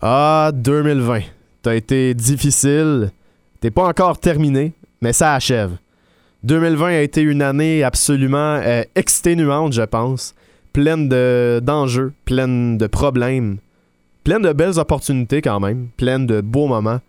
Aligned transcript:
Ah, 0.00 0.50
2020. 0.54 1.20
T'as 1.62 1.74
été 1.74 2.14
difficile. 2.14 3.10
T'es 3.60 3.70
pas 3.70 3.86
encore 3.86 4.18
terminé, 4.18 4.72
mais 5.00 5.12
ça 5.12 5.34
achève. 5.34 5.76
2020 6.42 6.86
a 6.86 7.00
été 7.00 7.22
une 7.22 7.40
année 7.40 7.82
absolument 7.82 8.60
euh, 8.62 8.82
exténuante, 8.94 9.72
je 9.72 9.82
pense. 9.82 10.34
Pleine 10.74 11.08
de, 11.08 11.60
d'enjeux, 11.62 12.12
pleine 12.26 12.76
de 12.76 12.86
problèmes, 12.86 13.58
pleine 14.24 14.42
de 14.42 14.52
belles 14.52 14.78
opportunités 14.78 15.40
quand 15.40 15.60
même, 15.60 15.88
pleine 15.96 16.26
de 16.26 16.40
beaux 16.40 16.66
moments. 16.66 17.00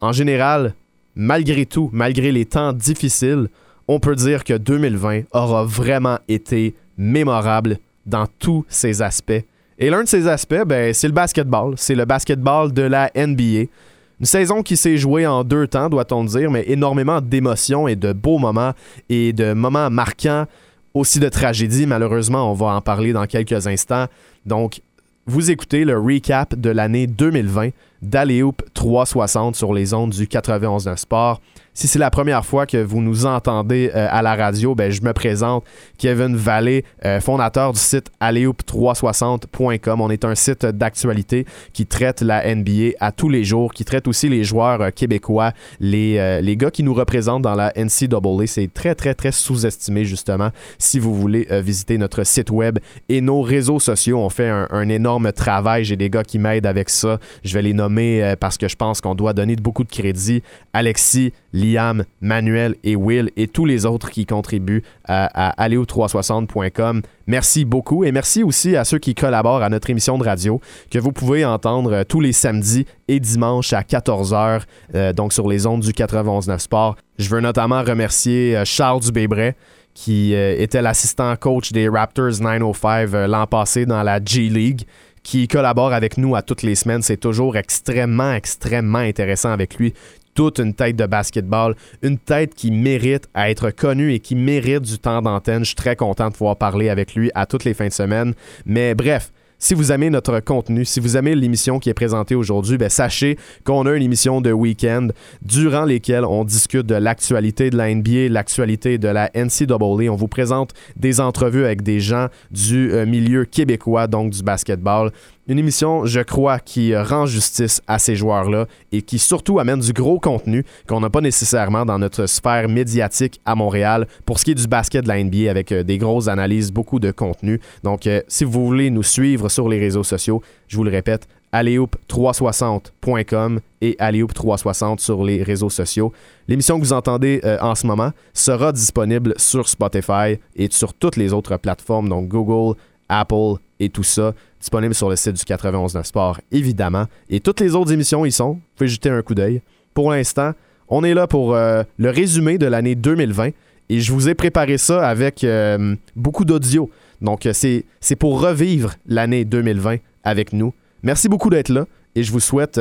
En 0.00 0.10
général, 0.12 0.74
malgré 1.14 1.66
tout, 1.66 1.90
malgré 1.92 2.32
les 2.32 2.46
temps 2.46 2.72
difficiles, 2.72 3.48
on 3.86 4.00
peut 4.00 4.16
dire 4.16 4.42
que 4.42 4.54
2020 4.54 5.22
aura 5.32 5.64
vraiment 5.64 6.18
été 6.28 6.74
mémorable 6.96 7.78
dans 8.06 8.26
tous 8.38 8.64
ses 8.68 9.02
aspects. 9.02 9.44
Et 9.78 9.90
l'un 9.90 10.02
de 10.02 10.08
ces 10.08 10.26
aspects, 10.26 10.64
ben, 10.66 10.92
c'est 10.92 11.06
le 11.06 11.14
basketball. 11.14 11.74
C'est 11.76 11.94
le 11.94 12.04
basketball 12.04 12.72
de 12.72 12.82
la 12.82 13.10
NBA. 13.14 13.70
Une 14.20 14.26
saison 14.26 14.62
qui 14.62 14.76
s'est 14.76 14.96
jouée 14.96 15.26
en 15.26 15.44
deux 15.44 15.68
temps, 15.68 15.88
doit-on 15.88 16.24
dire, 16.24 16.50
mais 16.50 16.64
énormément 16.66 17.20
d'émotions 17.20 17.86
et 17.86 17.94
de 17.94 18.12
beaux 18.12 18.38
moments 18.38 18.72
et 19.08 19.32
de 19.32 19.52
moments 19.52 19.90
marquants, 19.90 20.46
aussi 20.94 21.20
de 21.20 21.28
tragédies. 21.28 21.86
Malheureusement, 21.86 22.50
on 22.50 22.54
va 22.54 22.66
en 22.74 22.80
parler 22.80 23.12
dans 23.12 23.26
quelques 23.26 23.68
instants. 23.68 24.06
Donc, 24.44 24.80
vous 25.26 25.52
écoutez 25.52 25.84
le 25.84 25.96
recap 25.96 26.56
de 26.56 26.70
l'année 26.70 27.06
2020 27.06 27.68
d'Aléoup 28.02 28.56
360 28.74 29.54
sur 29.54 29.72
les 29.72 29.94
ondes 29.94 30.10
du 30.10 30.26
91 30.26 30.92
Sport. 30.96 31.40
Si 31.78 31.86
c'est 31.86 32.00
la 32.00 32.10
première 32.10 32.44
fois 32.44 32.66
que 32.66 32.76
vous 32.76 33.00
nous 33.00 33.24
entendez 33.24 33.92
euh, 33.94 34.08
à 34.10 34.20
la 34.20 34.34
radio, 34.34 34.74
ben, 34.74 34.90
je 34.90 35.00
me 35.02 35.12
présente, 35.12 35.64
Kevin 35.96 36.34
Vallée, 36.34 36.84
euh, 37.04 37.20
fondateur 37.20 37.72
du 37.72 37.78
site 37.78 38.10
alleoup360.com. 38.20 40.00
On 40.00 40.10
est 40.10 40.24
un 40.24 40.34
site 40.34 40.66
d'actualité 40.66 41.46
qui 41.72 41.86
traite 41.86 42.20
la 42.20 42.52
NBA 42.52 42.96
à 42.98 43.12
tous 43.12 43.28
les 43.28 43.44
jours, 43.44 43.72
qui 43.72 43.84
traite 43.84 44.08
aussi 44.08 44.28
les 44.28 44.42
joueurs 44.42 44.80
euh, 44.80 44.90
québécois, 44.90 45.52
les, 45.78 46.40
les 46.42 46.56
gars 46.56 46.72
qui 46.72 46.82
nous 46.82 46.94
représentent 46.94 47.42
dans 47.42 47.54
la 47.54 47.72
NCAA. 47.76 48.46
C'est 48.46 48.74
très, 48.74 48.96
très, 48.96 49.14
très 49.14 49.30
sous-estimé, 49.30 50.04
justement. 50.04 50.50
Si 50.78 50.98
vous 50.98 51.14
voulez 51.14 51.46
visiter 51.62 51.96
notre 51.96 52.24
site 52.24 52.50
web 52.50 52.80
et 53.08 53.20
nos 53.20 53.40
réseaux 53.40 53.78
sociaux, 53.78 54.18
on 54.18 54.30
fait 54.30 54.48
un 54.48 54.88
énorme 54.88 55.30
travail. 55.30 55.84
J'ai 55.84 55.96
des 55.96 56.10
gars 56.10 56.24
qui 56.24 56.40
m'aident 56.40 56.66
avec 56.66 56.90
ça. 56.90 57.20
Je 57.44 57.54
vais 57.54 57.62
les 57.62 57.72
nommer 57.72 58.34
parce 58.40 58.58
que 58.58 58.66
je 58.66 58.74
pense 58.74 59.00
qu'on 59.00 59.14
doit 59.14 59.32
donner 59.32 59.54
beaucoup 59.54 59.84
de 59.84 59.90
crédit. 59.90 60.42
Alexis, 60.72 61.32
Liam, 61.52 62.04
Manuel 62.20 62.76
et 62.84 62.96
Will 62.96 63.30
et 63.36 63.48
tous 63.48 63.64
les 63.64 63.86
autres 63.86 64.10
qui 64.10 64.26
contribuent 64.26 64.82
à, 65.04 65.62
à 65.62 65.68
360com 65.68 67.02
Merci 67.26 67.66
beaucoup 67.66 68.04
et 68.04 68.12
merci 68.12 68.42
aussi 68.42 68.74
à 68.74 68.84
ceux 68.84 68.98
qui 68.98 69.14
collaborent 69.14 69.62
à 69.62 69.68
notre 69.68 69.90
émission 69.90 70.16
de 70.16 70.24
radio 70.24 70.60
que 70.90 70.98
vous 70.98 71.12
pouvez 71.12 71.44
entendre 71.44 71.92
euh, 71.92 72.04
tous 72.04 72.20
les 72.20 72.32
samedis 72.32 72.86
et 73.06 73.20
dimanches 73.20 73.74
à 73.74 73.82
14h, 73.82 74.62
euh, 74.94 75.12
donc 75.12 75.34
sur 75.34 75.46
les 75.46 75.66
ondes 75.66 75.82
du 75.82 75.92
91.9 75.92 76.58
Sport. 76.58 76.96
Je 77.18 77.28
veux 77.28 77.40
notamment 77.40 77.82
remercier 77.82 78.56
euh, 78.56 78.64
Charles 78.64 79.00
Dubébret 79.00 79.56
qui 79.92 80.32
était 80.32 80.80
l'assistant 80.80 81.34
coach 81.34 81.72
des 81.72 81.88
Raptors 81.88 82.40
905 82.40 83.26
l'an 83.26 83.48
passé 83.48 83.84
dans 83.84 84.04
la 84.04 84.20
G 84.24 84.42
League 84.42 84.84
qui 85.24 85.48
collabore 85.48 85.92
avec 85.92 86.16
nous 86.16 86.36
à 86.36 86.42
toutes 86.42 86.62
les 86.62 86.74
semaines. 86.74 87.02
C'est 87.02 87.16
toujours 87.16 87.56
extrêmement, 87.56 88.32
extrêmement 88.32 89.00
intéressant 89.00 89.50
avec 89.50 89.74
lui 89.74 89.92
toute 90.38 90.60
une 90.60 90.72
tête 90.72 90.94
de 90.94 91.04
basketball, 91.04 91.74
une 92.00 92.16
tête 92.16 92.54
qui 92.54 92.70
mérite 92.70 93.28
à 93.34 93.50
être 93.50 93.72
connue 93.72 94.12
et 94.12 94.20
qui 94.20 94.36
mérite 94.36 94.82
du 94.82 94.96
temps 94.96 95.20
d'antenne. 95.20 95.62
Je 95.64 95.70
suis 95.70 95.74
très 95.74 95.96
content 95.96 96.28
de 96.28 96.34
pouvoir 96.34 96.54
parler 96.54 96.90
avec 96.90 97.16
lui 97.16 97.32
à 97.34 97.44
toutes 97.44 97.64
les 97.64 97.74
fins 97.74 97.88
de 97.88 97.92
semaine. 97.92 98.34
Mais 98.64 98.94
bref, 98.94 99.32
si 99.58 99.74
vous 99.74 99.90
aimez 99.90 100.10
notre 100.10 100.38
contenu, 100.38 100.84
si 100.84 101.00
vous 101.00 101.16
aimez 101.16 101.34
l'émission 101.34 101.80
qui 101.80 101.90
est 101.90 101.94
présentée 101.94 102.36
aujourd'hui, 102.36 102.78
ben 102.78 102.88
sachez 102.88 103.36
qu'on 103.64 103.84
a 103.86 103.94
une 103.94 104.02
émission 104.04 104.40
de 104.40 104.52
week-end 104.52 105.08
durant 105.42 105.84
lesquelles 105.84 106.24
on 106.24 106.44
discute 106.44 106.86
de 106.86 106.94
l'actualité 106.94 107.70
de 107.70 107.76
la 107.76 107.92
NBA, 107.92 108.28
l'actualité 108.28 108.98
de 108.98 109.08
la 109.08 109.32
NCAA. 109.34 110.12
On 110.12 110.14
vous 110.14 110.28
présente 110.28 110.70
des 110.94 111.20
entrevues 111.20 111.64
avec 111.64 111.82
des 111.82 111.98
gens 111.98 112.28
du 112.52 112.92
euh, 112.92 113.04
milieu 113.04 113.44
québécois, 113.44 114.06
donc 114.06 114.30
du 114.30 114.44
basketball. 114.44 115.10
Une 115.48 115.58
émission, 115.58 116.04
je 116.04 116.20
crois, 116.20 116.58
qui 116.58 116.94
rend 116.94 117.24
justice 117.24 117.80
à 117.86 117.98
ces 117.98 118.16
joueurs-là 118.16 118.66
et 118.92 119.00
qui 119.00 119.18
surtout 119.18 119.58
amène 119.58 119.80
du 119.80 119.94
gros 119.94 120.20
contenu 120.20 120.62
qu'on 120.86 121.00
n'a 121.00 121.08
pas 121.08 121.22
nécessairement 121.22 121.86
dans 121.86 121.98
notre 121.98 122.26
sphère 122.26 122.68
médiatique 122.68 123.40
à 123.46 123.54
Montréal 123.54 124.06
pour 124.26 124.38
ce 124.38 124.44
qui 124.44 124.50
est 124.50 124.54
du 124.54 124.66
basket 124.66 125.04
de 125.04 125.08
la 125.08 125.24
NBA 125.24 125.50
avec 125.50 125.72
euh, 125.72 125.82
des 125.82 125.96
grosses 125.96 126.28
analyses, 126.28 126.70
beaucoup 126.70 127.00
de 127.00 127.12
contenu. 127.12 127.62
Donc, 127.82 128.06
euh, 128.06 128.20
si 128.28 128.44
vous 128.44 128.66
voulez 128.66 128.90
nous 128.90 129.02
suivre 129.02 129.48
sur 129.48 129.70
les 129.70 129.78
réseaux 129.78 130.04
sociaux, 130.04 130.42
je 130.66 130.76
vous 130.76 130.84
le 130.84 130.90
répète, 130.90 131.26
alleoup360.com 131.54 133.60
et 133.80 133.96
alleoup360 133.98 134.98
sur 134.98 135.24
les 135.24 135.42
réseaux 135.42 135.70
sociaux. 135.70 136.12
L'émission 136.46 136.78
que 136.78 136.84
vous 136.84 136.92
entendez 136.92 137.40
euh, 137.44 137.56
en 137.62 137.74
ce 137.74 137.86
moment 137.86 138.10
sera 138.34 138.70
disponible 138.70 139.32
sur 139.38 139.66
Spotify 139.66 140.36
et 140.56 140.68
sur 140.70 140.92
toutes 140.92 141.16
les 141.16 141.32
autres 141.32 141.56
plateformes, 141.56 142.10
donc 142.10 142.28
Google, 142.28 142.76
Apple 143.08 143.54
et 143.80 143.88
tout 143.88 144.02
ça 144.02 144.34
disponible 144.60 144.94
sur 144.94 145.08
le 145.08 145.16
site 145.16 145.34
du 145.34 145.42
91.9 145.42 146.04
Sport, 146.04 146.40
évidemment. 146.50 147.06
Et 147.30 147.40
toutes 147.40 147.60
les 147.60 147.74
autres 147.74 147.92
émissions 147.92 148.24
y 148.24 148.32
sont. 148.32 148.54
Vous 148.54 148.60
pouvez 148.76 148.88
jeter 148.88 149.10
un 149.10 149.22
coup 149.22 149.34
d'œil. 149.34 149.62
Pour 149.94 150.10
l'instant, 150.10 150.52
on 150.88 151.04
est 151.04 151.14
là 151.14 151.26
pour 151.26 151.54
euh, 151.54 151.82
le 151.98 152.10
résumé 152.10 152.58
de 152.58 152.66
l'année 152.66 152.94
2020 152.94 153.50
et 153.90 154.00
je 154.00 154.12
vous 154.12 154.28
ai 154.28 154.34
préparé 154.34 154.78
ça 154.78 155.06
avec 155.06 155.44
euh, 155.44 155.94
beaucoup 156.16 156.44
d'audio. 156.44 156.90
Donc, 157.20 157.46
euh, 157.46 157.52
c'est, 157.52 157.84
c'est 158.00 158.16
pour 158.16 158.40
revivre 158.40 158.94
l'année 159.06 159.44
2020 159.44 159.96
avec 160.24 160.52
nous. 160.52 160.72
Merci 161.02 161.28
beaucoup 161.28 161.50
d'être 161.50 161.68
là 161.68 161.86
et 162.14 162.22
je 162.22 162.32
vous 162.32 162.40
souhaite 162.40 162.80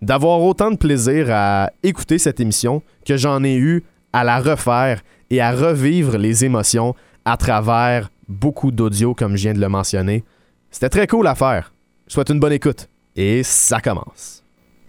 d'avoir 0.00 0.40
autant 0.42 0.70
de 0.70 0.76
plaisir 0.76 1.28
à 1.30 1.70
écouter 1.82 2.18
cette 2.18 2.40
émission 2.40 2.82
que 3.06 3.16
j'en 3.16 3.44
ai 3.44 3.54
eu 3.54 3.84
à 4.12 4.24
la 4.24 4.40
refaire 4.40 5.02
et 5.30 5.40
à 5.40 5.52
revivre 5.52 6.18
les 6.18 6.44
émotions 6.44 6.94
à 7.24 7.36
travers 7.36 8.10
beaucoup 8.32 8.72
d'audio, 8.72 9.14
comme 9.14 9.36
je 9.36 9.42
viens 9.42 9.54
de 9.54 9.60
le 9.60 9.68
mentionner. 9.68 10.24
C'était 10.70 10.88
très 10.88 11.06
cool 11.06 11.26
à 11.26 11.34
faire. 11.34 11.72
Souhaite 12.08 12.30
une 12.30 12.40
bonne 12.40 12.52
écoute. 12.52 12.88
Et 13.14 13.42
ça 13.42 13.80
commence. 13.80 14.42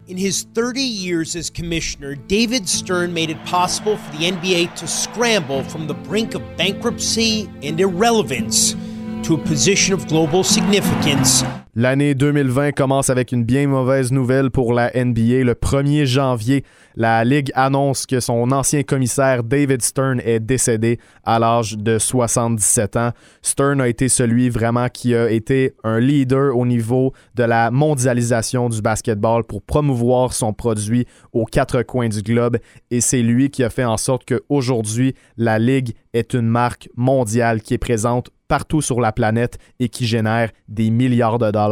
In 0.10 0.18
his 0.18 0.46
30 0.54 0.78
years 0.78 1.36
as 1.36 1.50
commissioner, 1.50 2.16
David 2.28 2.68
Stern 2.68 3.14
made 3.14 3.30
it 3.30 3.38
possible 3.46 3.96
for 3.96 4.18
the 4.18 4.26
NBA 4.26 4.76
to 4.76 4.88
scramble 4.88 5.64
from 5.64 5.88
the 5.88 5.94
brink 5.94 6.36
of 6.36 6.42
bankruptcy 6.58 7.50
and 7.64 7.80
irrelevance 7.80 8.76
to 9.24 9.36
a 9.36 9.38
position 9.38 9.94
of 9.94 10.06
global 10.08 10.44
significance 10.44 11.44
L'année 11.76 12.14
2020 12.14 12.74
commence 12.74 13.10
avec 13.10 13.32
une 13.32 13.46
bien 13.46 13.66
mauvaise 13.66 14.12
nouvelle 14.12 14.52
pour 14.52 14.74
la 14.74 14.92
NBA. 14.94 15.44
Le 15.44 15.56
1er 15.56 16.06
janvier, 16.06 16.64
la 16.96 17.26
Ligue 17.26 17.52
annonce 17.56 18.06
que 18.06 18.20
son 18.20 18.52
ancien 18.52 18.84
commissaire 18.84 19.44
David 19.44 19.82
Stern 19.82 20.22
est 20.24 20.40
décédé 20.40 21.00
à 21.24 21.40
l'âge 21.40 21.76
de 21.76 21.98
77 21.98 22.96
ans. 22.98 23.10
Stern 23.42 23.82
a 23.82 23.88
été 23.88 24.08
celui 24.08 24.52
vraiment 24.52 24.88
qui 24.88 25.16
a 25.16 25.32
été 25.32 25.74
un 25.84 26.00
leader 26.00 26.56
au 26.56 26.68
niveau 26.68 27.12
de 27.34 27.44
la 27.44 27.72
mondialisation 27.72 28.70
du 28.70 28.84
basketball 28.84 29.44
pour 29.44 29.64
promouvoir 29.64 30.34
son 30.34 30.54
produit 30.54 31.08
aux 31.32 31.46
quatre 31.46 31.82
coins 31.82 32.10
du 32.10 32.22
globe 32.22 32.60
et 32.92 33.02
c'est 33.02 33.24
lui 33.24 33.50
qui 33.50 33.64
a 33.64 33.72
fait 33.72 33.84
en 33.84 33.98
sorte 33.98 34.26
qu'aujourd'hui, 34.26 35.16
la 35.38 35.58
Ligue 35.58 35.94
est 36.14 36.36
une 36.36 36.48
marque 36.48 36.88
mondiale 36.96 37.64
qui 37.64 37.74
est 37.74 37.80
présente 37.80 38.30
partout 38.48 38.82
sur 38.84 39.02
la 39.02 39.12
planète 39.12 39.58
et 39.80 39.90
qui 39.90 40.06
génère 40.06 40.52
des 40.68 40.92
milliards 40.92 41.40
de 41.40 41.50
dollars. 41.50 41.63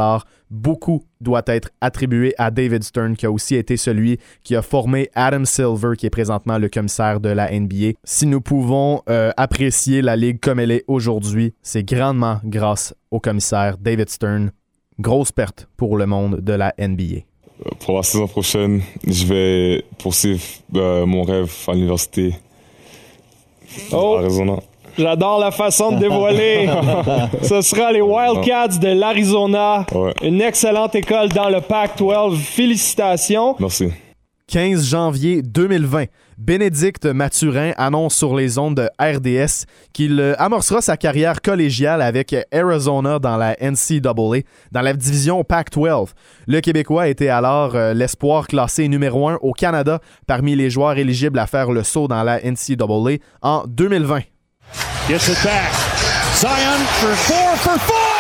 Beaucoup 0.50 1.04
doit 1.22 1.44
être 1.48 1.70
attribué 1.80 2.34
à 2.38 2.52
David 2.52 2.84
Stern, 2.84 3.16
qui 3.16 3.26
a 3.26 3.32
aussi 3.32 3.56
été 3.56 3.78
celui 3.78 4.20
qui 4.44 4.56
a 4.56 4.62
formé 4.62 5.10
Adam 5.16 5.46
Silver, 5.46 5.94
qui 5.98 6.06
est 6.06 6.10
présentement 6.10 6.58
le 6.58 6.68
commissaire 6.68 7.22
de 7.22 7.30
la 7.30 7.58
NBA. 7.58 7.94
Si 8.04 8.26
nous 8.26 8.42
pouvons 8.42 9.02
euh, 9.10 9.32
apprécier 9.38 10.02
la 10.02 10.18
ligue 10.18 10.42
comme 10.42 10.60
elle 10.60 10.72
est 10.72 10.84
aujourd'hui, 10.88 11.54
c'est 11.62 11.84
grandement 11.84 12.42
grâce 12.44 12.94
au 13.12 13.20
commissaire 13.22 13.78
David 13.78 14.10
Stern. 14.10 14.52
Grosse 15.00 15.32
perte 15.32 15.70
pour 15.78 15.98
le 15.98 16.06
monde 16.06 16.42
de 16.42 16.54
la 16.54 16.74
NBA. 16.78 17.22
Pour 17.80 17.98
la 17.98 18.04
saison 18.04 18.28
prochaine, 18.28 18.82
je 19.08 19.26
vais 19.26 19.86
poursuivre 20.00 20.42
euh, 20.76 21.06
mon 21.06 21.24
rêve 21.24 21.52
à 21.68 21.74
l'université 21.74 22.36
oh. 23.94 24.18
Arizona. 24.20 24.58
J'adore 24.98 25.40
la 25.40 25.52
façon 25.52 25.92
de 25.92 26.00
dévoiler. 26.00 26.70
Ce 27.42 27.62
sera 27.62 27.92
les 27.92 28.02
Wildcats 28.02 28.80
de 28.80 28.88
l'Arizona. 28.88 29.86
Une 30.22 30.42
excellente 30.42 30.96
école 30.96 31.30
dans 31.30 31.50
le 31.50 31.62
Pac-12. 31.62 32.38
Félicitations. 32.38 33.56
Merci. 33.60 33.92
15 34.52 34.86
janvier 34.86 35.42
2020. 35.42 36.08
Bénédicte 36.38 37.06
Mathurin 37.06 37.72
annonce 37.78 38.16
sur 38.16 38.36
les 38.36 38.58
ondes 38.58 38.76
de 38.76 38.90
RDS 39.00 39.66
qu'il 39.94 40.20
euh, 40.20 40.34
amorcera 40.40 40.82
sa 40.82 40.98
carrière 40.98 41.42
collégiale 41.42 42.02
avec 42.02 42.36
Arizona 42.52 43.20
dans 43.20 43.38
la 43.38 43.56
NCAA, 43.62 44.42
dans 44.72 44.82
la 44.82 44.94
division 44.94 45.44
Pac-12. 45.46 46.10
Le 46.48 46.60
Québécois 46.60 47.08
était 47.08 47.30
alors 47.30 47.76
euh, 47.76 47.94
l'espoir 47.94 48.48
classé 48.48 48.90
numéro 48.90 49.30
1 49.30 49.38
au 49.42 49.54
Canada 49.54 50.02
parmi 50.28 50.56
les 50.56 50.70
joueurs 50.70 50.98
éligibles 50.98 51.40
à 51.40 51.48
faire 51.48 51.72
le 51.72 51.84
saut 51.84 52.10
dans 52.10 52.24
la 52.24 52.40
NCAA 52.42 53.20
en 53.42 53.64
2020. 53.68 54.22
Gets 55.08 55.30
it 55.30 55.44
back. 55.44 55.74
Zion 56.36 56.80
for 57.00 57.16
four 57.16 57.58
for 57.58 57.80
four. 57.80 58.11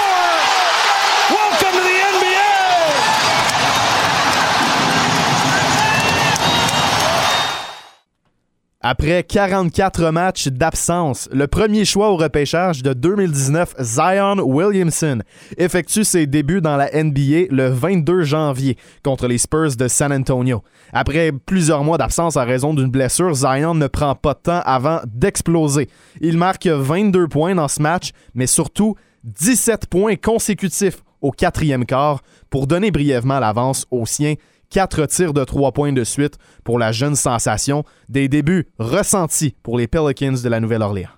Après 8.83 9.21
44 9.21 10.09
matchs 10.09 10.47
d'absence, 10.47 11.29
le 11.31 11.45
premier 11.45 11.85
choix 11.85 12.09
au 12.09 12.17
repêchage 12.17 12.81
de 12.81 12.93
2019, 12.93 13.75
Zion 13.79 14.39
Williamson, 14.39 15.19
effectue 15.57 16.03
ses 16.03 16.25
débuts 16.25 16.61
dans 16.61 16.77
la 16.77 16.89
NBA 16.91 17.45
le 17.51 17.67
22 17.67 18.23
janvier 18.23 18.77
contre 19.03 19.27
les 19.27 19.37
Spurs 19.37 19.75
de 19.77 19.87
San 19.87 20.11
Antonio. 20.11 20.63
Après 20.93 21.31
plusieurs 21.31 21.83
mois 21.83 21.99
d'absence 21.99 22.37
à 22.37 22.43
raison 22.43 22.73
d'une 22.73 22.89
blessure, 22.89 23.35
Zion 23.35 23.75
ne 23.75 23.85
prend 23.85 24.15
pas 24.15 24.33
de 24.33 24.39
temps 24.39 24.61
avant 24.65 25.01
d'exploser. 25.05 25.87
Il 26.19 26.39
marque 26.39 26.65
22 26.65 27.27
points 27.27 27.53
dans 27.53 27.67
ce 27.67 27.83
match, 27.83 28.09
mais 28.33 28.47
surtout 28.47 28.95
17 29.25 29.85
points 29.85 30.15
consécutifs 30.15 31.03
au 31.21 31.29
quatrième 31.29 31.85
quart 31.85 32.21
pour 32.49 32.65
donner 32.65 32.89
brièvement 32.89 33.39
l'avance 33.39 33.85
aux 33.91 34.07
siens 34.07 34.33
Quatre 34.71 35.06
tirs 35.06 35.33
de 35.33 35.44
trois 35.44 35.73
points 35.73 35.91
de 35.91 36.06
suite 36.06 36.38
pour 36.63 36.79
la 36.79 36.94
jeune 36.94 37.18
sensation. 37.18 37.83
Des 38.07 38.29
débuts 38.29 38.69
ressentis 38.79 39.53
pour 39.63 39.77
les 39.77 39.85
Pelicans 39.85 40.41
de 40.41 40.47
la 40.47 40.62
Nouvelle-Orléans. 40.62 41.09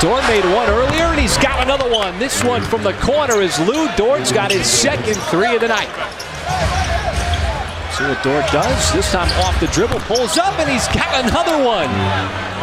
Dort 0.00 0.22
made 0.28 0.44
one 0.44 0.68
earlier 0.68 1.06
and 1.12 1.18
he's 1.18 1.36
got 1.38 1.60
another 1.64 1.90
one. 1.90 2.16
This 2.20 2.44
one 2.44 2.62
from 2.62 2.82
the 2.84 2.92
corner 3.04 3.42
is 3.42 3.58
Lou 3.66 3.88
Dort's 3.96 4.30
got 4.32 4.52
his 4.52 4.64
second 4.64 5.16
three 5.30 5.56
of 5.56 5.60
the 5.60 5.68
night. 5.68 5.88
See 7.96 8.02
what 8.02 8.50
does. 8.50 8.92
This 8.92 9.12
time 9.12 9.28
off 9.44 9.60
the 9.60 9.68
dribble, 9.68 10.00
pulls 10.08 10.36
up 10.36 10.58
and 10.58 10.68
he's 10.68 10.88
got 10.88 11.14
another 11.14 11.64
one. 11.64 11.88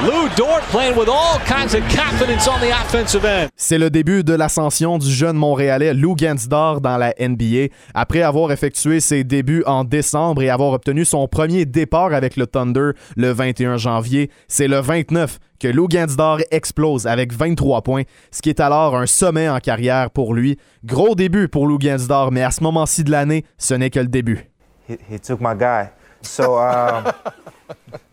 Lou 0.06 0.28
playing 0.72 0.98
with 0.98 1.08
all 1.08 1.40
kinds 1.48 1.74
of 1.74 1.82
confidence 1.88 2.50
on 2.50 2.60
the 2.60 2.72
offensive 2.72 3.24
end. 3.24 3.48
C'est 3.56 3.78
le 3.78 3.90
début 3.90 4.26
de 4.26 4.34
l'ascension 4.34 4.98
du 4.98 5.10
jeune 5.10 5.38
Montréalais 5.38 5.94
Lou 5.94 6.16
Gansdor 6.18 6.82
dans 6.82 6.98
la 6.98 7.14
NBA. 7.18 7.74
Après 7.94 8.24
avoir 8.24 8.52
effectué 8.52 9.00
ses 9.00 9.24
débuts 9.24 9.64
en 9.66 9.86
décembre 9.86 10.42
et 10.42 10.50
avoir 10.50 10.74
obtenu 10.74 11.06
son 11.06 11.30
premier 11.30 11.66
départ 11.66 12.14
avec 12.14 12.36
le 12.36 12.46
Thunder 12.46 12.92
le 13.16 13.32
21 13.32 13.78
janvier, 13.78 14.30
c'est 14.50 14.68
le 14.68 14.82
29 14.82 15.40
que 15.62 15.70
Lou 15.70 15.88
Gansdor 15.88 16.40
explose 16.52 17.08
avec 17.08 17.32
23 17.32 17.84
points, 17.84 18.04
ce 18.32 18.42
qui 18.42 18.50
est 18.50 18.60
alors 18.60 18.98
un 18.98 19.06
sommet 19.06 19.48
en 19.48 19.60
carrière 19.60 20.10
pour 20.10 20.34
lui. 20.34 20.58
Gros 20.84 21.16
début 21.16 21.48
pour 21.48 21.68
Lou 21.68 21.78
Gansdor, 21.78 22.34
mais 22.34 22.44
à 22.44 22.52
ce 22.52 22.64
moment-ci 22.64 23.06
de 23.06 23.12
l'année, 23.12 23.46
ce 23.58 23.76
n'est 23.76 23.92
que 23.92 24.00
le 24.00 24.08
début. 24.08 24.51
He, 24.92 25.14
he 25.14 25.20
took 25.20 25.40
my 25.40 25.54
guy. 25.56 25.92
So 26.22 26.58
um, 26.58 27.14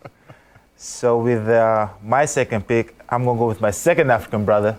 So 0.80 1.19
with 1.19 1.48
uh, 1.48 1.88
my 2.04 2.25
second 2.25 2.69
pick, 2.69 2.94
I'm 3.08 3.25
gonna 3.25 3.36
go 3.36 3.48
with 3.48 3.60
my 3.60 3.72
second 3.72 4.12
African 4.12 4.44
brother, 4.44 4.78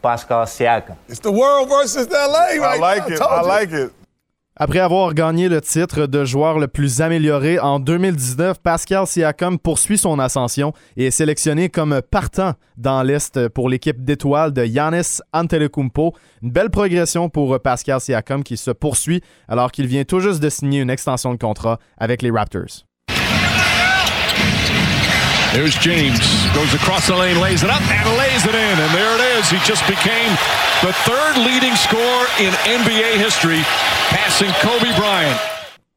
Pascal 0.00 0.46
Siakam. 0.46 0.96
It's 1.08 1.20
the 1.20 1.30
world 1.30 1.68
versus 1.68 2.08
LA. 2.08 2.56
Right 2.56 2.60
I 2.62 2.76
like 2.78 3.10
it. 3.12 3.20
I 3.20 3.42
like 3.42 3.70
it. 3.70 3.92
Après 4.58 4.78
avoir 4.78 5.12
gagné 5.12 5.50
le 5.50 5.60
titre 5.60 6.06
de 6.06 6.24
joueur 6.24 6.58
le 6.58 6.66
plus 6.66 7.02
amélioré 7.02 7.58
en 7.58 7.78
2019, 7.78 8.58
Pascal 8.62 9.06
Siakam 9.06 9.58
poursuit 9.58 9.98
son 9.98 10.18
ascension 10.18 10.72
et 10.96 11.08
est 11.08 11.10
sélectionné 11.10 11.68
comme 11.68 12.00
partant 12.00 12.54
dans 12.78 13.02
l'Est 13.02 13.50
pour 13.50 13.68
l'équipe 13.68 14.02
d'étoiles 14.02 14.54
de 14.54 14.64
Giannis 14.64 15.20
Antetokounmpo. 15.34 16.14
Une 16.42 16.52
belle 16.52 16.70
progression 16.70 17.28
pour 17.28 17.60
Pascal 17.60 18.00
Siakam 18.00 18.42
qui 18.42 18.56
se 18.56 18.70
poursuit 18.70 19.20
alors 19.46 19.70
qu'il 19.70 19.88
vient 19.88 20.04
tout 20.04 20.20
juste 20.20 20.42
de 20.42 20.48
signer 20.48 20.80
une 20.80 20.88
extension 20.88 21.34
de 21.34 21.38
contrat 21.38 21.78
avec 21.98 22.22
les 22.22 22.30
Raptors. 22.30 22.86
There's 25.56 25.74
James. 25.78 26.20
Goes 26.52 26.74
across 26.74 27.06
the 27.06 27.16
lane, 27.16 27.40
lays 27.40 27.62
it 27.62 27.70
up, 27.70 27.80
and 27.80 28.18
lays 28.18 28.44
it 28.44 28.54
in. 28.54 28.78
And 28.78 28.94
there 28.94 29.14
it 29.16 29.38
is. 29.38 29.48
He 29.48 29.56
just 29.64 29.86
became 29.88 30.28
the 30.82 30.92
third 31.08 31.38
leading 31.38 31.74
scorer 31.76 32.26
in 32.38 32.52
NBA 32.68 33.16
history, 33.16 33.62
passing 34.10 34.50
Kobe 34.60 34.94
Bryant. 34.98 35.40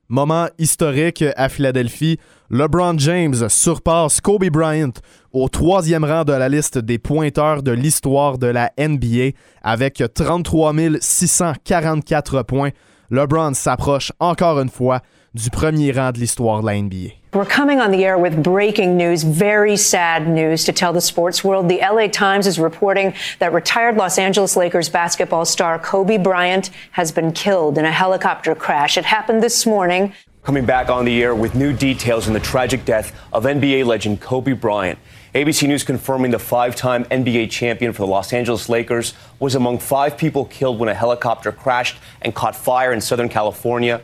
Moment 0.08 0.48
historique 0.58 1.26
à 1.36 1.50
Philadelphie. 1.50 2.18
LeBron 2.50 2.98
James 3.00 3.50
surpasse 3.50 4.22
Kobe 4.22 4.50
Bryant 4.50 4.94
au 5.34 5.50
troisième 5.50 6.06
rang 6.06 6.24
de 6.24 6.32
la 6.32 6.48
liste 6.48 6.78
des 6.78 6.98
pointeurs 6.98 7.62
de 7.62 7.74
l'histoire 7.74 8.38
de 8.38 8.48
la 8.48 8.72
NBA 8.80 9.36
avec 9.62 10.02
33 10.16 10.74
644 11.02 12.44
points. 12.44 12.72
LeBron 13.12 13.54
s'approche 13.54 14.14
encore 14.22 14.62
une 14.62 14.70
fois 14.70 15.02
du 15.34 15.50
premier 15.50 15.92
rang 15.92 16.14
de 16.14 16.20
l'histoire 16.20 16.62
de 16.62 16.68
la 16.68 16.82
NBA. 16.82 17.19
We're 17.32 17.46
coming 17.46 17.80
on 17.80 17.92
the 17.92 18.04
air 18.06 18.18
with 18.18 18.42
breaking 18.42 18.98
news, 18.98 19.22
very 19.22 19.78
sad 19.78 20.28
news 20.28 20.64
to 20.64 20.74
tell 20.74 20.94
the 20.94 21.00
sports 21.00 21.44
world. 21.44 21.70
The 21.70 21.78
LA 21.78 22.08
Times 22.08 22.48
is 22.48 22.58
reporting 22.58 23.14
that 23.38 23.54
retired 23.54 23.98
Los 23.98 24.18
Angeles 24.18 24.56
Lakers 24.58 24.90
basketball 24.90 25.46
star 25.46 25.78
Kobe 25.78 26.18
Bryant 26.18 26.72
has 26.94 27.12
been 27.12 27.32
killed 27.32 27.78
in 27.78 27.86
a 27.86 27.92
helicopter 27.92 28.56
crash. 28.56 28.98
It 28.98 29.06
happened 29.06 29.44
this 29.44 29.68
morning. 29.68 30.12
Coming 30.42 30.66
back 30.66 30.90
on 30.90 31.06
the 31.06 31.22
air 31.22 31.36
with 31.36 31.54
new 31.54 31.72
details 31.72 32.26
on 32.26 32.34
the 32.34 32.40
tragic 32.40 32.84
death 32.84 33.16
of 33.32 33.44
NBA 33.44 33.86
legend 33.86 34.22
Kobe 34.22 34.54
Bryant. 34.54 34.98
ABC 35.36 35.68
News 35.68 35.84
confirming 35.84 36.32
the 36.32 36.40
five 36.40 36.76
time 36.76 37.06
NBA 37.06 37.52
champion 37.52 37.94
for 37.94 38.00
the 38.00 38.08
Los 38.08 38.34
Angeles 38.34 38.70
Lakers 38.70 39.14
was 39.38 39.54
among 39.54 39.78
five 39.78 40.18
people 40.18 40.46
killed 40.46 40.80
when 40.80 40.90
a 40.90 40.96
helicopter 40.96 41.52
crashed 41.52 41.98
and 42.24 42.34
caught 42.34 42.56
fire 42.56 42.92
in 42.92 43.00
Southern 43.00 43.30
California. 43.30 44.02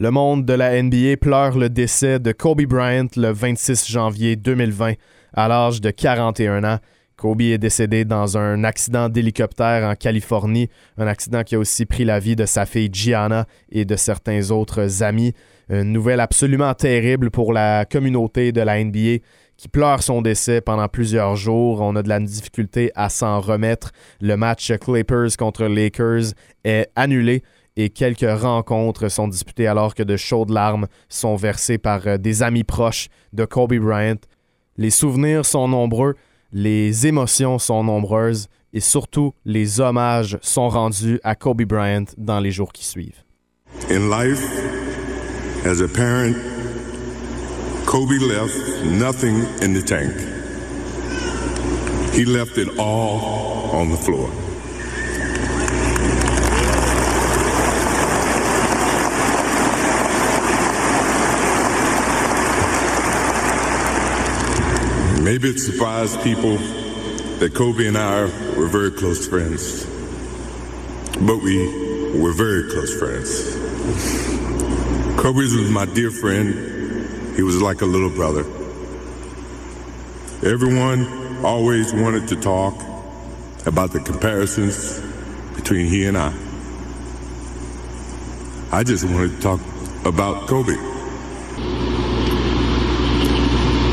Le 0.00 0.12
monde 0.12 0.44
de 0.44 0.52
la 0.52 0.80
NBA 0.80 1.16
pleure 1.20 1.58
le 1.58 1.68
décès 1.68 2.20
de 2.20 2.30
Kobe 2.30 2.62
Bryant 2.62 3.08
le 3.16 3.32
26 3.32 3.90
janvier 3.90 4.36
2020 4.36 4.92
à 5.34 5.48
l'âge 5.48 5.80
de 5.80 5.90
41 5.90 6.62
ans. 6.62 6.78
Kobe 7.16 7.40
est 7.40 7.58
décédé 7.58 8.04
dans 8.04 8.38
un 8.38 8.62
accident 8.62 9.08
d'hélicoptère 9.08 9.88
en 9.90 9.96
Californie, 9.96 10.68
un 10.98 11.08
accident 11.08 11.42
qui 11.42 11.56
a 11.56 11.58
aussi 11.58 11.84
pris 11.84 12.04
la 12.04 12.20
vie 12.20 12.36
de 12.36 12.46
sa 12.46 12.64
fille 12.64 12.90
Gianna 12.92 13.46
et 13.72 13.84
de 13.84 13.96
certains 13.96 14.52
autres 14.52 15.02
amis. 15.02 15.32
Une 15.68 15.90
nouvelle 15.90 16.20
absolument 16.20 16.74
terrible 16.74 17.32
pour 17.32 17.52
la 17.52 17.84
communauté 17.84 18.52
de 18.52 18.60
la 18.60 18.84
NBA 18.84 19.16
qui 19.56 19.66
pleure 19.66 20.04
son 20.04 20.22
décès 20.22 20.60
pendant 20.60 20.86
plusieurs 20.86 21.34
jours. 21.34 21.80
On 21.80 21.96
a 21.96 22.04
de 22.04 22.08
la 22.08 22.20
difficulté 22.20 22.92
à 22.94 23.08
s'en 23.08 23.40
remettre. 23.40 23.90
Le 24.20 24.36
match 24.36 24.72
Clippers 24.78 25.36
contre 25.36 25.64
Lakers 25.64 26.34
est 26.62 26.88
annulé 26.94 27.42
et 27.78 27.90
quelques 27.90 28.28
rencontres 28.28 29.08
sont 29.08 29.28
disputées 29.28 29.68
alors 29.68 29.94
que 29.94 30.02
de 30.02 30.16
chaudes 30.16 30.50
larmes 30.50 30.88
sont 31.08 31.36
versées 31.36 31.78
par 31.78 32.06
euh, 32.06 32.18
des 32.18 32.42
amis 32.42 32.64
proches 32.64 33.08
de 33.32 33.44
Kobe 33.44 33.76
Bryant. 33.76 34.18
Les 34.76 34.90
souvenirs 34.90 35.46
sont 35.46 35.68
nombreux, 35.68 36.16
les 36.52 37.06
émotions 37.06 37.60
sont 37.60 37.84
nombreuses 37.84 38.48
et 38.72 38.80
surtout 38.80 39.32
les 39.44 39.80
hommages 39.80 40.38
sont 40.42 40.68
rendus 40.68 41.20
à 41.22 41.36
Kobe 41.36 41.62
Bryant 41.62 42.04
dans 42.16 42.40
les 42.40 42.50
jours 42.50 42.72
qui 42.72 42.84
suivent. 42.84 43.22
In 43.88 44.10
life, 44.10 44.42
as 45.64 45.80
a 45.80 45.86
parent, 45.86 46.34
Kobe 47.86 48.10
left 48.20 48.84
nothing 48.86 49.44
in 49.62 49.72
the 49.72 49.84
tank. 49.84 50.12
He 52.12 52.24
left 52.24 52.58
it 52.58 52.76
all 52.76 53.70
on 53.72 53.88
the 53.90 53.96
floor. 53.96 54.47
Maybe 65.28 65.50
it 65.50 65.58
surprised 65.58 66.22
people 66.22 66.56
that 66.56 67.52
Kobe 67.54 67.86
and 67.86 67.98
I 67.98 68.22
were 68.56 68.66
very 68.66 68.90
close 68.90 69.28
friends. 69.28 69.84
But 71.20 71.42
we 71.42 72.18
were 72.18 72.32
very 72.32 72.70
close 72.70 72.98
friends. 72.98 73.54
Kobe 75.20 75.40
was 75.40 75.68
my 75.68 75.84
dear 75.84 76.10
friend. 76.10 77.36
He 77.36 77.42
was 77.42 77.60
like 77.60 77.82
a 77.82 77.84
little 77.84 78.08
brother. 78.08 78.40
Everyone 80.50 81.44
always 81.44 81.92
wanted 81.92 82.26
to 82.28 82.36
talk 82.36 82.82
about 83.66 83.92
the 83.92 84.00
comparisons 84.00 84.98
between 85.56 85.88
he 85.88 86.06
and 86.06 86.16
I. 86.16 86.32
I 88.72 88.82
just 88.82 89.04
wanted 89.04 89.32
to 89.32 89.40
talk 89.42 89.60
about 90.06 90.48
Kobe. 90.48 90.97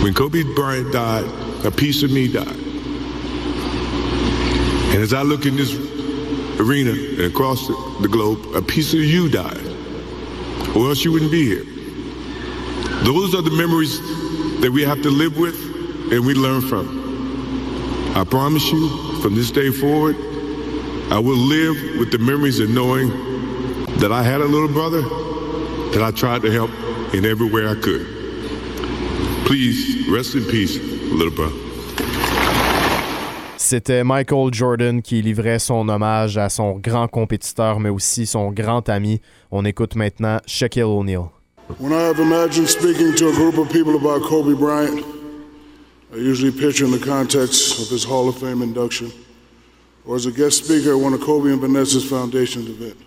When 0.05 0.13
Kobe 0.13 0.43
Bryant 0.53 0.93
died, 0.93 1.25
a 1.65 1.71
piece 1.71 2.03
of 2.03 2.11
me 2.11 2.31
died. 2.31 2.45
And 4.93 5.01
as 5.01 5.15
I 5.15 5.23
look 5.23 5.47
in 5.47 5.55
this 5.55 5.73
arena 6.59 6.91
and 6.91 7.21
across 7.21 7.67
the 7.67 8.07
globe, 8.07 8.53
a 8.53 8.61
piece 8.61 8.93
of 8.93 8.99
you 8.99 9.29
died. 9.29 9.65
Or 10.75 10.89
else 10.89 11.03
you 11.03 11.11
wouldn't 11.11 11.31
be 11.31 11.45
here. 11.45 11.63
Those 13.03 13.33
are 13.33 13.41
the 13.41 13.49
memories 13.49 13.99
that 14.61 14.69
we 14.71 14.83
have 14.83 15.01
to 15.01 15.09
live 15.09 15.39
with 15.39 15.55
and 16.13 16.23
we 16.23 16.35
learn 16.35 16.61
from. 16.61 18.13
I 18.15 18.25
promise 18.25 18.71
you, 18.71 18.87
from 19.23 19.33
this 19.33 19.49
day 19.49 19.71
forward, 19.71 20.17
I 21.09 21.17
will 21.17 21.35
live 21.35 21.97
with 21.97 22.11
the 22.11 22.19
memories 22.19 22.59
of 22.59 22.69
knowing 22.69 23.09
that 23.97 24.11
I 24.11 24.21
had 24.21 24.41
a 24.41 24.45
little 24.45 24.67
brother 24.67 25.01
that 25.93 26.03
I 26.03 26.11
tried 26.11 26.43
to 26.43 26.51
help 26.51 26.69
in 27.11 27.25
every 27.25 27.49
way 27.49 27.67
I 27.67 27.73
could. 27.73 28.05
Please, 29.47 29.94
rest 30.09 30.35
in 30.35 30.43
peace, 30.45 30.79
little 31.11 31.31
brother. 31.31 31.55
C'était 33.57 34.03
Michael 34.03 34.53
Jordan 34.53 35.01
qui 35.01 35.21
livrait 35.23 35.57
son 35.57 35.89
hommage 35.89 36.37
à 36.37 36.49
son 36.49 36.77
grand 36.77 37.07
compétiteur, 37.07 37.79
mais 37.79 37.89
aussi 37.89 38.27
son 38.27 38.51
grand 38.51 38.87
ami. 38.89 39.21
On 39.49 39.65
écoute 39.65 39.95
maintenant 39.95 40.39
Shaquille 40.45 40.83
O'Neal. 40.83 41.31
When 41.79 41.91
I 41.91 42.01
have 42.01 42.19
imagined 42.19 42.69
speaking 42.69 43.15
to 43.15 43.29
a 43.29 43.33
group 43.33 43.57
of 43.57 43.69
people 43.69 43.95
about 43.95 44.21
Kobe 44.21 44.53
Bryant, 44.53 45.03
I 46.13 46.17
usually 46.17 46.51
pitch 46.51 46.81
in 46.81 46.91
the 46.91 46.99
context 46.99 47.79
of 47.79 47.89
his 47.89 48.03
Hall 48.03 48.29
of 48.29 48.37
Fame 48.37 48.61
induction 48.61 49.11
or 50.05 50.15
as 50.15 50.27
a 50.27 50.31
guest 50.31 50.63
speaker 50.63 50.91
at 50.91 50.99
one 50.99 51.13
of 51.13 51.21
Kobe 51.21 51.49
and 51.49 51.59
Vanessa's 51.59 52.07
foundation 52.07 52.67
event. 52.67 52.97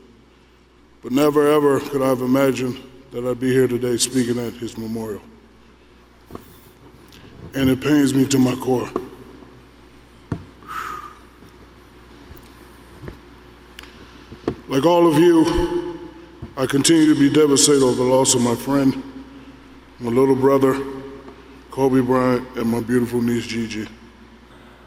But 1.02 1.12
never 1.12 1.46
ever 1.46 1.78
could 1.78 2.02
I 2.02 2.08
have 2.08 2.22
imagined 2.22 2.76
that 3.12 3.24
I'd 3.24 3.38
be 3.38 3.52
here 3.52 3.68
today 3.68 3.96
speaking 3.96 4.38
at 4.38 4.54
his 4.54 4.76
memorial. 4.76 5.22
And 7.54 7.70
it 7.70 7.80
pains 7.80 8.14
me 8.14 8.26
to 8.26 8.38
my 8.38 8.54
core. 8.56 8.88
Like 14.68 14.84
all 14.84 15.06
of 15.06 15.18
you, 15.18 15.98
I 16.56 16.66
continue 16.66 17.12
to 17.14 17.18
be 17.18 17.30
devastated 17.30 17.82
over 17.82 17.96
the 17.96 18.02
loss 18.02 18.34
of 18.34 18.42
my 18.42 18.54
friend, 18.54 19.02
my 19.98 20.10
little 20.10 20.36
brother, 20.36 20.78
Kobe 21.70 22.00
Bryant, 22.00 22.46
and 22.56 22.66
my 22.68 22.80
beautiful 22.80 23.22
niece 23.22 23.46
Gigi. 23.46 23.88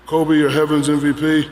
Kobe, 0.06 0.36
your 0.36 0.50
heavens 0.50 0.89
MVP. 0.89 1.50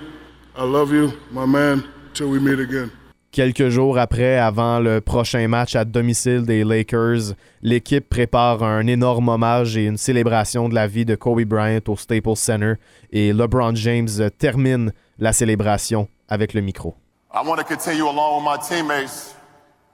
I 0.56 0.64
love 0.64 0.92
you, 0.92 1.14
my 1.32 1.46
man, 1.46 1.88
till 2.14 2.30
we 2.30 2.40
meet 2.40 2.60
again. 2.60 2.92
Quelques 3.32 3.70
jours 3.70 4.00
après, 4.00 4.40
avant 4.40 4.80
le 4.80 5.02
prochain 5.02 5.48
match 5.48 5.76
à 5.76 5.86
domicile 5.86 6.48
des 6.48 6.64
Lakers, 6.64 7.36
l'équipe 7.62 8.10
prépare 8.10 8.64
un 8.64 8.88
énorme 8.88 9.30
hommage 9.30 9.78
et 9.78 9.86
une 9.86 9.98
célébration 9.98 10.68
de 10.68 10.74
la 10.74 10.88
vie 10.88 11.06
de 11.06 11.14
Kobe 11.14 11.44
Bryant 11.44 11.82
au 11.88 11.96
Staples 11.96 12.36
Center 12.36 12.74
et 13.12 13.32
LeBron 13.32 13.76
James 13.76 14.10
termine 14.40 14.92
la 15.20 15.32
célébration 15.32 16.08
avec 16.28 16.56
le 16.56 16.62
micro. 16.62 16.96
I 17.32 17.48
want 17.48 17.58
to 17.58 17.64
continue 17.64 18.08
along 18.08 18.38
with 18.38 18.46
my 18.46 18.58
teammates 18.58 19.36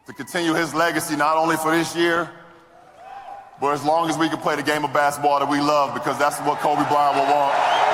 to 0.07 0.13
continue 0.13 0.53
his 0.53 0.73
legacy 0.73 1.17
not 1.17 1.35
only 1.35 1.57
for 1.57 1.71
this 1.75 1.93
year, 1.93 2.29
but 3.59 3.73
as 3.73 3.83
long 3.83 4.09
as 4.09 4.17
we 4.17 4.29
can 4.29 4.39
play 4.39 4.55
the 4.55 4.63
game 4.63 4.85
of 4.85 4.93
basketball 4.93 5.39
that 5.39 5.49
we 5.49 5.59
love 5.59 5.93
because 5.93 6.17
that's 6.17 6.39
what 6.47 6.59
Kobe 6.59 6.87
Bryant 6.87 7.17
will 7.17 7.27
want. 7.27 7.84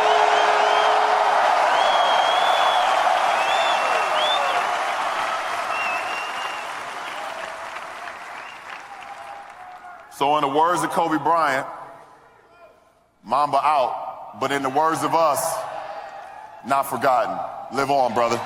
So, 10.21 10.37
in 10.37 10.43
the 10.43 10.55
words 10.55 10.83
of 10.83 10.91
Kobe 10.91 11.17
Bryant, 11.17 11.65
Mamba 13.23 13.57
out, 13.57 14.37
but 14.39 14.51
in 14.51 14.61
the 14.61 14.69
words 14.69 15.01
of 15.01 15.15
us, 15.15 15.41
not 16.63 16.83
forgotten. 16.83 17.35
Live 17.75 17.89
on, 17.89 18.13
brother. 18.13 18.39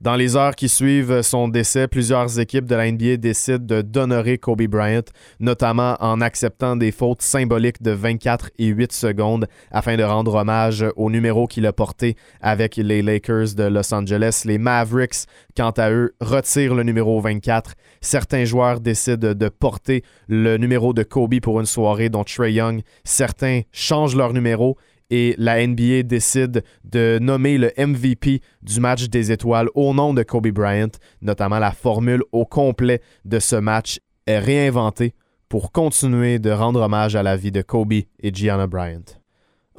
Dans 0.00 0.16
les 0.16 0.34
heures 0.34 0.56
qui 0.56 0.70
suivent 0.70 1.20
son 1.20 1.48
décès, 1.48 1.86
plusieurs 1.86 2.40
équipes 2.40 2.64
de 2.64 2.74
la 2.74 2.90
NBA 2.90 3.18
décident 3.18 3.82
d'honorer 3.82 4.38
Kobe 4.38 4.62
Bryant, 4.62 5.02
notamment 5.40 5.94
en 6.00 6.22
acceptant 6.22 6.74
des 6.74 6.90
fautes 6.90 7.20
symboliques 7.20 7.82
de 7.82 7.90
24 7.90 8.48
et 8.58 8.68
8 8.68 8.92
secondes 8.92 9.46
afin 9.70 9.98
de 9.98 10.02
rendre 10.02 10.36
hommage 10.36 10.86
au 10.96 11.10
numéro 11.10 11.46
qu'il 11.46 11.66
a 11.66 11.74
porté 11.74 12.16
avec 12.40 12.76
les 12.76 13.02
Lakers 13.02 13.52
de 13.54 13.64
Los 13.64 13.92
Angeles. 13.92 14.44
Les 14.46 14.56
Mavericks, 14.56 15.26
quant 15.54 15.72
à 15.72 15.90
eux, 15.90 16.14
retirent 16.22 16.74
le 16.74 16.82
numéro 16.82 17.20
24. 17.20 17.74
Certains 18.00 18.46
joueurs 18.46 18.80
décident 18.80 19.34
de 19.34 19.48
porter 19.50 20.02
le 20.28 20.56
numéro 20.56 20.94
de 20.94 21.02
Kobe 21.02 21.40
pour 21.40 21.60
une 21.60 21.66
soirée, 21.66 22.08
dont 22.08 22.24
Trey 22.24 22.54
Young. 22.54 22.80
Certains 23.04 23.60
changent 23.70 24.16
leur 24.16 24.32
numéro 24.32 24.78
et 25.10 25.34
la 25.38 25.66
NBA 25.66 26.04
décide 26.04 26.62
de 26.84 27.18
nommer 27.20 27.58
le 27.58 27.72
MVP 27.76 28.40
du 28.62 28.80
match 28.80 29.08
des 29.08 29.32
étoiles 29.32 29.68
au 29.74 29.92
nom 29.92 30.14
de 30.14 30.22
Kobe 30.22 30.48
Bryant, 30.48 30.90
notamment 31.20 31.58
la 31.58 31.72
formule 31.72 32.22
au 32.32 32.44
complet 32.44 33.00
de 33.24 33.38
ce 33.38 33.56
match 33.56 33.98
est 34.26 34.38
réinventée 34.38 35.14
pour 35.48 35.72
continuer 35.72 36.38
de 36.38 36.50
rendre 36.50 36.80
hommage 36.80 37.16
à 37.16 37.22
la 37.22 37.36
vie 37.36 37.52
de 37.52 37.62
Kobe 37.62 37.92
et 37.92 38.06
Gianna 38.32 38.66
Bryant. 38.66 39.19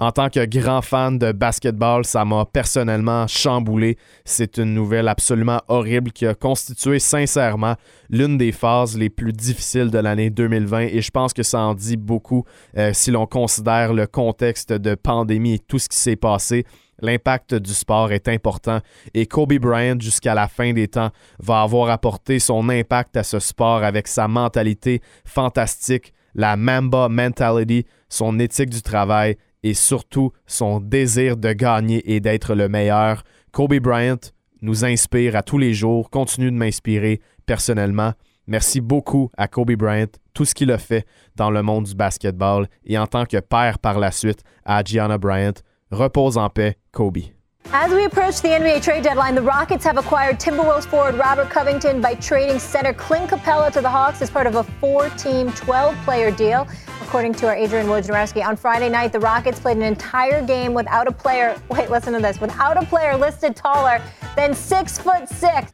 En 0.02 0.12
tant 0.12 0.30
que 0.30 0.44
grand 0.46 0.82
fan 0.82 1.20
de 1.20 1.32
basketball, 1.32 2.06
ça 2.06 2.26
m'a 2.26 2.44
personnellement 2.44 3.28
chamboulé. 3.28 4.00
C'est 4.26 4.58
une 4.58 4.74
nouvelle 4.74 5.08
absolument 5.08 5.62
horrible 5.68 6.12
qui 6.12 6.26
a 6.26 6.34
constitué 6.34 6.98
sincèrement 6.98 7.76
l'une 8.10 8.36
des 8.36 8.52
phases 8.52 8.98
les 8.98 9.12
plus 9.12 9.32
difficiles 9.32 9.92
de 9.92 10.00
l'année 10.00 10.32
2020 10.32 10.80
et 10.80 11.02
je 11.04 11.12
pense 11.12 11.34
que 11.34 11.44
ça 11.44 11.60
en 11.60 11.76
dit 11.76 11.98
beaucoup 11.98 12.46
euh, 12.80 12.94
si 12.94 13.12
l'on 13.12 13.28
considère 13.28 13.94
le 13.94 14.08
contexte 14.08 14.74
de 14.74 14.96
pandémie 14.96 15.54
et 15.54 15.60
tout 15.60 15.78
ce 15.78 15.88
qui 15.88 15.98
s'est 15.98 16.16
passé. 16.16 16.66
L'impact 17.00 17.54
du 17.54 17.72
sport 17.72 18.12
est 18.12 18.28
important 18.28 18.80
et 19.14 19.28
Kobe 19.28 19.54
Bryant, 19.60 20.00
jusqu'à 20.00 20.34
la 20.34 20.48
fin 20.48 20.74
des 20.74 20.88
temps, 20.88 21.12
va 21.38 21.62
avoir 21.62 21.92
apporté 21.92 22.40
son 22.40 22.70
impact 22.70 23.18
à 23.18 23.24
ce 23.24 23.38
sport 23.38 23.84
avec 23.84 24.08
sa 24.08 24.28
mentalité 24.28 25.00
fantastique, 25.26 26.12
la 26.34 26.58
Mamba 26.58 27.08
mentality, 27.08 27.86
son 28.10 28.40
éthique 28.40 28.72
du 28.72 28.82
travail 28.82 29.38
et 29.64 29.74
surtout 29.74 30.32
son 30.46 30.80
désir 30.80 31.38
de 31.38 31.54
gagner 31.54 32.14
et 32.14 32.20
d'être 32.20 32.56
le 32.56 32.70
meilleur. 32.70 33.24
Kobe 33.52 33.76
Bryant 33.76 34.20
nous 34.62 34.86
inspire 34.86 35.36
à 35.36 35.44
tous 35.44 35.58
les 35.58 35.74
jours, 35.74 36.10
continue 36.10 36.52
de 36.52 36.56
m'inspirer 36.56 37.22
personnellement. 37.46 38.14
Merci 38.48 38.82
beaucoup 38.82 39.30
à 39.38 39.48
Kobe 39.48 39.74
Bryant, 39.74 40.12
tout 40.34 40.46
ce 40.46 40.54
qu'il 40.54 40.72
a 40.72 40.78
fait 40.78 41.06
dans 41.36 41.52
le 41.52 41.62
monde 41.62 41.86
du 41.86 41.96
basketball 41.96 42.68
et 42.86 42.98
en 42.98 43.08
tant 43.08 43.26
que 43.26 43.40
père 43.40 43.80
par 43.80 44.00
la 44.00 44.12
suite 44.12 44.44
à 44.66 44.84
Gianna 44.84 45.18
Bryant. 45.18 45.54
Repose 45.92 46.38
en 46.38 46.50
paix, 46.50 46.78
Kobe. 46.92 47.41
As 47.70 47.92
we 47.92 48.04
approach 48.04 48.42
the 48.42 48.50
NBA 48.50 48.84
trade 48.84 49.04
deadline, 49.04 49.36
the 49.36 49.42
Rockets 49.42 49.86
have 49.86 49.98
acquired 49.98 50.40
Timberwolves 50.40 50.86
forward 50.86 51.16
Robert 51.16 51.50
Covington 51.50 52.02
by 52.02 52.16
trading 52.16 52.60
center 52.60 52.94
Clint 52.94 53.30
Capella 53.30 53.72
to 53.72 53.80
the 53.82 53.90
Hawks 53.90 54.22
as 54.22 54.30
part 54.30 54.46
of 54.46 54.56
a 54.56 54.64
four-team, 54.64 55.50
12-player 55.52 56.32
deal. 56.32 56.68
According 57.02 57.34
to 57.36 57.48
our 57.48 57.56
Adrian 57.56 57.88
Wojnarowski, 57.88 58.46
on 58.46 58.58
Friday 58.58 58.90
night, 58.90 59.14
the 59.14 59.20
Rockets 59.20 59.60
played 59.60 59.78
an 59.78 59.84
entire 59.84 60.46
game 60.46 60.74
without 60.74 61.08
a 61.08 61.12
player. 61.12 61.62
Wait, 61.70 61.90
listen 61.90 62.14
to 62.14 62.20
this. 62.20 62.42
Without 62.42 62.82
a 62.82 62.86
player 62.86 63.16
listed 63.16 63.56
taller 63.56 64.02
than 64.36 64.54
six 64.54 64.98
foot 64.98 65.30
six. 65.30 65.72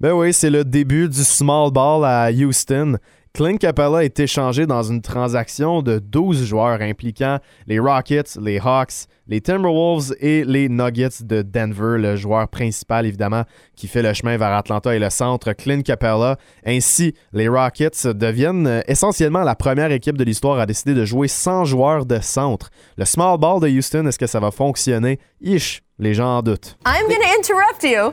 Ben 0.00 0.12
oui, 0.12 0.32
c'est 0.32 0.50
le 0.50 0.64
début 0.64 1.08
du 1.08 1.24
small 1.24 1.70
ball 1.70 2.04
à 2.04 2.30
Houston. 2.30 2.98
Clint 3.36 3.56
Capella 3.56 4.04
est 4.04 4.20
échangé 4.20 4.64
dans 4.64 4.84
une 4.84 5.02
transaction 5.02 5.82
de 5.82 5.98
12 5.98 6.44
joueurs 6.44 6.80
impliquant 6.80 7.40
les 7.66 7.80
Rockets, 7.80 8.38
les 8.40 8.60
Hawks, 8.60 9.08
les 9.26 9.40
Timberwolves 9.40 10.14
et 10.20 10.44
les 10.44 10.68
Nuggets 10.68 11.24
de 11.24 11.42
Denver, 11.42 11.98
le 11.98 12.14
joueur 12.14 12.46
principal 12.46 13.06
évidemment 13.06 13.42
qui 13.74 13.88
fait 13.88 14.02
le 14.02 14.12
chemin 14.12 14.36
vers 14.36 14.52
Atlanta 14.52 14.94
et 14.94 15.00
le 15.00 15.10
centre, 15.10 15.52
Clint 15.52 15.82
Capella. 15.82 16.36
Ainsi, 16.64 17.12
les 17.32 17.48
Rockets 17.48 18.06
deviennent 18.06 18.68
euh, 18.68 18.82
essentiellement 18.86 19.42
la 19.42 19.56
première 19.56 19.90
équipe 19.90 20.16
de 20.16 20.22
l'histoire 20.22 20.60
à 20.60 20.66
décider 20.66 20.94
de 20.94 21.04
jouer 21.04 21.26
sans 21.26 21.64
joueurs 21.64 22.06
de 22.06 22.20
centre. 22.20 22.70
Le 22.96 23.04
small 23.04 23.36
ball 23.38 23.58
de 23.58 23.68
Houston, 23.68 24.06
est-ce 24.06 24.18
que 24.20 24.28
ça 24.28 24.38
va 24.38 24.52
fonctionner? 24.52 25.18
Ish, 25.40 25.82
les 25.98 26.14
gens 26.14 26.38
en 26.38 26.42
doutent. 26.42 26.76
I'm 26.86 27.08
to 27.08 27.16
interrupt 27.36 27.82
you 27.82 28.12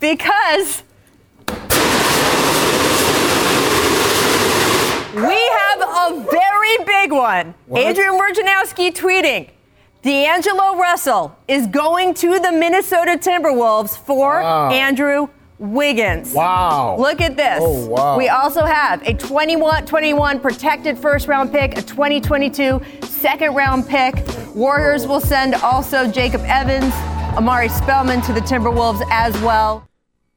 because 0.00 0.84
We 5.14 5.20
have 5.22 5.80
a 5.80 6.26
very 6.30 6.84
big 6.84 7.10
one. 7.10 7.54
What? 7.66 7.82
Adrian 7.82 8.12
Wojnarowski 8.12 8.94
tweeting. 8.94 9.50
D'Angelo 10.02 10.76
Russell 10.76 11.36
is 11.48 11.66
going 11.66 12.14
to 12.14 12.38
the 12.38 12.52
Minnesota 12.52 13.18
Timberwolves 13.20 13.98
for 13.98 14.40
wow. 14.40 14.70
Andrew 14.70 15.28
Wiggins. 15.58 16.32
Wow. 16.32 16.96
Look 16.96 17.20
at 17.20 17.36
this. 17.36 17.58
Oh, 17.60 17.86
wow. 17.88 18.16
We 18.16 18.28
also 18.28 18.64
have 18.64 19.02
a 19.06 19.12
21, 19.12 19.84
21 19.84 20.40
protected 20.40 20.96
first 20.96 21.26
round 21.26 21.52
pick, 21.52 21.76
a 21.76 21.82
2022 21.82 22.80
second 23.02 23.54
round 23.54 23.88
pick. 23.88 24.14
Warriors 24.54 25.06
will 25.06 25.20
send 25.20 25.54
also 25.56 26.10
Jacob 26.10 26.42
Evans, 26.44 26.94
Amari 27.36 27.68
Spellman 27.68 28.22
to 28.22 28.32
the 28.32 28.40
Timberwolves 28.40 29.02
as 29.10 29.38
well. 29.42 29.89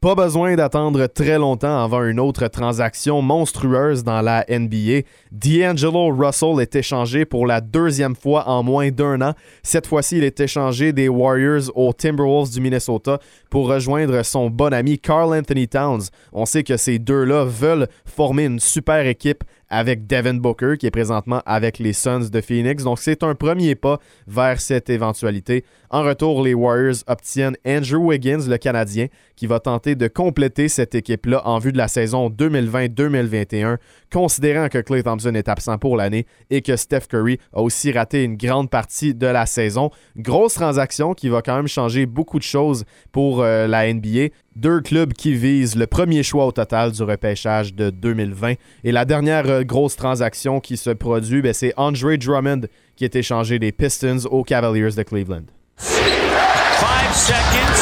Pas 0.04 0.16
besoin 0.16 0.58
d'attendre 0.58 1.08
très 1.08 1.38
longtemps 1.38 1.82
avant 1.82 2.04
une 2.04 2.20
autre 2.20 2.50
transaction 2.50 3.22
monstrueuse 3.22 4.04
dans 4.04 4.20
la 4.20 4.44
NBA. 4.50 5.04
D'Angelo 5.32 6.14
Russell 6.14 6.60
est 6.60 6.76
échangé 6.76 7.24
pour 7.24 7.48
la 7.48 7.62
deuxième 7.62 8.14
fois 8.14 8.50
en 8.50 8.64
moins 8.64 8.92
d'un 8.92 9.22
an. 9.22 9.34
Cette 9.64 9.88
fois-ci, 9.88 10.18
il 10.18 10.26
est 10.26 10.42
échangé 10.42 10.92
des 10.92 11.08
Warriors 11.08 11.72
aux 11.74 11.94
Timberwolves 11.94 12.52
du 12.52 12.60
Minnesota 12.60 13.18
pour 13.50 13.70
rejoindre 13.70 14.26
son 14.26 14.50
bon 14.50 14.74
ami 14.74 15.00
Carl 15.00 15.34
Anthony 15.34 15.70
Towns. 15.70 16.10
On 16.34 16.46
sait 16.46 16.64
que 16.64 16.76
ces 16.76 17.00
deux-là 17.00 17.46
veulent 17.46 17.88
former 18.06 18.44
une 18.44 18.60
super 18.60 19.08
équipe 19.08 19.46
avec 19.74 20.06
Devin 20.06 20.36
Booker, 20.36 20.76
qui 20.78 20.86
est 20.86 20.92
présentement 20.92 21.42
avec 21.48 21.80
les 21.80 21.94
Suns 21.94 22.30
de 22.32 22.42
Phoenix. 22.42 22.84
Donc, 22.84 23.00
c'est 23.00 23.24
un 23.24 23.34
premier 23.34 23.74
pas 23.74 24.00
vers 24.28 24.62
cette 24.62 24.90
éventualité. 24.90 25.66
En 25.94 26.02
retour, 26.02 26.42
les 26.42 26.56
Warriors 26.56 27.04
obtiennent 27.06 27.56
Andrew 27.68 27.98
Wiggins, 27.98 28.50
le 28.50 28.58
Canadien, 28.58 29.10
qui 29.36 29.46
va 29.46 29.60
tenter 29.60 29.94
de 29.94 30.08
compléter 30.08 30.68
cette 30.68 30.96
équipe-là 30.96 31.48
en 31.48 31.60
vue 31.60 31.72
de 31.72 31.78
la 31.78 31.88
saison 31.88 32.32
2020-2021, 32.32 33.78
considérant 34.12 34.70
que 34.70 34.80
Clay 34.80 35.04
Thompson 35.04 35.36
est 35.36 35.48
absent 35.48 35.78
pour 35.78 35.96
l'année 35.96 36.26
et 36.50 36.64
que 36.64 36.76
Steph 36.78 37.02
Curry 37.12 37.38
a 37.54 37.62
aussi 37.62 37.92
raté 37.92 38.24
une 38.24 38.38
grande 38.38 38.72
partie 38.72 39.14
de 39.14 39.28
la 39.28 39.46
saison. 39.46 39.92
Grosse 40.18 40.56
transaction 40.56 41.14
qui 41.14 41.30
va 41.30 41.44
quand 41.44 41.58
même 41.58 41.68
changer 41.68 42.08
beaucoup 42.08 42.40
de 42.40 42.44
choses 42.44 42.86
pour 43.12 43.44
euh, 43.44 43.68
la 43.68 43.94
NBA. 43.94 44.30
Deux 44.56 44.82
clubs 44.82 45.14
qui 45.14 45.36
visent 45.36 45.76
le 45.76 45.86
premier 45.86 46.24
choix 46.24 46.48
au 46.48 46.52
total 46.52 46.92
du 46.92 47.04
repêchage 47.04 47.76
de 47.76 47.92
2020. 47.92 48.56
Et 48.84 48.92
la 48.92 49.06
dernière 49.06 49.48
euh, 49.48 49.62
grosse 49.62 49.96
transaction 49.96 50.60
qui 50.60 50.76
se 50.76 50.90
produit, 50.90 51.44
ben, 51.44 51.54
c'est 51.54 51.74
Andre 51.78 52.16
Drummond 52.16 52.62
qui 52.96 53.06
est 53.06 53.16
échangé 53.16 53.60
des 53.60 53.72
Pistons 53.72 54.26
aux 54.32 54.44
Cavaliers 54.44 54.96
de 54.98 55.04
Cleveland. 55.04 55.44
Five 55.78 57.14
seconds, 57.16 57.80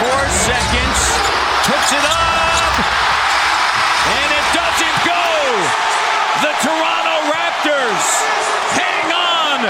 four 0.00 0.22
seconds, 0.28 0.98
puts 1.66 1.92
it 1.92 2.04
up, 2.04 2.74
and 4.08 4.28
it 4.32 4.46
doesn't 4.56 4.98
go. 5.04 5.24
The 6.40 6.52
Toronto 6.64 7.16
Raptors 7.30 8.04
hang 8.74 9.12
on 9.12 9.60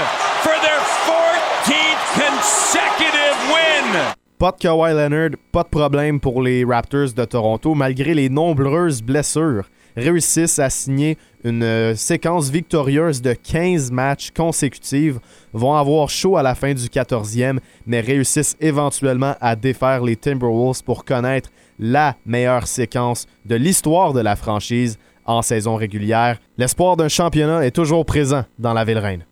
for 0.41 0.55
their 0.63 0.81
14th 1.05 2.03
consecutive 2.15 3.37
win. 3.51 4.15
Pas 4.39 4.51
de 4.51 4.57
Kawhi 4.57 4.93
Leonard, 4.93 5.37
pas 5.51 5.63
de 5.63 5.69
problème 5.69 6.19
pour 6.19 6.41
les 6.41 6.63
Raptors 6.65 7.13
de 7.15 7.25
Toronto, 7.25 7.75
malgré 7.75 8.13
les 8.13 8.29
nombreuses 8.29 9.01
blessures 9.01 9.65
réussissent 9.95 10.59
à 10.59 10.69
signer 10.69 11.17
une 11.43 11.63
euh, 11.63 11.95
séquence 11.95 12.49
victorieuse 12.49 13.21
de 13.21 13.33
15 13.33 13.91
matchs 13.91 14.31
consécutifs, 14.31 15.15
vont 15.51 15.75
avoir 15.75 16.09
chaud 16.09 16.37
à 16.37 16.43
la 16.43 16.55
fin 16.55 16.73
du 16.73 16.87
14e, 16.87 17.59
mais 17.85 17.99
réussissent 17.99 18.55
éventuellement 18.61 19.35
à 19.41 19.55
défaire 19.55 20.03
les 20.03 20.15
Timberwolves 20.15 20.83
pour 20.83 21.05
connaître 21.05 21.49
la 21.79 22.15
meilleure 22.25 22.67
séquence 22.67 23.25
de 23.45 23.55
l'histoire 23.55 24.13
de 24.13 24.21
la 24.21 24.35
franchise 24.35 24.97
en 25.25 25.41
saison 25.41 25.75
régulière. 25.75 26.39
L'espoir 26.57 26.97
d'un 26.97 27.09
championnat 27.09 27.65
est 27.65 27.71
toujours 27.71 28.05
présent 28.05 28.43
dans 28.59 28.73
la 28.73 28.85
ville 28.85 28.99
reine. 28.99 29.25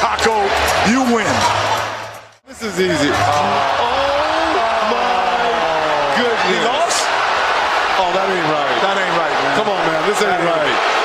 Taco, 0.00 0.32
you 0.88 1.04
win. 1.14 1.28
This 2.48 2.62
is 2.62 2.80
easy. 2.80 3.12
Oh 3.12 3.52
my 4.88 6.16
goodness. 6.16 6.48
He 6.48 6.56
lost? 6.64 7.04
Oh, 8.00 8.08
that 8.16 8.24
ain't 8.32 8.48
right. 8.48 8.80
That 8.80 8.96
ain't 8.96 9.16
right, 9.20 9.36
man. 9.44 9.52
Come 9.60 9.68
on, 9.68 9.76
man. 9.84 10.00
This 10.08 10.16
ain't 10.22 10.40
That 10.40 10.40
ain't 10.40 10.48
right. 10.48 10.99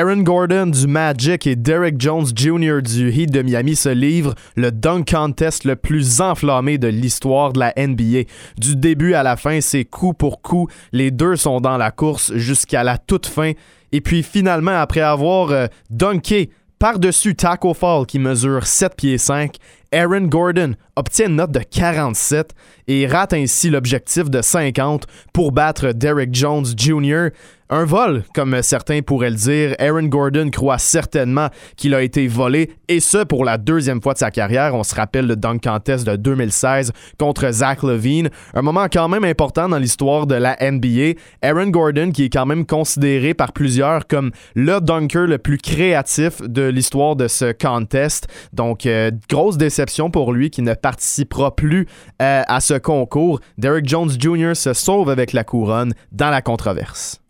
Aaron 0.00 0.22
Gordon 0.22 0.68
du 0.68 0.86
Magic 0.86 1.46
et 1.46 1.56
Derek 1.56 1.96
Jones 1.98 2.24
Jr. 2.34 2.80
du 2.80 3.10
Heat 3.10 3.30
de 3.30 3.42
Miami 3.42 3.76
se 3.76 3.90
livrent 3.90 4.34
le 4.56 4.72
dunk 4.72 5.04
contest 5.12 5.64
le 5.64 5.76
plus 5.76 6.22
enflammé 6.22 6.78
de 6.78 6.88
l'histoire 6.88 7.52
de 7.52 7.60
la 7.60 7.74
NBA. 7.76 8.22
Du 8.56 8.76
début 8.76 9.12
à 9.12 9.22
la 9.22 9.36
fin, 9.36 9.60
c'est 9.60 9.84
coup 9.84 10.14
pour 10.14 10.40
coup. 10.40 10.68
Les 10.92 11.10
deux 11.10 11.36
sont 11.36 11.60
dans 11.60 11.76
la 11.76 11.90
course 11.90 12.32
jusqu'à 12.34 12.82
la 12.82 12.96
toute 12.96 13.26
fin. 13.26 13.52
Et 13.92 14.00
puis 14.00 14.22
finalement, 14.22 14.80
après 14.80 15.02
avoir 15.02 15.50
euh, 15.50 15.66
dunké 15.90 16.48
par-dessus 16.78 17.36
Taco 17.36 17.74
Fall 17.74 18.06
qui 18.06 18.18
mesure 18.18 18.66
7 18.66 18.96
pieds 18.96 19.18
5, 19.18 19.56
Aaron 19.92 20.26
Gordon 20.26 20.74
obtient 20.96 21.26
une 21.26 21.36
note 21.36 21.52
de 21.52 21.60
47 21.60 22.54
et 22.88 23.06
rate 23.06 23.32
ainsi 23.32 23.70
l'objectif 23.70 24.30
de 24.30 24.42
50 24.42 25.06
pour 25.32 25.52
battre 25.52 25.92
Derek 25.92 26.32
Jones 26.32 26.66
Jr. 26.76 27.28
Un 27.72 27.84
vol, 27.84 28.24
comme 28.34 28.60
certains 28.62 29.00
pourraient 29.00 29.30
le 29.30 29.36
dire. 29.36 29.76
Aaron 29.78 30.06
Gordon 30.06 30.50
croit 30.50 30.78
certainement 30.78 31.50
qu'il 31.76 31.94
a 31.94 32.02
été 32.02 32.26
volé, 32.26 32.72
et 32.88 32.98
ce 32.98 33.22
pour 33.22 33.44
la 33.44 33.58
deuxième 33.58 34.02
fois 34.02 34.12
de 34.12 34.18
sa 34.18 34.32
carrière. 34.32 34.74
On 34.74 34.82
se 34.82 34.92
rappelle 34.92 35.28
le 35.28 35.36
dunk 35.36 35.60
contest 35.62 36.04
de 36.04 36.16
2016 36.16 36.90
contre 37.16 37.48
Zach 37.52 37.84
Levine. 37.84 38.28
Un 38.54 38.62
moment 38.62 38.86
quand 38.92 39.06
même 39.06 39.22
important 39.22 39.68
dans 39.68 39.78
l'histoire 39.78 40.26
de 40.26 40.34
la 40.34 40.56
NBA. 40.60 41.20
Aaron 41.42 41.68
Gordon, 41.68 42.10
qui 42.10 42.24
est 42.24 42.28
quand 42.28 42.44
même 42.44 42.66
considéré 42.66 43.34
par 43.34 43.52
plusieurs 43.52 44.08
comme 44.08 44.32
le 44.56 44.80
dunker 44.80 45.28
le 45.28 45.38
plus 45.38 45.58
créatif 45.58 46.42
de 46.42 46.62
l'histoire 46.62 47.14
de 47.14 47.28
ce 47.28 47.52
contest. 47.52 48.26
Donc, 48.52 48.84
euh, 48.84 49.12
grosse 49.28 49.58
déception 49.58 49.79
pour 50.12 50.32
lui 50.32 50.50
qui 50.50 50.62
ne 50.62 50.74
participera 50.74 51.54
plus 51.54 51.86
euh, 52.20 52.42
à 52.46 52.60
ce 52.60 52.74
concours. 52.74 53.40
Derek 53.58 53.88
Jones 53.88 54.10
Jr. 54.18 54.54
se 54.54 54.72
sauve 54.72 55.10
avec 55.10 55.32
la 55.32 55.44
couronne 55.44 55.94
dans 56.12 56.30
la 56.30 56.42
controverse. 56.42 57.20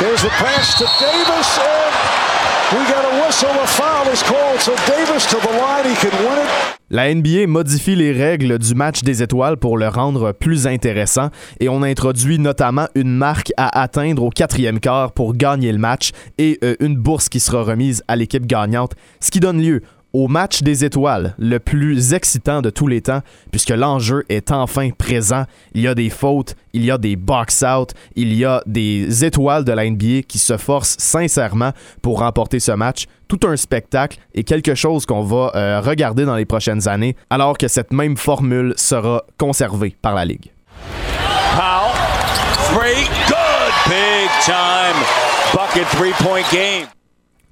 There's 0.00 0.22
the 0.22 0.30
pass 0.38 0.78
to 0.78 0.84
Davis, 0.98 1.58
and 1.58 2.78
we 2.78 2.88
got 2.88 3.04
a 3.04 3.26
whistle. 3.26 3.50
A 3.50 3.66
foul 3.66 4.08
is 4.12 4.22
called, 4.22 4.58
so 4.58 4.72
Davis 4.86 5.26
to 5.26 5.36
the 5.36 5.52
line. 5.52 5.84
He 5.84 5.94
can 5.94 6.16
win 6.24 6.44
it. 6.44 6.70
La 6.92 7.14
NBA 7.14 7.46
modifie 7.46 7.94
les 7.94 8.10
règles 8.10 8.58
du 8.58 8.74
match 8.74 9.02
des 9.02 9.22
étoiles 9.22 9.56
pour 9.56 9.78
le 9.78 9.86
rendre 9.86 10.32
plus 10.32 10.66
intéressant 10.66 11.30
et 11.60 11.68
on 11.68 11.84
introduit 11.84 12.40
notamment 12.40 12.88
une 12.96 13.14
marque 13.14 13.52
à 13.56 13.80
atteindre 13.80 14.24
au 14.24 14.30
quatrième 14.30 14.80
quart 14.80 15.12
pour 15.12 15.36
gagner 15.36 15.70
le 15.70 15.78
match 15.78 16.10
et 16.38 16.58
euh, 16.64 16.74
une 16.80 16.96
bourse 16.96 17.28
qui 17.28 17.38
sera 17.38 17.62
remise 17.62 18.02
à 18.08 18.16
l'équipe 18.16 18.44
gagnante, 18.44 18.94
ce 19.20 19.30
qui 19.30 19.38
donne 19.38 19.62
lieu 19.62 19.82
au 20.12 20.28
match 20.28 20.62
des 20.62 20.84
étoiles, 20.84 21.34
le 21.38 21.58
plus 21.58 22.14
excitant 22.14 22.62
de 22.62 22.70
tous 22.70 22.86
les 22.86 23.00
temps, 23.00 23.20
puisque 23.50 23.70
l'enjeu 23.70 24.24
est 24.28 24.50
enfin 24.50 24.90
présent. 24.90 25.44
Il 25.74 25.82
y 25.82 25.88
a 25.88 25.94
des 25.94 26.10
fautes, 26.10 26.56
il 26.72 26.84
y 26.84 26.90
a 26.90 26.98
des 26.98 27.16
box-out, 27.16 27.92
il 28.16 28.34
y 28.34 28.44
a 28.44 28.62
des 28.66 29.24
étoiles 29.24 29.64
de 29.64 29.72
la 29.72 29.88
NBA 29.88 30.22
qui 30.26 30.38
se 30.38 30.56
forcent 30.56 30.96
sincèrement 30.98 31.72
pour 32.02 32.20
remporter 32.20 32.60
ce 32.60 32.72
match. 32.72 33.06
Tout 33.28 33.40
un 33.44 33.56
spectacle 33.56 34.18
et 34.34 34.42
quelque 34.42 34.74
chose 34.74 35.06
qu'on 35.06 35.22
va 35.22 35.52
euh, 35.54 35.80
regarder 35.80 36.24
dans 36.24 36.34
les 36.34 36.46
prochaines 36.46 36.88
années, 36.88 37.16
alors 37.30 37.56
que 37.56 37.68
cette 37.68 37.92
même 37.92 38.16
formule 38.16 38.74
sera 38.76 39.22
conservée 39.38 39.94
par 40.02 40.14
la 40.14 40.24
Ligue. 40.24 40.50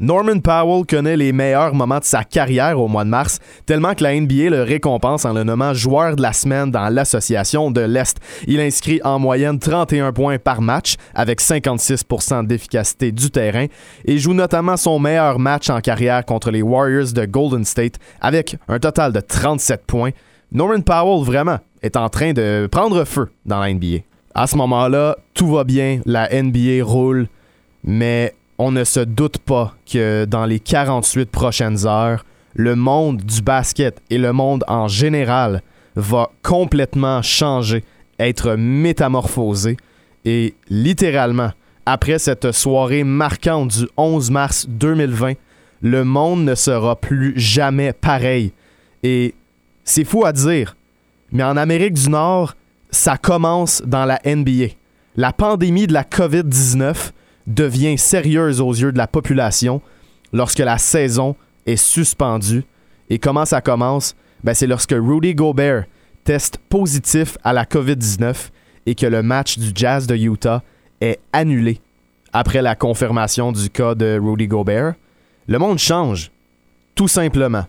Norman 0.01 0.39
Powell 0.39 0.87
connaît 0.87 1.17
les 1.17 1.33
meilleurs 1.33 1.75
moments 1.75 1.99
de 1.99 2.05
sa 2.05 2.23
carrière 2.23 2.79
au 2.79 2.87
mois 2.87 3.03
de 3.03 3.11
mars, 3.11 3.41
tellement 3.67 3.95
que 3.95 4.05
la 4.05 4.19
NBA 4.19 4.51
le 4.51 4.63
récompense 4.63 5.25
en 5.25 5.33
le 5.33 5.43
nommant 5.43 5.75
joueur 5.75 6.15
de 6.15 6.23
la 6.23 6.33
semaine 6.33 6.71
dans 6.71 6.89
l'association 6.89 7.73
de 7.73 7.81
l'Est. 7.81 8.19
Il 8.47 8.61
inscrit 8.61 9.01
en 9.03 9.19
moyenne 9.19 9.59
31 9.59 10.13
points 10.13 10.39
par 10.39 10.61
match 10.61 10.95
avec 11.17 11.41
56% 11.41 12.47
d'efficacité 12.47 13.11
du 13.11 13.33
terrain 13.33 13.67
et 14.05 14.19
joue 14.19 14.35
notamment 14.35 14.77
son 14.77 15.01
meilleur 15.01 15.41
match 15.41 15.69
en 15.69 15.81
carrière 15.81 16.25
contre 16.25 16.53
les 16.53 16.63
Warriors 16.63 17.13
de 17.13 17.25
Golden 17.25 17.65
State 17.65 17.95
avec 18.21 18.57
un 18.69 18.79
total 18.79 19.13
de 19.13 19.19
37 19.19 19.85
points. 19.85 20.11
Norman 20.53 20.81
Powell 20.81 21.25
vraiment 21.25 21.59
est 21.83 21.97
en 21.97 22.09
train 22.09 22.33
de 22.33 22.69
prendre 22.71 23.05
feu 23.05 23.31
dans 23.45 23.59
la 23.59 23.75
NBA. 23.75 23.99
À 24.33 24.47
ce 24.47 24.57
moment-là, 24.59 25.17
tout 25.35 25.49
va 25.49 25.65
bien, 25.65 26.01
la 26.07 26.29
NBA 26.31 26.85
roule, 26.85 27.27
mais 27.83 28.35
on 28.59 28.73
ne 28.73 28.85
se 28.85 29.01
doute 29.01 29.39
pas 29.39 29.75
que 29.91 30.25
dans 30.25 30.45
les 30.45 30.61
48 30.61 31.31
prochaines 31.31 31.87
heures, 31.87 32.25
le 32.55 32.75
monde 32.75 33.23
du 33.23 33.41
basket 33.41 34.03
et 34.11 34.19
le 34.19 34.33
monde 34.33 34.65
en 34.67 34.89
général 34.89 35.63
va 35.95 36.31
complètement 36.43 37.23
changer, 37.23 37.85
être 38.19 38.57
métamorphosé 38.57 39.77
et 40.25 40.55
littéralement, 40.69 41.53
après 41.87 42.19
cette 42.19 42.53
soirée 42.53 43.05
marquante 43.05 43.79
du 43.79 43.89
11 43.97 44.31
mars 44.31 44.67
2020, 44.69 45.35
le 45.81 46.05
monde 46.05 46.45
ne 46.45 46.55
sera 46.55 46.97
plus 46.97 47.33
jamais 47.37 47.93
pareil. 47.93 48.53
Et 49.03 49.35
c'est 49.85 50.05
fou 50.05 50.25
à 50.25 50.33
dire, 50.33 50.77
mais 51.31 51.45
en 51.45 51.57
Amérique 51.57 51.95
du 51.95 52.11
Nord, 52.11 52.55
ça 52.91 53.17
commence 53.17 53.83
dans 53.87 54.05
la 54.05 54.21
NBA. 54.25 54.75
La 55.17 55.33
pandémie 55.33 55.87
de 55.87 55.93
la 55.93 56.03
COVID-19 56.03 57.13
devient 57.49 57.99
sérieuse 57.99 58.61
aux 58.61 58.73
yeux 58.73 58.93
de 58.93 58.99
la 58.99 59.09
population 59.09 59.81
lorsque 60.33 60.59
la 60.59 60.79
saison 60.79 61.35
est 61.67 61.77
suspendue. 61.77 62.63
Et 63.11 63.19
comment 63.19 63.45
ça 63.45 63.61
commence? 63.61 64.15
Ben, 64.45 64.55
c'est 64.55 64.67
lorsque 64.67 64.95
Rudy 64.95 65.35
Gobert 65.35 65.87
teste 66.23 66.59
positif 66.69 67.39
à 67.43 67.53
la 67.53 67.65
COVID-19 67.65 68.51
et 68.87 68.95
que 68.95 69.07
le 69.07 69.23
match 69.23 69.59
du 69.59 69.71
Jazz 69.75 70.07
de 70.07 70.15
Utah 70.15 70.63
est 71.01 71.19
annulé 71.33 71.81
après 72.33 72.63
la 72.63 72.75
confirmation 72.75 73.51
du 73.51 73.71
cas 73.71 73.95
de 73.95 74.21
Rudy 74.23 74.47
Gobert. 74.47 74.95
Le 75.47 75.59
monde 75.59 75.79
change, 75.79 76.31
tout 76.95 77.09
simplement. 77.09 77.65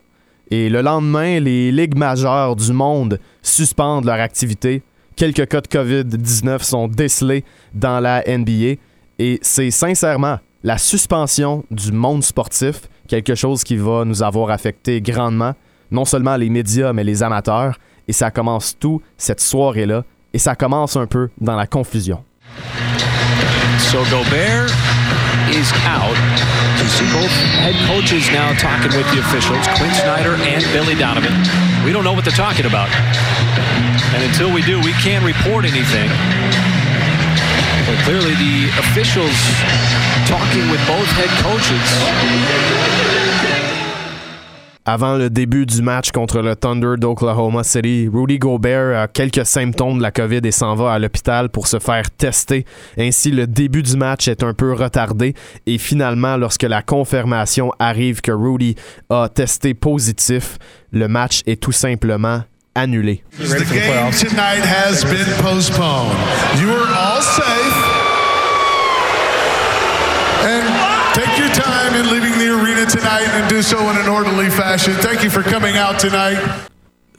Et 0.52 0.70
le 0.70 0.82
lendemain, 0.82 1.40
les 1.40 1.72
ligues 1.72 1.96
majeures 1.96 2.56
du 2.56 2.74
monde 2.74 3.20
suspendent 3.42 4.06
leur 4.06 4.20
activité. 4.20 4.82
Quelques 5.16 5.48
cas 5.48 5.62
de 5.62 5.68
COVID-19 5.68 6.64
sont 6.64 6.88
décelés 6.88 7.46
dans 7.74 8.00
la 8.00 8.24
NBA. 8.28 8.76
Et 9.20 9.38
c'est 9.42 9.70
sincèrement 9.70 10.40
la 10.64 10.78
suspension 10.78 11.66
du 11.70 11.92
monde 11.92 12.24
sportif, 12.24 12.84
quelque 13.08 13.36
chose 13.36 13.64
qui 13.66 13.76
va 13.76 14.06
nous 14.06 14.24
avoir 14.24 14.50
affecté 14.50 15.02
grandement, 15.02 15.54
non 15.92 16.06
seulement 16.06 16.38
les 16.38 16.50
médias, 16.50 16.94
mais 16.94 17.04
les 17.04 17.22
amateurs. 17.22 17.78
Et 18.08 18.14
ça 18.14 18.32
commence 18.32 18.78
tout 18.80 19.02
cette 19.18 19.42
soirée-là. 19.42 20.04
Et 20.34 20.40
ça 20.40 20.56
commence 20.56 20.96
un 20.96 21.06
peu 21.06 21.30
dans 21.40 21.56
la 21.56 21.68
confusion. 21.68 22.24
So 23.80 24.00
Gobert 24.10 24.70
is 25.50 25.72
out. 25.86 26.16
You 26.80 26.88
see 26.88 27.06
both 27.12 27.32
head 27.60 27.76
coaches 27.88 28.32
now 28.32 28.54
talking 28.58 28.96
with 28.98 29.10
the 29.12 29.20
officials, 29.20 29.68
Quinn 29.76 29.94
Snyder 29.96 30.36
and 30.36 30.64
Billy 30.72 30.96
Donovan. 30.96 31.34
We 31.86 31.92
don't 31.92 32.04
know 32.04 32.14
what 32.14 32.24
they're 32.24 32.32
talking 32.32 32.66
about. 32.66 32.88
And 34.16 34.24
until 34.24 34.54
we 34.54 34.62
do, 34.62 34.80
we 34.80 34.94
can't 34.94 35.26
report 35.26 35.66
anything. 35.66 36.10
Clearly 38.06 38.36
the 38.36 38.70
officials 38.80 39.40
talking 40.28 40.70
with 40.70 40.82
both 40.88 41.10
head 41.18 41.30
coaches 41.44 41.90
avant 44.92 45.18
le 45.18 45.30
début 45.30 45.68
du 45.68 45.84
match 45.84 46.10
contre 46.10 46.42
le 46.42 46.56
Thunder 46.56 46.96
d'Oklahoma 46.98 47.64
City, 47.64 48.10
Rudy 48.12 48.40
Gobert 48.40 49.00
a 49.00 49.08
quelques 49.08 49.46
symptômes 49.46 50.00
de 50.00 50.02
la 50.02 50.10
COVID 50.10 50.40
et 50.44 50.52
s'en 50.52 50.74
va 50.74 50.94
à 50.94 50.98
l'hôpital 50.98 51.50
pour 51.50 51.68
se 51.68 51.78
faire 51.78 52.10
tester. 52.10 52.66
Ainsi, 52.98 53.30
le 53.30 53.46
début 53.46 53.84
du 53.84 53.96
match 53.98 54.28
est 54.28 54.42
un 54.42 54.56
peu 54.56 54.74
retardé 54.74 55.36
et 55.68 55.78
finalement, 55.78 56.38
lorsque 56.38 56.64
la 56.64 56.82
confirmation 56.82 57.72
arrive 57.78 58.22
que 58.22 58.32
Rudy 58.32 58.74
a 59.12 59.30
testé 59.30 59.76
positif, 59.76 60.58
le 60.92 61.08
match 61.08 61.44
est 61.46 61.62
tout 61.62 61.72
simplement 61.72 62.42
annulé. 62.76 63.22
The 63.32 63.66
game 63.66 64.12
tonight 64.12 64.64
has 64.64 65.04
been 65.04 65.28
postponed. 65.44 66.18
You 66.60 66.72
are 66.72 66.88
all 66.88 67.22
safe. 67.22 67.76
And 70.46 71.00
Take 71.20 71.38
your 71.40 71.50
time 71.50 71.96
in 71.96 72.12
leaving 72.12 72.38
the 72.40 72.48
arena 72.54 72.86
tonight 72.86 73.28
and 73.34 73.50
do 73.50 73.62
so 73.62 73.78
in 73.90 73.98
an 73.98 74.08
orderly 74.08 74.50
fashion. 74.50 74.94
Thank 74.94 75.22
you 75.22 75.30
for 75.30 75.42
coming 75.42 75.76
out 75.76 76.00
tonight. 76.00 76.38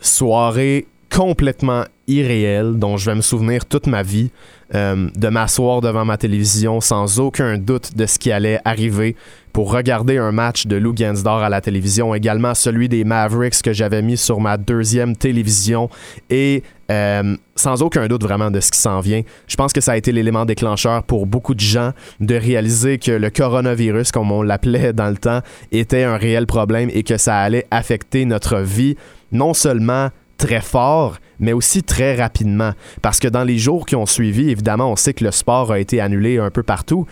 Soirée 0.00 0.86
complètement 1.20 1.84
irréelle 2.08 2.78
dont 2.78 2.96
je 2.96 3.10
vais 3.10 3.14
me 3.14 3.20
souvenir 3.20 3.66
toute 3.66 3.86
ma 3.86 4.02
vie, 4.02 4.30
euh, 4.74 5.10
de 5.14 5.28
m'asseoir 5.28 5.82
devant 5.82 6.06
ma 6.06 6.16
télévision 6.16 6.80
sans 6.80 7.20
aucun 7.20 7.58
doute 7.58 7.94
de 7.94 8.06
ce 8.06 8.18
qui 8.18 8.32
allait 8.32 8.58
arriver 8.64 9.16
pour 9.52 9.70
regarder 9.70 10.16
un 10.16 10.32
match 10.32 10.66
de 10.66 10.76
Lou 10.76 10.94
Gansdor 10.94 11.42
à 11.42 11.50
la 11.50 11.60
télévision, 11.60 12.14
également 12.14 12.54
celui 12.54 12.88
des 12.88 13.04
Mavericks 13.04 13.60
que 13.60 13.74
j'avais 13.74 14.00
mis 14.00 14.16
sur 14.16 14.40
ma 14.40 14.56
deuxième 14.56 15.14
télévision 15.14 15.90
et 16.30 16.62
euh, 16.90 17.36
sans 17.54 17.82
aucun 17.82 18.08
doute 18.08 18.22
vraiment 18.22 18.50
de 18.50 18.60
ce 18.60 18.70
qui 18.70 18.78
s'en 18.78 19.00
vient. 19.00 19.20
Je 19.46 19.56
pense 19.56 19.74
que 19.74 19.82
ça 19.82 19.92
a 19.92 19.96
été 19.98 20.12
l'élément 20.12 20.46
déclencheur 20.46 21.02
pour 21.02 21.26
beaucoup 21.26 21.54
de 21.54 21.60
gens 21.60 21.92
de 22.20 22.34
réaliser 22.34 22.96
que 22.96 23.12
le 23.12 23.28
coronavirus, 23.28 24.10
comme 24.10 24.32
on 24.32 24.40
l'appelait 24.40 24.92
dans 24.94 25.10
le 25.10 25.18
temps, 25.18 25.42
était 25.70 26.02
un 26.04 26.16
réel 26.16 26.46
problème 26.46 26.88
et 26.94 27.02
que 27.02 27.18
ça 27.18 27.40
allait 27.40 27.66
affecter 27.70 28.24
notre 28.24 28.60
vie, 28.60 28.96
non 29.32 29.52
seulement 29.52 30.08
très 30.40 30.62
fort, 30.62 31.18
mais 31.38 31.52
aussi 31.52 31.82
très 31.82 32.16
rapidement. 32.16 32.72
Parce 33.02 33.20
que 33.20 33.28
dans 33.28 33.44
les 33.44 33.58
jours 33.58 33.86
qui 33.86 33.94
ont 33.94 34.06
suivi, 34.06 34.50
évidemment, 34.50 34.90
on 34.90 34.96
sait 34.96 35.12
que 35.12 35.22
le 35.22 35.30
sport 35.30 35.70
a 35.70 35.78
été 35.78 36.00
annulé 36.00 36.38
un 36.38 36.50
peu 36.50 36.62
partout, 36.62 37.06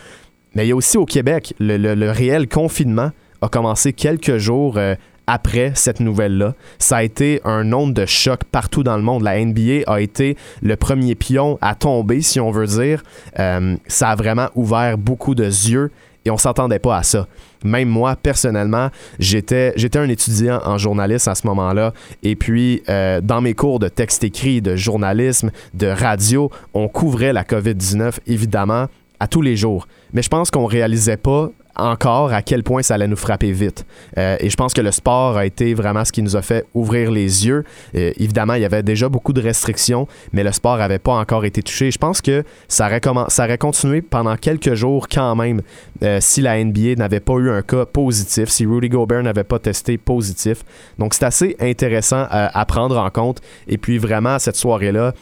mais 0.54 0.64
il 0.66 0.70
y 0.70 0.72
a 0.72 0.76
aussi 0.76 0.96
au 0.96 1.04
Québec, 1.04 1.54
le, 1.60 2.10
réel 2.10 2.48
confinement 2.48 3.10
a 3.42 3.48
commencé 3.48 3.92
quelques 3.92 4.38
jours 4.38 4.78
euh, 4.78 4.94
après 5.26 5.72
cette 5.74 6.00
nouvelle-là. 6.00 6.54
Ça 6.78 6.96
a 6.96 7.02
été 7.02 7.40
un 7.44 7.62
nombre 7.64 7.92
de 7.92 8.06
chocs 8.06 8.44
partout 8.44 8.82
dans 8.82 8.96
le 8.96 9.02
monde. 9.02 9.22
La 9.22 9.44
NBA 9.44 9.82
a 9.86 10.00
été 10.00 10.36
le 10.62 10.76
premier 10.76 11.14
pion 11.14 11.58
à 11.60 11.74
tomber, 11.74 12.22
si 12.22 12.40
on 12.40 12.50
veut 12.50 12.66
dire. 12.66 13.02
Euh, 13.38 13.76
ça 13.86 14.08
a 14.08 14.16
vraiment 14.16 14.48
ouvert 14.54 14.96
beaucoup 14.96 15.34
de 15.34 15.44
yeux 15.44 15.90
et 16.24 16.30
on 16.30 16.36
s'attendait 16.36 16.78
pas 16.78 16.96
à 16.96 17.02
ça. 17.02 17.26
Même 17.64 17.88
moi, 17.88 18.16
personnellement, 18.16 18.90
j'étais, 19.18 19.72
j'étais 19.76 19.98
un 19.98 20.08
étudiant 20.08 20.60
en 20.64 20.78
journalisme 20.78 21.30
à 21.30 21.34
ce 21.34 21.46
moment-là. 21.46 21.92
Et 22.22 22.36
puis, 22.36 22.82
euh, 22.88 23.20
dans 23.20 23.40
mes 23.40 23.54
cours 23.54 23.78
de 23.78 23.88
texte 23.88 24.24
écrit, 24.24 24.60
de 24.60 24.76
journalisme, 24.76 25.50
de 25.74 25.86
radio, 25.86 26.50
on 26.74 26.88
couvrait 26.88 27.32
la 27.32 27.44
COVID-19, 27.44 28.18
évidemment, 28.26 28.86
à 29.20 29.26
tous 29.26 29.42
les 29.42 29.56
jours. 29.56 29.88
Mais 30.12 30.22
je 30.22 30.28
pense 30.28 30.50
qu'on 30.50 30.66
réalisait 30.66 31.16
pas 31.16 31.50
encore 31.78 32.32
à 32.32 32.42
quel 32.42 32.62
point 32.62 32.82
ça 32.82 32.94
allait 32.94 33.08
nous 33.08 33.16
frapper 33.16 33.52
vite. 33.52 33.86
Euh, 34.18 34.36
et 34.40 34.50
je 34.50 34.56
pense 34.56 34.74
que 34.74 34.80
le 34.80 34.90
sport 34.90 35.36
a 35.36 35.46
été 35.46 35.74
vraiment 35.74 36.04
ce 36.04 36.12
qui 36.12 36.22
nous 36.22 36.36
a 36.36 36.42
fait 36.42 36.66
ouvrir 36.74 37.10
les 37.10 37.46
yeux. 37.46 37.64
Euh, 37.94 38.12
évidemment, 38.16 38.54
il 38.54 38.62
y 38.62 38.64
avait 38.64 38.82
déjà 38.82 39.08
beaucoup 39.08 39.32
de 39.32 39.40
restrictions, 39.40 40.06
mais 40.32 40.42
le 40.42 40.52
sport 40.52 40.78
n'avait 40.78 40.98
pas 40.98 41.12
encore 41.12 41.44
été 41.44 41.62
touché. 41.62 41.90
Je 41.90 41.98
pense 41.98 42.20
que 42.20 42.44
ça 42.66 42.86
aurait, 42.86 43.58
continué 43.58 44.02
pendant 44.02 44.36
quelques 44.36 44.74
jours 44.74 45.08
quand 45.08 45.34
même 45.36 45.62
euh, 46.02 46.18
si 46.20 46.42
la 46.42 46.62
NBA 46.62 46.96
n'avait 46.96 47.20
pas 47.20 47.34
eu 47.34 47.50
un 47.50 47.62
cas 47.62 47.86
positif, 47.86 48.48
si 48.48 48.66
Rudy 48.66 48.88
Gobert 48.88 49.22
n'avait 49.22 49.44
pas 49.44 49.58
testé 49.58 49.98
positif. 49.98 50.64
Donc 50.98 51.14
c'est 51.14 51.24
assez 51.24 51.56
intéressant 51.60 52.26
à 52.30 52.64
prendre 52.66 52.98
en 52.98 53.10
compte. 53.10 53.40
Et 53.68 53.78
puis 53.78 53.98
vraiment, 53.98 54.38
cette 54.38 54.56
soirée-là, 54.56 55.12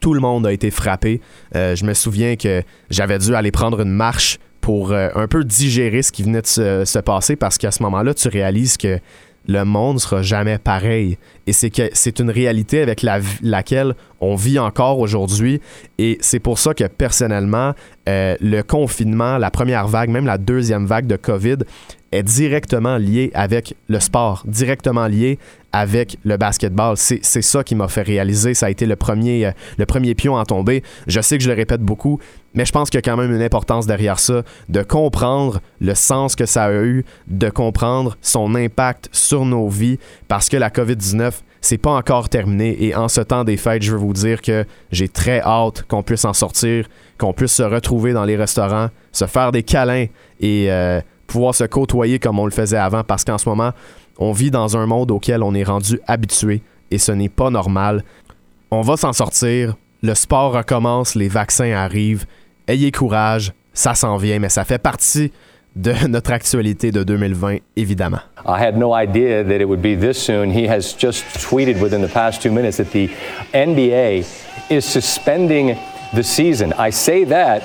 tout 0.00 0.14
le 0.14 0.20
monde 0.20 0.46
a 0.46 0.52
été 0.52 0.70
frappé. 0.70 1.20
je 1.54 1.84
me 1.84 1.94
souviens 1.94 2.36
que 2.36 2.62
j'avais 2.90 3.18
dû 3.18 3.34
aller 3.34 3.50
prendre 3.50 3.80
une 3.80 3.92
marche 3.92 4.38
pour 4.66 4.90
euh, 4.90 5.10
un 5.14 5.28
peu 5.28 5.44
digérer 5.44 6.02
ce 6.02 6.10
qui 6.10 6.24
venait 6.24 6.42
de 6.42 6.46
se, 6.48 6.98
passer 6.98 7.36
parce 7.36 7.56
qu'à 7.56 7.70
ce 7.70 7.84
moment-là, 7.84 8.14
tu 8.14 8.26
réalises 8.26 8.76
que 8.76 8.98
le 9.46 9.64
monde 9.64 10.00
sera 10.00 10.22
jamais 10.22 10.58
pareil. 10.58 11.18
Et 11.46 11.52
c'est 11.52 11.70
que 11.70 11.88
c'est 11.92 12.18
une 12.18 12.30
réalité 12.32 12.82
avec 12.82 13.06
laquelle 13.42 13.94
on 14.20 14.34
vit 14.34 14.58
encore 14.58 14.98
aujourd'hui. 14.98 15.60
Et 15.98 16.18
c'est 16.20 16.40
pour 16.40 16.58
ça 16.58 16.74
que 16.74 16.82
personnellement, 16.82 17.74
euh, 18.08 18.34
le 18.40 18.62
confinement, 18.62 19.38
la 19.38 19.52
première 19.52 19.86
vague, 19.86 20.10
même 20.10 20.26
la 20.26 20.36
deuxième 20.36 20.84
vague 20.84 21.06
de 21.06 21.14
COVID, 21.14 21.58
est 22.10 22.24
directement 22.24 22.96
lié 22.96 23.30
avec 23.34 23.76
le 23.86 24.00
sport, 24.00 24.42
directement 24.48 25.06
lié 25.06 25.38
avec 25.76 26.16
le 26.24 26.36
basketball. 26.36 26.96
C'est 26.96 27.42
ça 27.42 27.62
qui 27.62 27.74
m'a 27.74 27.88
fait 27.88 28.02
réaliser. 28.02 28.54
Ça 28.54 28.66
a 28.66 28.70
été 28.70 28.86
le 28.86 28.96
premier, 28.96 29.46
euh, 29.46 29.50
le 29.76 29.84
premier 29.84 30.14
pion 30.14 30.38
à 30.38 30.44
tomber. 30.44 30.82
Je 31.06 31.20
sais 31.20 31.36
que 31.36 31.44
je 31.44 31.50
le 31.50 31.54
répète 31.54 31.82
beaucoup, 31.82 32.18
mais 32.54 32.64
je 32.64 32.72
pense 32.72 32.88
qu'il 32.88 32.96
y 32.98 32.98
a 32.98 33.02
quand 33.02 33.16
même 33.16 33.34
une 33.34 33.42
importance 33.42 33.86
derrière 33.86 34.18
ça, 34.18 34.42
de 34.70 34.82
comprendre 34.82 35.60
le 35.80 35.94
sens 35.94 36.34
que 36.34 36.46
ça 36.46 36.64
a 36.64 36.72
eu, 36.72 37.04
de 37.26 37.50
comprendre 37.50 38.16
son 38.22 38.54
impact 38.54 39.10
sur 39.12 39.44
nos 39.44 39.68
vies, 39.68 39.98
parce 40.28 40.48
que 40.48 40.56
la 40.56 40.70
COVID-19, 40.70 41.32
c'est 41.60 41.78
pas 41.78 41.90
encore 41.90 42.30
terminé. 42.30 42.82
Et 42.82 42.94
en 42.94 43.08
ce 43.08 43.20
temps 43.20 43.44
des 43.44 43.58
fêtes, 43.58 43.82
je 43.82 43.92
veux 43.92 43.98
vous 43.98 44.14
dire 44.14 44.40
que 44.40 44.64
j'ai 44.92 45.08
très 45.08 45.40
hâte 45.40 45.82
qu'on 45.88 46.02
puisse 46.02 46.24
en 46.24 46.32
sortir, 46.32 46.88
qu'on 47.18 47.34
puisse 47.34 47.52
se 47.52 47.62
retrouver 47.62 48.14
dans 48.14 48.24
les 48.24 48.36
restaurants, 48.36 48.88
se 49.12 49.26
faire 49.26 49.52
des 49.52 49.62
câlins 49.62 50.06
et 50.40 50.70
euh, 50.70 51.00
pouvoir 51.26 51.54
se 51.54 51.64
côtoyer 51.64 52.18
comme 52.18 52.38
on 52.38 52.46
le 52.46 52.50
faisait 52.50 52.78
avant, 52.78 53.04
parce 53.04 53.24
qu'en 53.24 53.36
ce 53.36 53.48
moment, 53.48 53.72
on 54.18 54.32
vit 54.32 54.50
dans 54.50 54.76
un 54.76 54.86
monde 54.86 55.10
auquel 55.10 55.42
on 55.42 55.54
est 55.54 55.64
rendu 55.64 56.00
habitué 56.06 56.62
et 56.90 56.98
ce 56.98 57.12
n'est 57.12 57.28
pas 57.28 57.50
normal. 57.50 58.04
On 58.70 58.80
va 58.80 58.96
s'en 58.96 59.12
sortir, 59.12 59.76
le 60.02 60.14
sport 60.14 60.52
recommence, 60.52 61.14
les 61.14 61.28
vaccins 61.28 61.72
arrivent. 61.72 62.26
Ayez 62.68 62.90
courage, 62.90 63.52
ça 63.72 63.94
s'en 63.94 64.16
vient, 64.16 64.38
mais 64.38 64.48
ça 64.48 64.64
fait 64.64 64.78
partie 64.78 65.32
de 65.74 65.92
notre 66.08 66.32
actualité 66.32 66.90
de 66.90 67.04
2020, 67.04 67.58
évidemment. 67.76 68.20
I 68.46 68.60
had 68.60 68.76
no 68.76 68.94
idea 68.94 69.44
that 69.44 69.60
it 69.60 69.66
would 69.66 69.82
be 69.82 69.96
this 69.98 70.18
soon. 70.18 70.50
He 70.50 70.66
has 70.68 70.94
just 70.98 71.24
tweeted 71.40 71.80
within 71.80 72.00
the 72.00 72.12
past 72.12 72.42
two 72.42 72.50
minutes 72.50 72.78
that 72.78 72.92
the 72.92 73.10
NBA 73.52 74.24
is 74.70 74.82
suspending 74.82 75.76
the 76.14 76.22
season. 76.22 76.72
I 76.78 76.90
say 76.90 77.24
that 77.24 77.62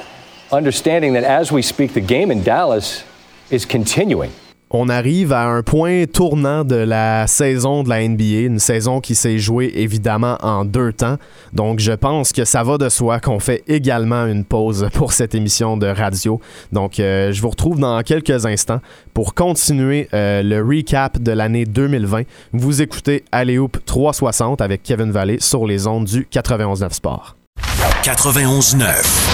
understanding 0.52 1.14
that 1.14 1.24
as 1.24 1.52
we 1.52 1.62
speak, 1.62 1.94
the 1.94 2.02
game 2.02 2.32
in 2.32 2.44
Dallas 2.44 3.04
is 3.50 3.66
continuing. 3.66 4.32
On 4.72 4.90
arrive 4.90 5.34
à 5.34 5.48
un 5.48 5.64
point 5.64 6.06
tournant 6.06 6.64
de 6.64 6.76
la 6.76 7.28
saison 7.28 7.84
de 7.84 7.90
la 7.90 8.08
NBA, 8.08 8.46
une 8.46 8.60
saison 8.60 9.02
qui 9.02 9.16
s'est 9.16 9.38
jouée 9.38 9.72
évidemment 9.76 10.38
en 10.42 10.66
deux 10.66 10.94
temps. 10.94 11.18
Donc 11.54 11.80
je 11.80 11.92
pense 11.92 12.32
que 12.32 12.46
ça 12.46 12.64
va 12.64 12.78
de 12.78 12.90
soi 12.90 13.20
qu'on 13.20 13.40
fait 13.40 13.64
également 13.68 14.26
une 14.26 14.46
pause 14.46 14.88
pour 14.94 15.12
cette 15.14 15.36
émission 15.36 15.78
de 15.78 15.88
radio. 15.88 16.40
Donc 16.72 17.00
euh, 17.00 17.32
je 17.32 17.42
vous 17.42 17.50
retrouve 17.50 17.80
dans 17.80 18.02
quelques 18.02 18.46
instants 18.46 18.80
pour 19.14 19.34
continuer 19.34 20.08
euh, 20.14 20.42
le 20.42 20.62
recap 20.62 21.20
de 21.20 21.32
l'année 21.32 21.66
2020. 21.66 22.24
Vous 22.54 22.82
écoutez 22.82 23.26
Aléoupe 23.32 23.78
360 23.86 24.62
avec 24.62 24.84
Kevin 24.84 25.12
Vallée 25.12 25.40
sur 25.40 25.66
les 25.66 25.86
ondes 25.86 26.06
du 26.06 26.28
91.9 26.32 26.94
Sport. 26.94 27.36
91.9 28.04 29.31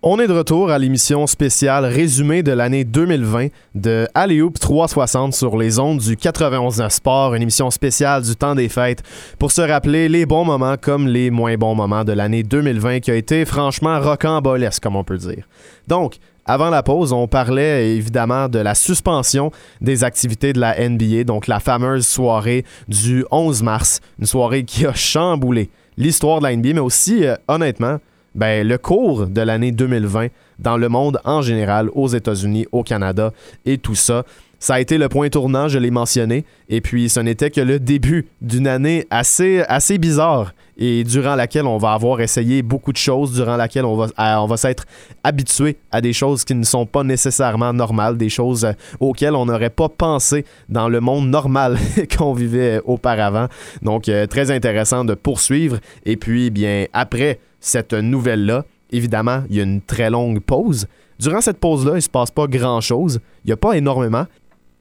On 0.00 0.20
est 0.20 0.28
de 0.28 0.32
retour 0.32 0.70
à 0.70 0.78
l'émission 0.78 1.26
spéciale 1.26 1.84
résumé 1.84 2.44
de 2.44 2.52
l'année 2.52 2.84
2020 2.84 3.48
de 3.74 4.06
Alley-Oop 4.14 4.56
360 4.56 5.34
sur 5.34 5.56
les 5.56 5.80
ondes 5.80 5.98
du 5.98 6.16
91 6.16 6.86
Sport, 6.88 7.34
une 7.34 7.42
émission 7.42 7.68
spéciale 7.72 8.22
du 8.22 8.36
temps 8.36 8.54
des 8.54 8.68
fêtes 8.68 9.02
pour 9.40 9.50
se 9.50 9.60
rappeler 9.60 10.08
les 10.08 10.24
bons 10.24 10.44
moments 10.44 10.76
comme 10.80 11.08
les 11.08 11.32
moins 11.32 11.56
bons 11.56 11.74
moments 11.74 12.04
de 12.04 12.12
l'année 12.12 12.44
2020 12.44 13.00
qui 13.00 13.10
a 13.10 13.16
été 13.16 13.44
franchement 13.44 13.98
rocambolesque 13.98 14.80
comme 14.80 14.94
on 14.94 15.02
peut 15.02 15.18
dire. 15.18 15.48
Donc, 15.88 16.18
avant 16.46 16.70
la 16.70 16.84
pause, 16.84 17.12
on 17.12 17.26
parlait 17.26 17.96
évidemment 17.96 18.48
de 18.48 18.60
la 18.60 18.76
suspension 18.76 19.50
des 19.80 20.04
activités 20.04 20.52
de 20.52 20.60
la 20.60 20.88
NBA, 20.88 21.24
donc 21.24 21.48
la 21.48 21.58
fameuse 21.58 22.06
soirée 22.06 22.64
du 22.86 23.24
11 23.32 23.64
mars, 23.64 23.98
une 24.20 24.26
soirée 24.26 24.62
qui 24.62 24.86
a 24.86 24.94
chamboulé 24.94 25.70
l'histoire 25.96 26.38
de 26.38 26.44
la 26.44 26.54
NBA, 26.54 26.74
mais 26.74 26.78
aussi, 26.78 27.26
euh, 27.26 27.34
honnêtement, 27.48 27.98
ben, 28.38 28.66
le 28.66 28.78
cours 28.78 29.26
de 29.26 29.40
l'année 29.40 29.72
2020 29.72 30.28
dans 30.60 30.76
le 30.76 30.88
monde 30.88 31.20
en 31.24 31.42
général, 31.42 31.90
aux 31.92 32.06
États-Unis, 32.06 32.66
au 32.70 32.84
Canada 32.84 33.32
et 33.66 33.78
tout 33.78 33.96
ça. 33.96 34.22
Ça 34.60 34.74
a 34.74 34.80
été 34.80 34.96
le 34.96 35.08
point 35.08 35.28
tournant, 35.28 35.68
je 35.68 35.78
l'ai 35.78 35.90
mentionné, 35.90 36.44
et 36.68 36.80
puis 36.80 37.08
ce 37.08 37.18
n'était 37.18 37.50
que 37.50 37.60
le 37.60 37.80
début 37.80 38.26
d'une 38.40 38.68
année 38.68 39.06
assez, 39.10 39.62
assez 39.68 39.98
bizarre 39.98 40.52
et 40.76 41.02
durant 41.02 41.34
laquelle 41.34 41.66
on 41.66 41.78
va 41.78 41.92
avoir 41.92 42.20
essayé 42.20 42.62
beaucoup 42.62 42.92
de 42.92 42.96
choses, 42.96 43.32
durant 43.34 43.56
laquelle 43.56 43.84
on 43.84 43.96
va, 43.96 44.06
on 44.40 44.46
va 44.46 44.56
s'être 44.56 44.84
habitué 45.24 45.76
à 45.90 46.00
des 46.00 46.12
choses 46.12 46.44
qui 46.44 46.54
ne 46.54 46.64
sont 46.64 46.86
pas 46.86 47.02
nécessairement 47.02 47.72
normales, 47.72 48.16
des 48.16 48.28
choses 48.28 48.64
euh, 48.64 48.72
auxquelles 49.00 49.34
on 49.34 49.46
n'aurait 49.46 49.70
pas 49.70 49.88
pensé 49.88 50.44
dans 50.68 50.88
le 50.88 51.00
monde 51.00 51.28
normal 51.28 51.76
qu'on 52.16 52.32
vivait 52.32 52.80
auparavant. 52.84 53.48
Donc, 53.82 54.08
euh, 54.08 54.26
très 54.26 54.52
intéressant 54.52 55.04
de 55.04 55.14
poursuivre. 55.14 55.78
Et 56.06 56.16
puis, 56.16 56.50
bien, 56.50 56.86
après 56.92 57.40
cette 57.60 57.94
nouvelle-là. 57.94 58.64
Évidemment, 58.90 59.42
il 59.50 59.56
y 59.56 59.60
a 59.60 59.64
une 59.64 59.82
très 59.82 60.10
longue 60.10 60.40
pause. 60.40 60.86
Durant 61.18 61.40
cette 61.40 61.58
pause-là, 61.58 61.92
il 61.92 61.96
ne 61.96 62.00
se 62.00 62.08
passe 62.08 62.30
pas 62.30 62.46
grand-chose. 62.46 63.20
Il 63.44 63.48
n'y 63.48 63.52
a 63.52 63.56
pas 63.56 63.76
énormément. 63.76 64.26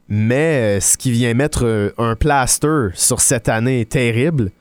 Mais 0.09 0.77
euh, 0.77 0.79
ce 0.79 0.97
qui 0.97 1.11
vient 1.11 1.33
mettre 1.33 1.65
euh, 1.65 1.89
un 1.97 2.15
plaster 2.15 2.89
sur 2.93 3.19
cette 3.19 3.49
année 3.49 3.85
terrible, 3.85 4.51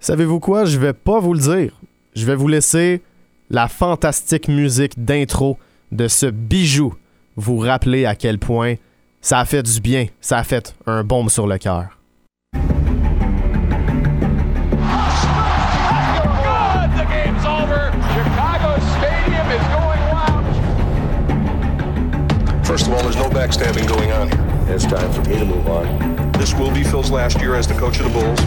savez-vous 0.00 0.40
quoi? 0.40 0.66
Je 0.66 0.78
vais 0.78 0.92
pas 0.92 1.18
vous 1.18 1.32
le 1.32 1.40
dire. 1.40 1.80
Je 2.14 2.26
vais 2.26 2.34
vous 2.34 2.48
laisser 2.48 3.00
la 3.48 3.68
fantastique 3.68 4.48
musique 4.48 5.02
d'intro 5.02 5.58
de 5.92 6.08
ce 6.08 6.26
bijou 6.26 6.94
vous 7.36 7.58
rappeler 7.58 8.06
à 8.06 8.14
quel 8.14 8.38
point 8.38 8.74
ça 9.20 9.38
a 9.38 9.44
fait 9.44 9.62
du 9.62 9.80
bien, 9.80 10.06
ça 10.20 10.38
a 10.38 10.44
fait 10.44 10.74
un 10.86 11.04
baume 11.04 11.28
sur 11.28 11.46
le 11.46 11.58
cœur. 11.58 11.95
First 22.76 22.88
of 22.88 22.92
all, 22.92 23.02
there's 23.04 23.16
no 23.16 23.30
backstabbing 23.30 23.88
going 23.88 24.12
on 24.12 24.28
here. 24.30 24.74
It's 24.74 24.84
time 24.84 25.10
for 25.10 25.22
me 25.22 25.38
to 25.38 25.46
move 25.46 25.66
on. 25.66 26.30
This 26.32 26.52
will 26.52 26.70
be 26.70 26.84
Phil's 26.84 27.10
last 27.10 27.40
year 27.40 27.54
as 27.54 27.66
the 27.66 27.72
coach 27.72 28.00
of 28.00 28.04
the 28.04 28.10
Bulls. 28.10 28.38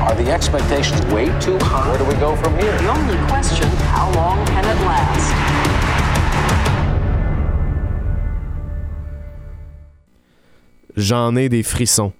Are 0.00 0.16
the 0.16 0.28
expectations 0.28 1.00
way 1.14 1.26
too 1.38 1.56
high? 1.60 1.88
Where 1.88 1.98
do 1.98 2.04
we 2.04 2.14
go 2.14 2.34
from 2.34 2.58
here? 2.58 2.76
The 2.78 2.88
only 2.88 3.16
question, 3.28 3.68
how 3.94 4.12
long 4.14 4.44
can 4.44 4.64
it 4.64 4.80
last? 4.84 5.32
J'en 10.96 11.36
ai 11.36 11.46
des 11.46 11.62
frissons. 11.62 12.12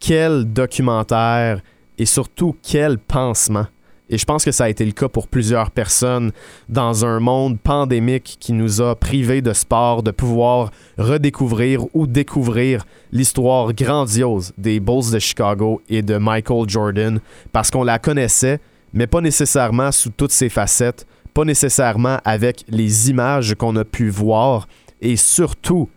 Quel 0.00 0.46
documentaire 0.46 1.60
et 1.98 2.06
surtout 2.06 2.56
quel 2.62 2.96
pansement? 2.96 3.66
Et 4.10 4.18
je 4.18 4.24
pense 4.26 4.44
que 4.44 4.52
ça 4.52 4.64
a 4.64 4.68
été 4.68 4.84
le 4.84 4.92
cas 4.92 5.08
pour 5.08 5.28
plusieurs 5.28 5.70
personnes 5.70 6.32
dans 6.68 7.06
un 7.06 7.20
monde 7.20 7.58
pandémique 7.58 8.36
qui 8.38 8.52
nous 8.52 8.82
a 8.82 8.94
privés 8.94 9.40
de 9.40 9.54
sport, 9.54 10.02
de 10.02 10.10
pouvoir 10.10 10.70
redécouvrir 10.98 11.86
ou 11.94 12.06
découvrir 12.06 12.84
l'histoire 13.12 13.72
grandiose 13.72 14.52
des 14.58 14.78
Bulls 14.78 15.10
de 15.10 15.18
Chicago 15.18 15.80
et 15.88 16.02
de 16.02 16.18
Michael 16.18 16.68
Jordan, 16.68 17.18
parce 17.50 17.70
qu'on 17.70 17.84
la 17.84 17.98
connaissait, 17.98 18.60
mais 18.92 19.06
pas 19.06 19.22
nécessairement 19.22 19.90
sous 19.90 20.10
toutes 20.10 20.32
ses 20.32 20.50
facettes, 20.50 21.06
pas 21.32 21.44
nécessairement 21.44 22.18
avec 22.24 22.64
les 22.68 23.10
images 23.10 23.54
qu'on 23.54 23.74
a 23.76 23.84
pu 23.84 24.10
voir, 24.10 24.68
et 25.00 25.16
surtout 25.16 25.88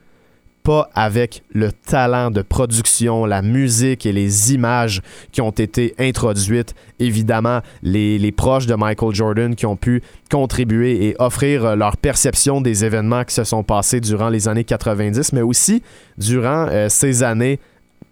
pas 0.67 0.89
avec 0.95 1.43
le 1.53 1.71
talent 1.71 2.30
de 2.30 2.41
production, 2.41 3.25
la 3.25 3.41
musique 3.41 4.06
et 4.06 4.12
les 4.12 4.53
images 4.53 5.01
qui 5.32 5.39
ont 5.39 5.51
été 5.51 5.95
introduites. 5.97 6.75
Évidemment, 6.99 7.62
les, 7.84 8.34
proches 8.34 8.65
de 8.65 8.75
Michael 8.75 9.15
Jordan 9.15 9.56
qui 9.56 9.65
ont 9.65 9.77
pu 9.77 10.03
contribuer 10.30 11.08
et 11.08 11.15
offrir 11.19 11.77
leur 11.77 11.95
perception 11.95 12.60
des 12.60 12.84
événements 12.84 13.23
qui 13.23 13.34
se 13.34 13.45
sont 13.45 13.63
passés 13.63 14.01
durant 14.01 14.27
les 14.27 14.49
années 14.49 14.65
90, 14.65 15.32
mais 15.32 15.41
aussi 15.41 15.82
durant 16.17 16.67
euh, 16.69 16.89
ces 16.89 17.23
années 17.23 17.62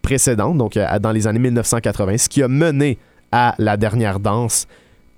précédentes, 0.02 0.58
donc 0.58 0.78
euh, 0.78 0.98
dans 1.00 1.12
les 1.12 1.28
années 1.28 1.40
1980, 1.40 2.18
ce 2.20 2.30
qui 2.30 2.42
a 2.42 2.48
mené 2.48 2.98
à 3.34 3.54
la 3.58 3.76
dernière 3.76 4.22
danse. 4.22 4.66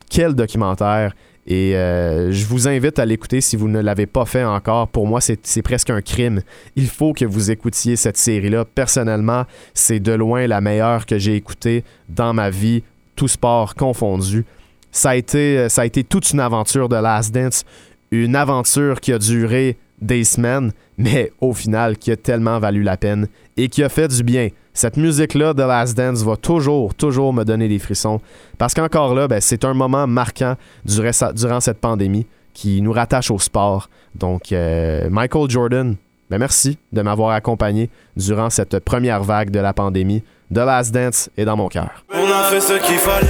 Quel 0.10 0.34
documentaire! 0.34 1.14
Et 1.48 1.78
euh, 1.78 2.30
je 2.32 2.46
vous 2.46 2.68
invite 2.68 3.00
à 3.00 3.06
l'écouter 3.06 3.40
si 3.40 3.56
vous 3.56 3.70
ne 3.70 3.80
l'avez 3.80 4.06
pas 4.06 4.26
fait 4.26 4.44
encore. 4.44 4.90
Pour 4.90 5.08
moi, 5.08 5.22
c'est 5.22 5.62
presque 5.62 5.90
un 5.90 6.02
crime. 6.02 6.42
Il 6.76 6.88
faut 6.88 7.14
que 7.14 7.24
vous 7.24 7.52
écoutiez 7.52 7.96
cette 7.96 8.18
série-là. 8.18 8.66
Personnellement, 8.66 9.46
c'est 9.74 10.02
de 10.02 10.12
loin 10.12 10.46
la 10.46 10.60
meilleure 10.60 11.06
que 11.06 11.18
j'ai 11.18 11.36
écoutée 11.36 11.86
dans 12.10 12.34
ma 12.34 12.50
vie, 12.50 12.84
tout 13.16 13.30
sport 13.30 13.76
confondu. 13.76 14.44
Ça 14.92 15.16
été, 15.16 15.58
euh, 15.58 15.70
ça 15.70 15.84
a 15.84 15.86
été 15.86 16.04
toute 16.04 16.32
une 16.32 16.42
aventure 16.42 16.90
de 16.90 16.98
Last 16.98 17.34
Dance, 17.34 17.64
une 18.12 18.36
aventure 18.36 19.00
qui 19.00 19.14
a 19.14 19.20
duré 19.20 19.78
des 20.02 20.26
semaines, 20.26 20.74
mais 20.98 21.32
au 21.40 21.54
final 21.54 21.98
qui 21.98 22.12
a 22.12 22.18
tellement 22.18 22.60
valu 22.60 22.84
la 22.84 22.98
peine 22.98 23.28
et 23.56 23.70
qui 23.70 23.84
a 23.84 23.90
fait 23.90 24.08
du 24.10 24.24
bien 24.24 24.50
cette 24.78 24.96
musique-là 24.96 25.56
de 25.56 25.64
Last 25.64 25.98
Dance 25.98 26.22
va 26.22 26.36
toujours, 26.36 26.94
toujours 26.94 27.34
me 27.34 27.44
donner 27.44 27.68
des 27.68 27.80
frissons. 27.80 28.22
Parce 28.60 28.76
qu'encore 28.76 29.16
là, 29.16 29.28
ben, 29.28 29.42
c'est 29.42 29.66
un 29.66 29.74
moment 29.74 30.06
marquant 30.06 30.54
durant, 30.86 31.60
cette 31.60 31.80
pandémie 31.80 32.28
qui 32.54 32.80
nous 32.84 32.92
rattache 32.92 33.32
au 33.32 33.40
sport. 33.40 33.90
Donc, 34.14 34.52
euh, 34.52 35.10
Michael 35.10 35.50
Jordan, 35.50 35.96
ben 36.30 36.38
merci 36.38 36.78
de 36.94 37.02
m'avoir 37.02 37.32
accompagné 37.32 37.90
durant 38.16 38.52
cette 38.52 38.78
première 38.80 39.24
vague 39.24 39.50
de 39.50 39.60
la 39.60 39.74
pandémie. 39.74 40.22
The 40.54 40.60
Last 40.60 40.94
Dance 40.94 41.32
est 41.36 41.46
dans 41.46 41.58
mon 41.58 41.70
cœur. 41.70 42.06
On 42.14 42.32
a 42.32 42.44
fait 42.44 42.62
ce 42.62 42.74
qu'il 42.74 42.98
fallait, 42.98 43.26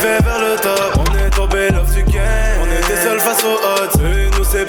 vers 0.00 0.38
le 0.38 0.62
top. 0.62 0.96
On 0.96 1.26
est 1.26 1.30
tombé 1.30 1.70
love 1.70 1.92
du 1.92 2.02
on 2.02 2.66
était 2.66 3.18
face 3.18 3.44
aux 3.44 4.38
nous, 4.38 4.44
c'est. 4.44 4.66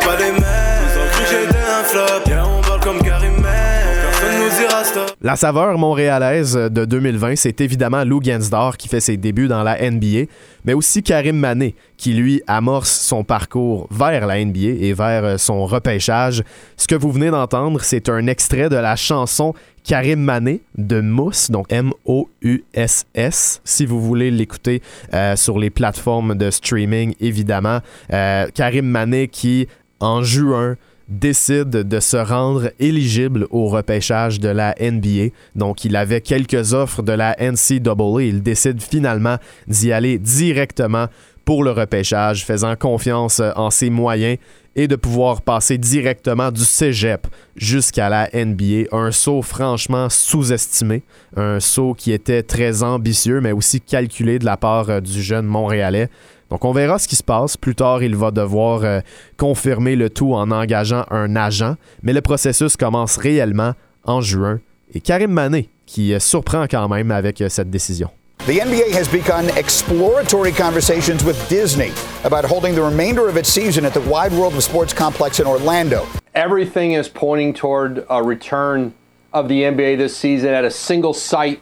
La 5.23 5.37
saveur 5.37 5.77
montréalaise 5.77 6.53
de 6.53 6.83
2020, 6.83 7.37
c'est 7.37 7.61
évidemment 7.61 8.03
Lou 8.03 8.21
Gensdor 8.21 8.75
qui 8.75 8.89
fait 8.89 8.99
ses 8.99 9.15
débuts 9.15 9.47
dans 9.47 9.63
la 9.63 9.89
NBA, 9.89 10.25
mais 10.65 10.73
aussi 10.73 11.01
Karim 11.01 11.37
Mané 11.37 11.75
qui 11.95 12.13
lui 12.13 12.41
amorce 12.45 12.91
son 12.91 13.23
parcours 13.23 13.87
vers 13.89 14.27
la 14.27 14.43
NBA 14.43 14.59
et 14.81 14.91
vers 14.91 15.39
son 15.39 15.65
repêchage. 15.65 16.43
Ce 16.75 16.87
que 16.89 16.95
vous 16.95 17.09
venez 17.09 17.31
d'entendre, 17.31 17.79
c'est 17.81 18.09
un 18.09 18.27
extrait 18.27 18.67
de 18.67 18.75
la 18.75 18.97
chanson 18.97 19.53
Karim 19.85 20.19
Mané 20.19 20.61
de 20.77 20.99
Mousse, 20.99 21.49
donc 21.49 21.71
M-O-U-S-S, 21.71 23.61
si 23.63 23.85
vous 23.85 24.01
voulez 24.01 24.29
l'écouter 24.29 24.81
euh, 25.13 25.37
sur 25.37 25.57
les 25.57 25.69
plateformes 25.69 26.35
de 26.35 26.51
streaming, 26.51 27.15
évidemment. 27.21 27.79
Euh, 28.11 28.47
Karim 28.53 28.85
Mané 28.85 29.29
qui, 29.29 29.69
en 30.01 30.21
juin, 30.21 30.75
décide 31.19 31.69
de 31.69 31.99
se 31.99 32.17
rendre 32.17 32.71
éligible 32.79 33.47
au 33.51 33.67
repêchage 33.67 34.39
de 34.39 34.49
la 34.49 34.75
NBA. 34.79 35.33
Donc, 35.55 35.85
il 35.85 35.95
avait 35.95 36.21
quelques 36.21 36.73
offres 36.73 37.01
de 37.01 37.13
la 37.13 37.35
NCAA. 37.39 38.21
Il 38.23 38.41
décide 38.41 38.81
finalement 38.81 39.37
d'y 39.67 39.91
aller 39.91 40.17
directement 40.17 41.07
pour 41.45 41.63
le 41.63 41.71
repêchage, 41.71 42.45
faisant 42.45 42.75
confiance 42.75 43.41
en 43.55 43.69
ses 43.69 43.89
moyens 43.89 44.37
et 44.75 44.87
de 44.87 44.95
pouvoir 44.95 45.41
passer 45.41 45.77
directement 45.77 46.51
du 46.51 46.63
cégep 46.63 47.27
jusqu'à 47.55 48.09
la 48.09 48.29
NBA. 48.33 48.87
Un 48.91 49.11
saut 49.11 49.41
franchement 49.41 50.09
sous-estimé, 50.09 51.03
un 51.35 51.59
saut 51.59 51.93
qui 51.93 52.11
était 52.11 52.43
très 52.43 52.81
ambitieux, 52.81 53.39
mais 53.41 53.51
aussi 53.51 53.81
calculé 53.81 54.39
de 54.39 54.45
la 54.45 54.57
part 54.57 55.01
du 55.01 55.21
jeune 55.21 55.45
Montréalais. 55.45 56.09
Donc 56.53 56.65
on 56.65 56.71
verra 56.71 56.99
ce 56.99 57.07
qui 57.07 57.15
se 57.15 57.23
passe. 57.23 57.57
Plus 57.57 57.73
tard, 57.73 58.03
il 58.03 58.15
va 58.15 58.29
devoir 58.29 58.83
euh, 58.83 58.99
confirmer 59.37 59.95
le 59.95 60.11
tout 60.11 60.35
en 60.35 60.51
engageant 60.51 61.03
un 61.09 61.35
agent, 61.35 61.77
mais 62.03 62.13
le 62.13 62.21
processus 62.21 62.77
commence 62.77 63.17
réellement 63.17 63.73
en 64.03 64.21
juin. 64.21 64.59
Et 64.93 65.01
Karim 65.01 65.31
Mané 65.31 65.69
qui 65.87 66.13
euh, 66.13 66.19
surprend 66.19 66.67
quand 66.69 66.87
même 66.89 67.09
avec 67.09 67.41
euh, 67.41 67.49
cette 67.49 67.71
décision. 67.71 68.11
The 68.45 68.61
NBA 68.63 68.95
has 68.95 69.07
begun 69.07 69.49
exploratory 69.57 70.51
conversations 70.51 71.23
with 71.25 71.37
Disney 71.49 71.91
about 72.23 72.45
holding 72.45 72.75
the 72.75 72.83
remainder 72.83 73.27
of 73.27 73.35
its 73.35 73.49
season 73.49 73.83
at 73.83 73.95
the 73.95 74.07
Wide 74.07 74.31
World 74.31 74.53
of 74.53 74.61
Sports 74.61 74.93
complex 74.93 75.39
in 75.39 75.47
Orlando. 75.47 76.05
Everything 76.35 76.93
is 76.93 77.09
pointing 77.09 77.55
toward 77.55 78.05
a 78.11 78.21
return 78.21 78.93
of 79.33 79.47
the 79.47 79.63
NBA 79.63 79.97
this 79.97 80.15
season 80.15 80.53
at 80.53 80.65
a 80.65 80.71
single 80.71 81.15
site 81.15 81.61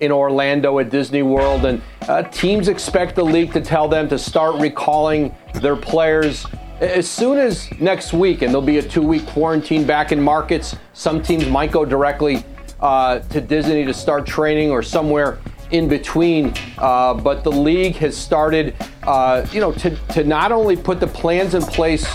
in 0.00 0.12
Orlando 0.12 0.78
at 0.78 0.90
Disney 0.90 1.22
World, 1.22 1.64
and 1.64 1.82
uh, 2.08 2.22
teams 2.24 2.68
expect 2.68 3.16
the 3.16 3.24
league 3.24 3.52
to 3.52 3.60
tell 3.60 3.88
them 3.88 4.08
to 4.08 4.18
start 4.18 4.60
recalling 4.60 5.34
their 5.54 5.76
players 5.76 6.46
as 6.80 7.10
soon 7.10 7.38
as 7.38 7.68
next 7.80 8.12
week, 8.12 8.42
and 8.42 8.50
there'll 8.50 8.62
be 8.62 8.78
a 8.78 8.82
two 8.82 9.02
week 9.02 9.26
quarantine 9.26 9.84
back 9.84 10.12
in 10.12 10.20
markets. 10.20 10.76
Some 10.92 11.22
teams 11.22 11.46
might 11.48 11.72
go 11.72 11.84
directly 11.84 12.44
uh, 12.80 13.18
to 13.20 13.40
Disney 13.40 13.84
to 13.84 13.94
start 13.94 14.26
training 14.26 14.70
or 14.70 14.82
somewhere 14.82 15.40
in 15.70 15.88
between. 15.88 16.54
Uh, 16.78 17.14
but 17.14 17.42
the 17.42 17.50
league 17.50 17.96
has 17.96 18.16
started, 18.16 18.74
uh, 19.02 19.44
you 19.52 19.60
know, 19.60 19.72
to, 19.72 19.90
to 20.12 20.24
not 20.24 20.52
only 20.52 20.76
put 20.76 21.00
the 21.00 21.06
plans 21.06 21.54
in 21.54 21.62
place 21.62 22.06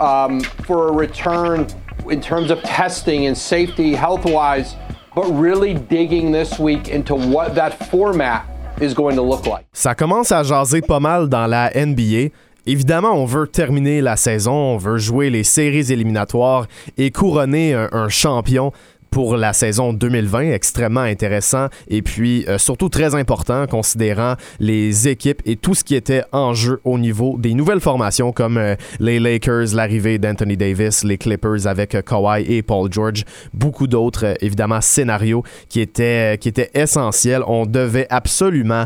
um, 0.00 0.40
for 0.40 0.88
a 0.88 0.92
return 0.92 1.66
in 2.10 2.20
terms 2.20 2.50
of 2.50 2.62
testing 2.62 3.26
and 3.26 3.36
safety 3.36 3.94
health 3.94 4.24
wise, 4.24 4.76
but 5.16 5.24
really 5.32 5.72
digging 5.72 6.30
this 6.30 6.58
week 6.58 6.88
into 6.88 7.14
what 7.14 7.54
that 7.54 7.72
format 7.90 8.44
is 8.80 8.92
going 8.92 9.16
to 9.16 9.22
look 9.22 9.46
like. 9.46 9.64
Ça 9.72 9.94
commence 9.94 10.30
à 10.30 10.42
jaser 10.42 10.82
pas 10.82 11.00
mal 11.00 11.28
dans 11.28 11.46
la 11.46 11.70
NBA. 11.74 12.32
Évidemment, 12.66 13.12
on 13.12 13.24
veut 13.24 13.46
terminer 13.46 14.02
la 14.02 14.16
saison, 14.16 14.52
on 14.52 14.76
veut 14.76 14.98
jouer 14.98 15.30
les 15.30 15.44
séries 15.44 15.90
éliminatoires 15.90 16.66
et 16.98 17.10
couronner 17.10 17.72
un, 17.72 17.88
un 17.92 18.08
champion 18.08 18.72
pour 19.16 19.38
la 19.38 19.54
saison 19.54 19.94
2020, 19.94 20.50
extrêmement 20.52 21.00
intéressant 21.00 21.68
et 21.88 22.02
puis 22.02 22.44
euh, 22.48 22.58
surtout 22.58 22.90
très 22.90 23.14
important 23.14 23.66
considérant 23.66 24.34
les 24.60 25.08
équipes 25.08 25.40
et 25.46 25.56
tout 25.56 25.74
ce 25.74 25.84
qui 25.84 25.94
était 25.94 26.22
en 26.32 26.52
jeu 26.52 26.82
au 26.84 26.98
niveau 26.98 27.38
des 27.38 27.54
nouvelles 27.54 27.80
formations 27.80 28.30
comme 28.30 28.58
euh, 28.58 28.74
les 29.00 29.18
Lakers, 29.18 29.68
l'arrivée 29.72 30.18
d'Anthony 30.18 30.58
Davis, 30.58 31.02
les 31.02 31.16
Clippers 31.16 31.66
avec 31.66 31.94
euh, 31.94 32.02
Kawhi 32.02 32.42
et 32.42 32.60
Paul 32.60 32.92
George, 32.92 33.24
beaucoup 33.54 33.86
d'autres 33.86 34.34
évidemment 34.42 34.82
scénarios 34.82 35.44
qui 35.70 35.80
étaient, 35.80 36.36
qui 36.38 36.50
étaient 36.50 36.70
essentiels. 36.74 37.42
On 37.46 37.64
devait 37.64 38.08
absolument 38.10 38.84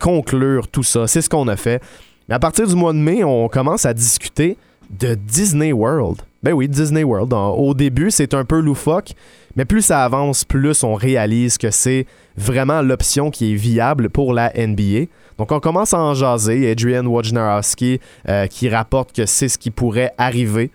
conclure 0.00 0.66
tout 0.66 0.82
ça. 0.82 1.06
C'est 1.06 1.22
ce 1.22 1.28
qu'on 1.28 1.46
a 1.46 1.56
fait. 1.56 1.80
Mais 2.28 2.34
à 2.34 2.40
partir 2.40 2.66
du 2.66 2.74
mois 2.74 2.92
de 2.92 2.98
mai, 2.98 3.22
on 3.22 3.46
commence 3.46 3.86
à 3.86 3.94
discuter 3.94 4.56
de 4.90 5.14
Disney 5.14 5.72
World. 5.72 6.22
Ben 6.42 6.52
oui, 6.52 6.68
Disney 6.68 7.02
World. 7.02 7.32
Au 7.32 7.74
début, 7.74 8.10
c'est 8.10 8.32
un 8.32 8.44
peu 8.44 8.60
loufoque, 8.60 9.12
mais 9.56 9.64
plus 9.64 9.82
ça 9.82 10.04
avance, 10.04 10.44
plus 10.44 10.84
on 10.84 10.94
réalise 10.94 11.58
que 11.58 11.70
c'est 11.70 12.06
vraiment 12.36 12.82
l'option 12.82 13.30
qui 13.30 13.52
est 13.52 13.56
viable 13.56 14.10
pour 14.10 14.32
la 14.32 14.52
NBA. 14.54 15.06
Donc 15.38 15.52
on 15.52 15.60
commence 15.60 15.94
à 15.94 16.00
en 16.00 16.14
jaser. 16.14 16.70
Adrian 16.70 17.06
Wojnarowski 17.06 18.00
euh, 18.28 18.46
qui 18.46 18.68
rapporte 18.68 19.12
que 19.14 19.26
c'est 19.26 19.48
ce 19.48 19.58
qui 19.58 19.70
pourrait 19.70 20.12
arriver. 20.18 20.70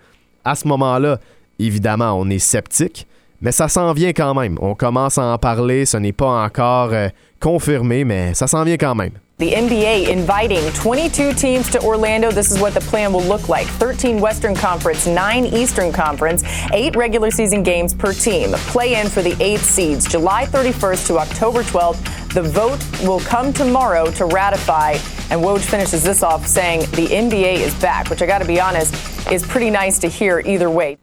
À 0.46 0.56
ce 0.56 0.68
moment-là, 0.68 1.20
évidemment, 1.60 2.14
on 2.20 2.30
est 2.30 2.40
sceptique, 2.40 3.08
mais 3.42 3.52
ça 3.52 3.68
s'en 3.68 3.94
vient 3.94 4.14
quand 4.14 4.34
même. 4.34 4.58
On 4.62 4.76
commence 4.76 5.18
à 5.18 5.26
en 5.26 5.38
parler, 5.38 5.86
ce 5.86 5.98
n'est 5.98 6.14
pas 6.14 6.44
encore 6.44 6.90
euh, 6.94 7.10
confirmé, 7.40 8.04
mais 8.04 8.34
ça 8.34 8.48
s'en 8.48 8.64
vient 8.64 8.78
quand 8.78 8.96
même. 8.96 9.12
The 9.44 9.52
NBA 9.52 10.08
inviting 10.08 10.72
22 10.72 11.34
teams 11.34 11.70
to 11.72 11.82
Orlando. 11.82 12.32
This 12.32 12.50
is 12.50 12.62
what 12.62 12.74
the 12.74 12.80
plan 12.80 13.12
will 13.12 13.24
look 13.24 13.50
like 13.50 13.68
13 13.68 14.22
Western 14.22 14.56
Conference, 14.56 15.06
9 15.06 15.48
Eastern 15.48 15.92
Conference, 15.92 16.46
8 16.72 16.96
regular 16.96 17.30
season 17.30 17.62
games 17.62 17.94
per 17.94 18.14
team. 18.14 18.54
Play 18.72 18.96
in 18.96 19.10
for 19.10 19.22
the 19.22 19.36
8 19.44 19.60
seeds, 19.60 20.08
July 20.08 20.46
31st 20.46 21.08
to 21.08 21.20
October 21.20 21.62
12th. 21.62 22.34
The 22.34 22.42
vote 22.42 22.80
will 23.06 23.20
come 23.20 23.52
tomorrow 23.52 24.10
to 24.12 24.24
ratify. 24.24 24.92
And 25.30 25.42
Woj 25.42 25.60
finishes 25.60 26.06
this 26.06 26.24
off 26.24 26.48
saying 26.48 26.90
the 26.92 27.08
NBA 27.08 27.56
is 27.56 27.76
back, 27.82 28.10
which 28.10 28.22
I 28.22 28.26
got 28.26 28.40
to 28.40 28.48
be 28.48 28.62
honest 28.62 28.94
is 29.30 29.46
pretty 29.46 29.70
nice 29.70 30.00
to 30.00 30.08
hear 30.08 30.40
either 30.46 30.70
way. 30.70 30.98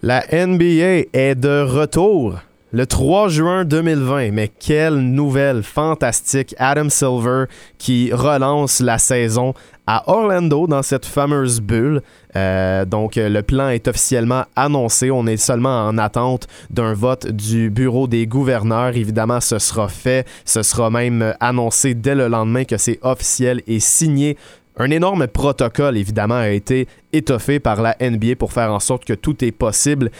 La 0.00 0.20
NBA 0.20 1.08
est 1.12 1.40
de 1.40 1.66
retour 1.66 2.40
le 2.72 2.86
3 2.86 3.28
juin 3.28 3.64
2020. 3.64 4.30
Mais 4.32 4.48
quelle 4.48 4.98
nouvelle 4.98 5.62
fantastique. 5.62 6.54
Adam 6.58 6.88
Silver 6.88 7.44
qui 7.78 8.12
relance 8.12 8.80
la 8.80 8.98
saison 8.98 9.54
à 9.86 10.04
Orlando 10.10 10.66
dans 10.66 10.82
cette 10.82 11.06
fameuse 11.06 11.60
bulle. 11.60 12.02
Euh, 12.36 12.84
donc 12.84 13.16
euh, 13.16 13.28
le 13.28 13.42
plan 13.42 13.70
est 13.70 13.88
officiellement 13.88 14.44
annoncé. 14.54 15.10
On 15.10 15.26
est 15.26 15.38
seulement 15.38 15.86
en 15.86 15.96
attente 15.96 16.46
d'un 16.70 16.92
vote 16.92 17.26
du 17.28 17.70
bureau 17.70 18.06
des 18.06 18.26
gouverneurs. 18.26 18.96
Évidemment, 18.96 19.40
ce 19.40 19.58
sera 19.58 19.88
fait. 19.88 20.26
Ce 20.44 20.62
sera 20.62 20.90
même 20.90 21.34
annoncé 21.40 21.94
dès 21.94 22.14
le 22.14 22.28
lendemain 22.28 22.64
que 22.64 22.76
c'est 22.76 22.98
officiel 23.02 23.62
et 23.66 23.80
signé 23.80 24.36
un 24.80 24.90
énorme 24.90 25.26
protocole, 25.26 25.96
évidemment, 25.96 26.36
a 26.36 26.50
été 26.50 26.86
étoffé 27.12 27.58
par 27.58 27.82
la 27.82 27.96
NBA 28.00 28.36
pour 28.38 28.52
faire 28.52 28.72
en 28.72 28.78
sorte 28.78 29.04
que 29.04 29.12
tout 29.12 29.44
est 29.44 29.50
possible 29.50 30.10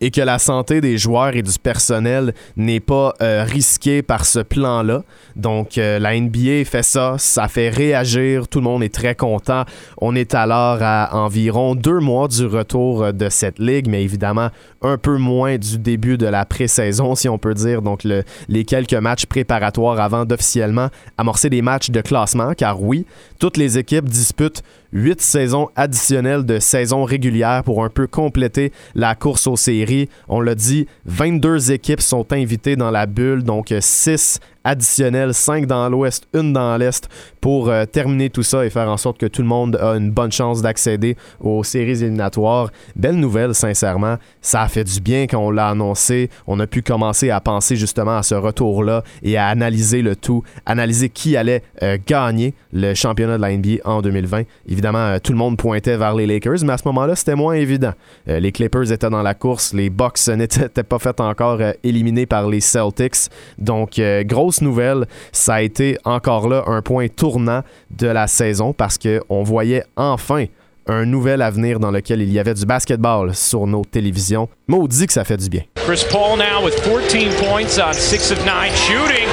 et 0.00 0.10
que 0.10 0.20
la 0.20 0.38
santé 0.38 0.80
des 0.80 0.98
joueurs 0.98 1.34
et 1.36 1.42
du 1.42 1.58
personnel 1.58 2.34
n'est 2.56 2.80
pas 2.80 3.14
euh, 3.22 3.44
risquée 3.44 4.02
par 4.02 4.26
ce 4.26 4.40
plan-là. 4.40 5.02
Donc 5.36 5.78
euh, 5.78 5.98
la 5.98 6.18
NBA 6.18 6.64
fait 6.64 6.82
ça, 6.82 7.16
ça 7.18 7.48
fait 7.48 7.70
réagir, 7.70 8.48
tout 8.48 8.58
le 8.58 8.64
monde 8.64 8.82
est 8.82 8.94
très 8.94 9.14
content. 9.14 9.64
On 9.98 10.14
est 10.14 10.34
alors 10.34 10.78
à 10.82 11.16
environ 11.16 11.74
deux 11.74 12.00
mois 12.00 12.28
du 12.28 12.44
retour 12.46 13.04
euh, 13.04 13.12
de 13.12 13.28
cette 13.28 13.58
ligue, 13.58 13.88
mais 13.88 14.02
évidemment 14.02 14.50
un 14.86 14.98
peu 14.98 15.16
moins 15.18 15.58
du 15.58 15.78
début 15.78 16.16
de 16.18 16.26
la 16.26 16.44
pré-saison, 16.44 17.14
si 17.14 17.28
on 17.28 17.38
peut 17.38 17.54
dire. 17.54 17.82
Donc 17.82 18.04
le- 18.04 18.22
les 18.48 18.64
quelques 18.64 18.94
matchs 18.94 19.26
préparatoires 19.26 20.00
avant 20.00 20.24
d'officiellement 20.24 20.88
amorcer 21.18 21.50
des 21.50 21.62
matchs 21.62 21.90
de 21.90 22.00
classement, 22.00 22.52
car 22.54 22.82
oui, 22.82 23.06
toutes 23.38 23.56
les 23.56 23.78
équipes 23.78 24.08
disputent 24.08 24.62
huit 24.92 25.20
saisons 25.20 25.68
additionnelles 25.76 26.46
de 26.46 26.58
saison 26.58 27.04
régulière 27.04 27.62
pour 27.64 27.84
un 27.84 27.90
peu 27.90 28.06
compléter 28.06 28.72
la 28.94 29.14
course 29.14 29.46
aux 29.46 29.56
séries. 29.56 30.08
On 30.28 30.40
l'a 30.40 30.54
dit, 30.54 30.86
22 31.06 31.72
équipes 31.72 32.00
sont 32.00 32.32
invitées 32.32 32.76
dans 32.76 32.90
la 32.90 33.06
bulle, 33.06 33.42
donc 33.42 33.74
6 33.78 34.40
additionnels, 34.66 35.32
5 35.32 35.66
dans 35.66 35.88
l'ouest, 35.88 36.26
une 36.34 36.52
dans 36.52 36.76
l'est, 36.76 37.08
pour 37.40 37.68
euh, 37.68 37.84
terminer 37.86 38.30
tout 38.30 38.42
ça 38.42 38.66
et 38.66 38.70
faire 38.70 38.88
en 38.88 38.96
sorte 38.96 39.18
que 39.18 39.26
tout 39.26 39.42
le 39.42 39.48
monde 39.48 39.76
a 39.76 39.90
une 39.92 40.10
bonne 40.10 40.32
chance 40.32 40.62
d'accéder 40.62 41.16
aux 41.40 41.62
séries 41.64 42.02
éliminatoires. 42.02 42.70
Belle 42.96 43.16
nouvelle, 43.16 43.54
sincèrement. 43.54 44.16
Ça 44.40 44.62
a 44.62 44.68
fait 44.68 44.84
du 44.84 45.00
bien 45.00 45.26
quand 45.26 45.38
on 45.38 45.50
l'a 45.50 45.68
annoncé. 45.68 46.30
On 46.46 46.58
a 46.60 46.66
pu 46.66 46.82
commencer 46.82 47.30
à 47.30 47.40
penser 47.40 47.76
justement 47.76 48.18
à 48.18 48.22
ce 48.22 48.34
retour-là 48.34 49.02
et 49.22 49.36
à 49.36 49.46
analyser 49.46 50.02
le 50.02 50.16
tout, 50.16 50.42
analyser 50.66 51.08
qui 51.08 51.36
allait 51.36 51.62
euh, 51.82 51.98
gagner 52.06 52.54
le 52.72 52.94
championnat 52.94 53.36
de 53.36 53.42
la 53.42 53.56
NBA 53.56 53.76
en 53.84 54.02
2020. 54.02 54.42
Évidemment, 54.68 54.98
euh, 54.98 55.18
tout 55.22 55.32
le 55.32 55.38
monde 55.38 55.56
pointait 55.56 55.96
vers 55.96 56.14
les 56.14 56.26
Lakers, 56.26 56.64
mais 56.64 56.72
à 56.72 56.78
ce 56.78 56.86
moment-là, 56.86 57.14
c'était 57.14 57.36
moins 57.36 57.54
évident. 57.54 57.92
Les 58.26 58.50
Clippers 58.52 58.90
étaient 58.90 59.10
dans 59.10 59.22
la 59.22 59.34
course, 59.34 59.72
les 59.72 59.90
Bucks 59.90 60.26
n'étaient 60.28 60.82
pas 60.82 60.98
fait 60.98 61.20
encore 61.20 61.60
éliminés 61.84 62.26
par 62.26 62.48
les 62.48 62.60
Celtics. 62.60 63.30
Donc, 63.58 63.98
euh, 63.98 64.24
grosse 64.56 64.62
nouvelle, 64.62 65.06
ça 65.32 65.54
a 65.54 65.62
été 65.62 65.96
encore 66.04 66.48
là 66.48 66.62
un 66.66 66.82
point 66.82 67.08
tournant 67.08 67.62
de 67.90 68.06
la 68.06 68.26
saison 68.26 68.72
parce 68.72 68.98
qu'on 68.98 69.42
voyait 69.42 69.84
enfin 69.96 70.46
un 70.88 71.04
nouvel 71.04 71.42
avenir 71.42 71.80
dans 71.80 71.90
lequel 71.90 72.22
il 72.22 72.30
y 72.30 72.38
avait 72.38 72.54
du 72.54 72.64
basketball 72.64 73.34
sur 73.34 73.66
nos 73.66 73.84
télévisions. 73.84 74.48
Maudit 74.68 75.08
que 75.08 75.12
ça 75.12 75.24
fait 75.24 75.36
du 75.36 75.48
bien. 75.48 75.62
Chris 75.74 76.06
Paul 76.10 76.38
now 76.38 76.62
with 76.64 76.76
14 76.84 77.32
points 77.42 77.76
on 77.78 77.92
6 77.92 78.30
of 78.30 78.38
9 78.46 78.72
shooting. 78.74 79.26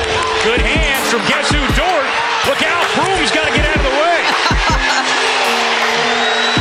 Good 0.44 0.62
hands 0.62 1.12
from 1.12 1.22
guess 1.30 1.52
who? 1.52 1.60
Dort. 1.78 2.06
Look 2.48 2.62
out, 2.64 2.84
Broom's 2.96 3.32
got 3.32 3.46
to 3.48 3.54
get 3.54 3.66
out 3.70 3.76
of 3.78 3.84
the 3.84 3.90
way. 3.94 4.18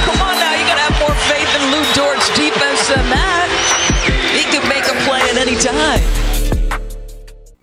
Come 0.07 0.21
on 0.21 0.37
now, 0.39 0.53
you 0.55 0.65
gotta 0.69 0.85
have 0.87 0.99
more 1.01 1.17
faith 1.27 1.49
in 1.57 1.63
Lou 1.73 1.83
Dort's 1.97 2.29
defense 2.37 2.87
than 2.87 3.09
that. 3.11 3.49
He 4.37 4.45
could 4.53 4.69
make 4.69 4.85
a 4.87 4.95
play 5.09 5.23
at 5.33 5.39
any 5.41 5.57
time. 5.57 6.02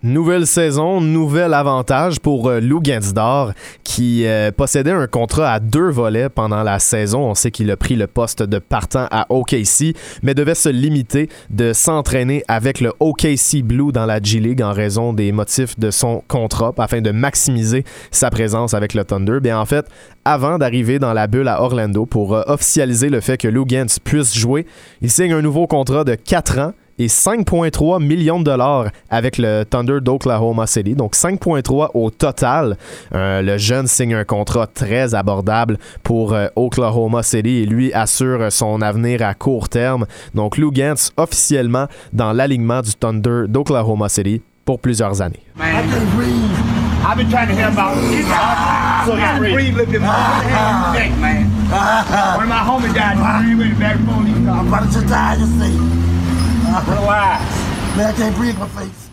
Nouvelle 0.09 0.47
saison, 0.47 1.01
nouvel 1.01 1.53
avantage 1.53 2.19
pour 2.19 2.49
euh, 2.49 2.59
Lou 2.59 2.81
Gensdor 2.83 3.51
qui 3.83 4.25
euh, 4.25 4.51
possédait 4.51 4.89
un 4.89 5.05
contrat 5.05 5.51
à 5.51 5.59
deux 5.59 5.91
volets 5.91 6.29
pendant 6.29 6.63
la 6.63 6.79
saison. 6.79 7.29
On 7.29 7.35
sait 7.35 7.51
qu'il 7.51 7.69
a 7.69 7.77
pris 7.77 7.95
le 7.95 8.07
poste 8.07 8.41
de 8.41 8.57
partant 8.57 9.05
à 9.11 9.27
OKC, 9.29 9.95
mais 10.23 10.33
devait 10.33 10.55
se 10.55 10.69
limiter 10.69 11.29
de 11.51 11.73
s'entraîner 11.73 12.43
avec 12.47 12.81
le 12.81 12.91
OKC 12.99 13.61
Blue 13.61 13.91
dans 13.91 14.07
la 14.07 14.19
G 14.19 14.39
League 14.39 14.63
en 14.63 14.73
raison 14.73 15.13
des 15.13 15.31
motifs 15.31 15.77
de 15.77 15.91
son 15.91 16.23
contrat 16.27 16.73
afin 16.79 17.01
de 17.01 17.11
maximiser 17.11 17.83
sa 18.09 18.31
présence 18.31 18.73
avec 18.73 18.95
le 18.95 19.03
Thunder. 19.03 19.39
Bien 19.43 19.59
en 19.59 19.67
fait, 19.67 19.85
avant 20.25 20.57
d'arriver 20.57 20.97
dans 20.97 21.13
la 21.13 21.27
bulle 21.27 21.47
à 21.47 21.61
Orlando 21.61 22.07
pour 22.07 22.33
euh, 22.33 22.41
officialiser 22.47 23.09
le 23.09 23.21
fait 23.21 23.37
que 23.37 23.47
Lou 23.47 23.63
Gens 23.69 23.99
puisse 24.03 24.35
jouer, 24.35 24.65
il 25.03 25.11
signe 25.11 25.33
un 25.33 25.43
nouveau 25.43 25.67
contrat 25.67 26.03
de 26.03 26.15
4 26.15 26.57
ans 26.57 26.73
et 26.99 27.07
5,3 27.07 28.03
millions 28.03 28.39
de 28.39 28.43
dollars 28.43 28.87
avec 29.09 29.37
le 29.37 29.63
Thunder 29.63 29.99
d'Oklahoma 30.01 30.67
City. 30.67 30.93
Donc 30.93 31.15
5,3 31.15 31.91
au 31.93 32.11
total. 32.11 32.77
Euh, 33.15 33.41
le 33.41 33.57
jeune 33.57 33.87
signe 33.87 34.13
un 34.13 34.25
contrat 34.25 34.67
très 34.67 35.15
abordable 35.15 35.77
pour 36.03 36.33
euh, 36.33 36.47
Oklahoma 36.55 37.23
City 37.23 37.63
et 37.63 37.65
lui 37.65 37.93
assure 37.93 38.51
son 38.51 38.81
avenir 38.81 39.21
à 39.21 39.33
court 39.33 39.69
terme. 39.69 40.05
Donc 40.35 40.57
Lou 40.57 40.71
Gantz 40.71 41.11
officiellement 41.17 41.87
dans 42.11 42.33
l'alignement 42.33 42.81
du 42.81 42.93
Thunder 42.93 43.43
d'Oklahoma 43.47 44.09
City 44.09 44.41
pour 44.65 44.79
plusieurs 44.79 45.21
années. 45.21 45.39
Man, 45.57 45.75
I 45.75 45.87
couldn't 45.89 46.15
breathe. 46.15 46.79
I've 47.01 47.17
been 47.17 47.29
trying 47.29 47.47
to 47.47 47.55
hear 47.55 47.69
about 47.69 47.97
it. 47.97 48.23
So 49.05 49.13
I 49.13 49.17
can't 49.17 49.53
breathe. 49.53 49.75
Look 49.75 49.93
at 49.93 50.01
my 50.01 50.93
neck, 50.93 51.17
man. 51.19 51.49
One 52.35 52.43
of 52.43 52.49
my 52.49 52.59
homies 52.59 52.93
died. 52.93 53.45
He 53.45 53.53
really 53.53 53.69
with 53.69 53.77
the 53.77 53.79
backbone. 53.79 54.47
I'm 54.47 54.67
about 54.67 54.91
to 54.91 55.01
die, 55.07 55.37
just 55.37 55.57
say. 55.57 56.08
Relax. 56.69 57.97
Man, 57.97 58.05
I 58.05 58.13
can't 58.15 58.35
breathe 58.35 58.57
my 58.59 58.67
face. 58.69 59.08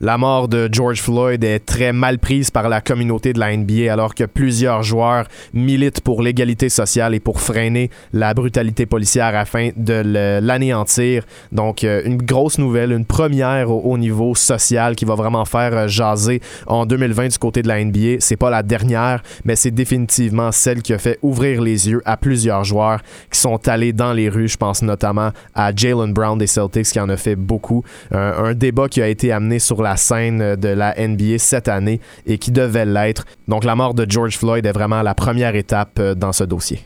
La 0.00 0.18
mort 0.18 0.48
de 0.48 0.68
George 0.72 1.00
Floyd 1.00 1.44
est 1.44 1.60
très 1.60 1.92
mal 1.92 2.18
prise 2.18 2.50
par 2.50 2.68
la 2.68 2.80
communauté 2.80 3.32
de 3.32 3.38
la 3.38 3.56
NBA 3.56 3.92
alors 3.92 4.16
que 4.16 4.24
plusieurs 4.24 4.82
joueurs 4.82 5.28
militent 5.52 6.00
pour 6.00 6.20
l'égalité 6.20 6.68
sociale 6.68 7.14
et 7.14 7.20
pour 7.20 7.40
freiner 7.40 7.90
la 8.12 8.34
brutalité 8.34 8.86
policière 8.86 9.36
afin 9.36 9.70
de 9.76 10.40
l'anéantir. 10.42 11.22
Donc 11.52 11.84
euh, 11.84 12.02
une 12.04 12.16
grosse 12.16 12.58
nouvelle, 12.58 12.90
une 12.90 13.04
première 13.04 13.70
au, 13.70 13.82
au, 13.82 13.96
niveau 13.96 14.34
social 14.34 14.96
qui 14.96 15.04
va 15.04 15.14
vraiment 15.14 15.44
faire 15.44 15.72
euh, 15.72 15.86
jaser 15.86 16.40
en 16.66 16.86
2020 16.86 17.28
du 17.28 17.38
côté 17.38 17.62
de 17.62 17.68
la 17.68 17.82
NBA. 17.82 18.16
C'est 18.18 18.36
pas 18.36 18.50
la 18.50 18.64
dernière, 18.64 19.22
mais 19.44 19.54
c'est 19.54 19.70
définitivement 19.70 20.50
celle 20.50 20.82
qui 20.82 20.92
a 20.92 20.98
fait 20.98 21.20
ouvrir 21.22 21.62
les 21.62 21.88
yeux 21.88 22.02
à 22.04 22.16
plusieurs 22.16 22.64
joueurs 22.64 23.00
qui 23.30 23.38
sont 23.38 23.68
allés 23.68 23.92
dans 23.92 24.12
les 24.12 24.28
rues. 24.28 24.48
Je 24.48 24.56
pense 24.56 24.82
notamment 24.82 25.30
à 25.54 25.70
Jalen 25.74 26.12
Brown 26.12 26.36
des 26.36 26.48
Celtics 26.48 26.88
qui 26.88 26.98
en 26.98 27.08
a 27.08 27.16
fait 27.16 27.36
beaucoup. 27.36 27.84
un 28.10 28.54
débat 28.54 28.88
qui 28.88 29.00
a 29.00 29.06
été 29.06 29.30
amené 29.30 29.60
sur 29.60 29.83
la 29.84 29.96
scène 29.96 30.56
de 30.56 30.68
la 30.68 30.94
NBA 30.96 31.38
cette 31.38 31.68
année 31.68 32.00
et 32.26 32.38
qui 32.38 32.50
devait 32.50 32.86
l'être. 32.86 33.24
Donc 33.46 33.64
la 33.64 33.76
mort 33.76 33.94
de 33.94 34.04
George 34.08 34.36
Floyd 34.36 34.66
est 34.66 34.72
vraiment 34.72 35.02
la 35.02 35.14
première 35.14 35.54
étape 35.54 35.98
euh, 36.00 36.14
dans 36.14 36.32
ce 36.32 36.44
dossier. 36.44 36.80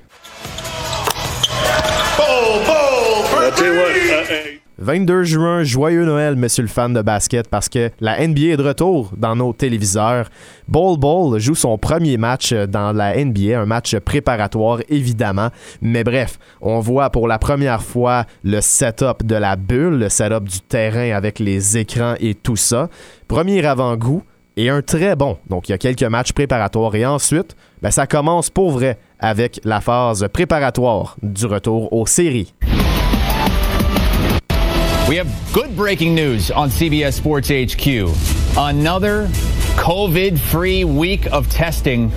22 4.80 5.24
juin, 5.24 5.64
joyeux 5.64 6.04
Noël, 6.04 6.36
monsieur 6.36 6.62
le 6.62 6.68
fan 6.68 6.94
de 6.94 7.02
basket, 7.02 7.48
parce 7.48 7.68
que 7.68 7.90
la 8.00 8.24
NBA 8.24 8.52
est 8.52 8.56
de 8.56 8.62
retour 8.62 9.10
dans 9.16 9.34
nos 9.34 9.52
téléviseurs. 9.52 10.28
Ball 10.68 10.96
Ball 10.96 11.40
joue 11.40 11.56
son 11.56 11.76
premier 11.78 12.16
match 12.16 12.52
dans 12.52 12.92
la 12.92 13.16
NBA, 13.24 13.60
un 13.60 13.66
match 13.66 13.96
préparatoire 13.96 14.78
évidemment. 14.88 15.48
Mais 15.82 16.04
bref, 16.04 16.38
on 16.60 16.78
voit 16.78 17.10
pour 17.10 17.26
la 17.26 17.40
première 17.40 17.82
fois 17.82 18.24
le 18.44 18.60
setup 18.60 19.24
de 19.24 19.34
la 19.34 19.56
bulle, 19.56 19.98
le 19.98 20.08
setup 20.08 20.44
du 20.44 20.60
terrain 20.60 21.10
avec 21.10 21.40
les 21.40 21.76
écrans 21.76 22.14
et 22.20 22.34
tout 22.34 22.56
ça. 22.56 22.88
Premier 23.26 23.66
avant-goût 23.66 24.22
et 24.56 24.70
un 24.70 24.82
très 24.82 25.16
bon. 25.16 25.38
Donc 25.50 25.68
il 25.68 25.72
y 25.72 25.74
a 25.74 25.78
quelques 25.78 26.04
matchs 26.04 26.32
préparatoires 26.32 26.94
et 26.94 27.04
ensuite, 27.04 27.56
ben, 27.82 27.90
ça 27.90 28.06
commence 28.06 28.48
pour 28.48 28.70
vrai 28.70 28.96
avec 29.18 29.60
la 29.64 29.80
phase 29.80 30.28
préparatoire 30.32 31.16
du 31.20 31.46
retour 31.46 31.92
aux 31.92 32.06
séries. 32.06 32.54
We 35.08 35.16
have 35.16 35.52
good 35.54 35.74
breaking 35.74 36.14
news 36.14 36.50
on 36.50 36.68
CBS 36.68 37.14
Sports 37.14 37.48
HQ. 37.48 38.14
Another 38.58 39.26
COVID 39.76 40.38
free 40.38 40.84
week 40.84 41.26
of 41.32 41.48
testing 41.48 42.10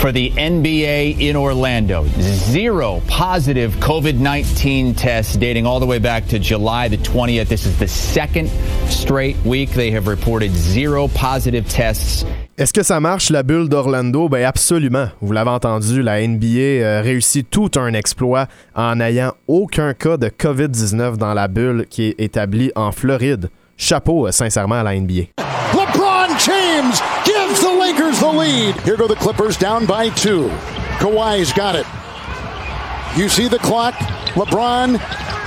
for 0.00 0.12
the 0.12 0.30
NBA 0.30 1.20
in 1.20 1.36
Orlando. 1.36 2.06
Zero 2.20 3.02
positive 3.08 3.72
COVID 3.74 4.18
19 4.18 4.94
tests 4.94 5.36
dating 5.36 5.66
all 5.66 5.80
the 5.80 5.86
way 5.86 5.98
back 5.98 6.26
to 6.28 6.38
July 6.38 6.88
the 6.88 6.98
20th. 6.98 7.48
This 7.48 7.66
is 7.66 7.78
the 7.78 7.88
second 7.88 8.48
straight 8.88 9.36
week 9.44 9.70
they 9.70 9.90
have 9.90 10.06
reported 10.06 10.50
zero 10.52 11.08
positive 11.08 11.68
tests 11.68 12.24
Est-ce 12.58 12.72
que 12.72 12.82
ça 12.82 13.00
marche, 13.00 13.28
la 13.28 13.42
bulle 13.42 13.68
d'Orlando? 13.68 14.30
Ben 14.30 14.42
absolument. 14.42 15.08
Vous 15.20 15.32
l'avez 15.32 15.50
entendu, 15.50 16.00
la 16.00 16.26
NBA 16.26 16.46
euh, 16.56 17.02
réussit 17.02 17.46
tout 17.50 17.70
un 17.76 17.92
exploit 17.92 18.46
en 18.74 18.96
n'ayant 18.96 19.34
aucun 19.46 19.92
cas 19.92 20.16
de 20.16 20.28
COVID-19 20.28 21.18
dans 21.18 21.34
la 21.34 21.48
bulle 21.48 21.84
qui 21.90 22.04
est 22.04 22.14
établie 22.18 22.72
en 22.74 22.92
Floride. 22.92 23.50
Chapeau, 23.76 24.26
euh, 24.26 24.32
sincèrement, 24.32 24.76
à 24.76 24.82
la 24.82 24.98
NBA. 24.98 25.24
The 28.26 28.32
lead. 28.32 28.80
Here 28.80 28.96
go 28.96 29.06
the 29.06 29.14
Clippers 29.14 29.56
down 29.56 29.86
by 29.86 30.08
two. 30.08 30.48
Kawhi's 30.98 31.52
got 31.52 31.76
it. 31.76 31.86
You 33.16 33.28
see 33.28 33.46
the 33.46 33.58
clock? 33.58 33.94
LeBron 34.34 34.98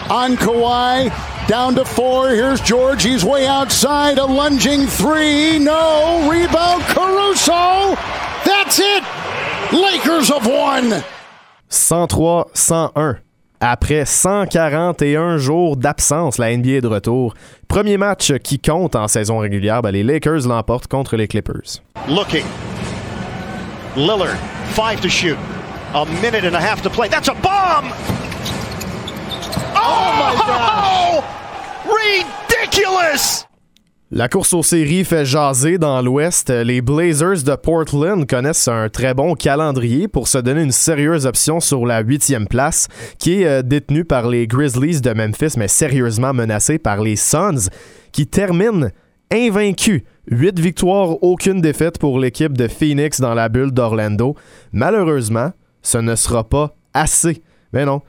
on 0.09 0.37
Kawhi. 0.37 1.47
Down 1.49 1.75
to 1.75 1.83
four. 1.83 2.29
Here's 2.29 2.61
George. 2.61 3.03
He's 3.03 3.25
way 3.25 3.47
outside. 3.47 4.17
A 4.17 4.23
lunging 4.23 4.87
three. 4.87 5.59
No. 5.59 6.29
Rebound. 6.31 6.83
Caruso. 6.83 7.95
That's 8.45 8.79
it. 8.79 9.03
Lakers 9.73 10.29
have 10.29 10.47
won. 10.47 11.03
103-101. 11.69 13.17
Après 13.59 14.05
141 14.05 15.37
jours 15.37 15.75
d'absence, 15.75 16.37
la 16.37 16.55
NBA 16.55 16.69
est 16.69 16.81
de 16.81 16.87
retour. 16.87 17.33
Premier 17.67 17.97
match 17.97 18.31
qui 18.37 18.57
compte 18.57 18.95
en 18.95 19.09
saison 19.09 19.39
régulière, 19.39 19.81
ben 19.81 19.91
les 19.91 20.03
Lakers 20.03 20.47
l'emportent 20.47 20.87
contre 20.87 21.17
les 21.17 21.27
Clippers. 21.27 21.81
Looking. 22.07 22.45
Lillard, 23.99 24.37
five 24.75 25.01
to 25.01 25.09
shoot. 25.09 25.37
A 25.93 26.05
minute 26.21 26.45
and 26.45 26.55
a 26.55 26.59
half 26.59 26.81
to 26.83 26.89
play. 26.89 27.09
That's 27.09 27.27
a 27.27 27.33
bomb! 27.33 27.91
Oh, 29.75 30.15
my 30.15 30.35
gosh! 30.47 31.23
Ridiculous! 31.85 33.45
La 34.09 34.29
course 34.29 34.53
aux 34.53 34.63
séries 34.63 35.03
fait 35.03 35.25
jaser 35.25 35.77
dans 35.77 36.01
l'Ouest. 36.01 36.49
Les 36.49 36.79
Blazers 36.79 37.43
de 37.43 37.55
Portland 37.57 38.25
connaissent 38.25 38.69
un 38.69 38.87
très 38.87 39.13
bon 39.13 39.35
calendrier 39.35 40.07
pour 40.07 40.29
se 40.29 40.37
donner 40.37 40.63
une 40.63 40.71
sérieuse 40.71 41.25
option 41.25 41.59
sur 41.59 41.85
la 41.85 41.99
huitième 41.99 42.47
place, 42.47 42.87
qui 43.17 43.41
est 43.41 43.47
euh, 43.47 43.61
détenue 43.61 44.05
par 44.05 44.29
les 44.29 44.47
Grizzlies 44.47 45.01
de 45.01 45.11
Memphis, 45.11 45.55
mais 45.57 45.67
sérieusement 45.67 46.33
menacée 46.33 46.79
par 46.79 47.01
les 47.01 47.17
Suns, 47.17 47.67
qui 48.13 48.27
terminent 48.27 48.91
invaincus. 49.31 50.03
Huit 50.31 50.59
victoires, 50.59 51.23
aucune 51.23 51.61
défaite 51.61 51.97
pour 51.97 52.19
l'équipe 52.19 52.55
de 52.57 52.67
Phoenix 52.67 53.19
dans 53.19 53.33
la 53.33 53.49
bulle 53.49 53.71
d'Orlando. 53.71 54.35
Malheureusement, 54.71 55.51
ce 55.81 55.97
ne 55.97 56.15
sera 56.15 56.43
pas 56.43 56.75
assez. 56.93 57.41
Mais 57.73 57.85
non, 57.85 58.01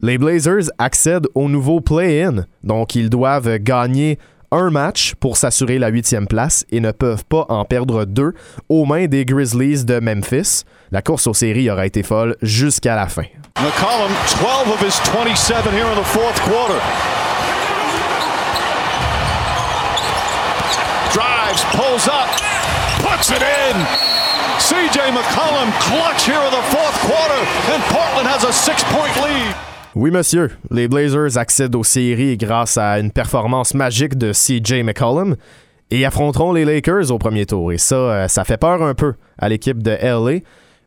les 0.00 0.18
Blazers 0.18 0.70
accèdent 0.78 1.28
au 1.34 1.48
nouveau 1.48 1.80
play-in, 1.80 2.46
donc 2.62 2.94
ils 2.94 3.08
doivent 3.08 3.58
gagner 3.58 4.18
un 4.50 4.70
match 4.70 5.14
pour 5.14 5.36
s'assurer 5.36 5.78
la 5.78 5.88
huitième 5.88 6.26
place 6.26 6.64
et 6.70 6.80
ne 6.80 6.92
peuvent 6.92 7.24
pas 7.24 7.46
en 7.48 7.64
perdre 7.64 8.04
deux 8.04 8.34
aux 8.68 8.84
mains 8.84 9.06
des 9.06 9.24
Grizzlies 9.24 9.84
de 9.84 10.00
Memphis. 10.00 10.64
La 10.92 11.02
course 11.02 11.26
aux 11.26 11.34
séries 11.34 11.70
aura 11.70 11.86
été 11.86 12.02
folle 12.02 12.36
jusqu'à 12.42 12.94
la 12.94 13.06
fin. 13.06 13.24
McCollum, 13.60 14.10
12 14.40 14.74
of 14.74 14.80
his 14.80 14.98
27 15.10 15.72
here 15.72 15.86
in 15.86 15.96
the 15.96 16.04
fourth 16.04 16.40
quarter. 16.42 17.23
Pulls 21.72 22.08
up, 22.08 22.28
puts 22.98 23.30
it 23.30 23.42
in. 23.42 23.76
CJ 24.58 25.12
McCollum 25.12 25.70
clutch 25.80 26.24
here 26.26 26.40
in 26.40 26.50
the 26.50 26.62
fourth 26.70 26.98
quarter, 27.06 27.40
and 27.72 27.82
Portland 27.90 28.26
has 28.26 28.44
a 28.44 28.52
six-point 28.52 29.14
lead. 29.22 29.54
Oui, 29.94 30.10
monsieur. 30.10 30.50
Les 30.70 30.88
Blazers 30.88 31.36
accèdent 31.38 31.76
aux 31.76 31.84
séries 31.84 32.36
grâce 32.36 32.76
à 32.78 32.98
une 32.98 33.12
performance 33.12 33.74
magique 33.74 34.18
de 34.18 34.32
CJ 34.32 34.82
McCollum 34.82 35.36
et 35.90 36.04
affronteront 36.04 36.52
les 36.52 36.64
Lakers 36.64 37.10
au 37.12 37.18
premier 37.18 37.46
tour. 37.46 37.72
Et 37.72 37.78
ça, 37.78 37.94
euh, 37.94 38.28
ça 38.28 38.42
fait 38.44 38.56
peur 38.56 38.82
un 38.82 38.94
peu 38.94 39.14
à 39.38 39.48
l'équipe 39.48 39.82
de 39.82 39.92
LA. 39.92 40.40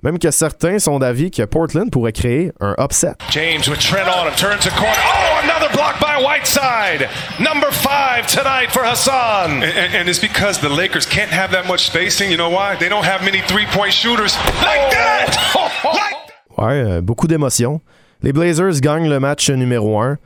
Même 0.04 0.20
que 0.20 0.30
certains 0.30 0.80
sont 0.80 1.00
d'avis 1.00 1.32
que 1.32 1.44
Portland 1.44 1.90
pourrait 1.92 2.12
créer 2.12 2.52
un 2.60 2.76
upset. 2.78 3.16
James 3.32 3.68
with 3.68 3.80
Trent 3.80 4.08
on 4.08 4.28
him, 4.28 4.34
turns 4.36 4.64
the 4.64 4.70
corner. 4.72 4.94
Oh, 4.96 5.42
another 5.44 5.70
block 5.74 6.00
by 6.00 6.22
Whiteside. 6.24 7.10
Number 7.40 7.72
five 7.72 8.28
tonight 8.28 8.72
for 8.72 8.84
Hassan. 8.84 9.64
And, 9.64 9.96
and, 9.96 10.08
it's 10.08 10.20
because 10.20 10.60
the 10.60 10.70
Lakers 10.70 11.06
can't 11.06 11.32
have 11.32 11.52
that 11.52 11.68
much 11.68 11.88
spacing. 11.88 12.30
You 12.30 12.38
know 12.38 12.50
why? 12.50 12.76
They 12.76 12.90
don't 12.90 13.06
have 13.06 13.24
many 13.24 13.42
three-point 13.42 13.92
shooters 13.92 14.36
like 14.62 14.80
oh. 14.80 14.90
that. 14.92 15.84
like... 15.84 16.14
Ouais, 16.58 16.82
euh, 16.82 17.02
beaucoup 17.02 17.28
d'émotions. 17.28 17.82
Les 18.24 18.34
Blazers 18.34 18.82
gagnent 18.82 19.10
le 19.10 19.20
match 19.20 19.50
numéro 19.52 20.00
1. 20.00 20.18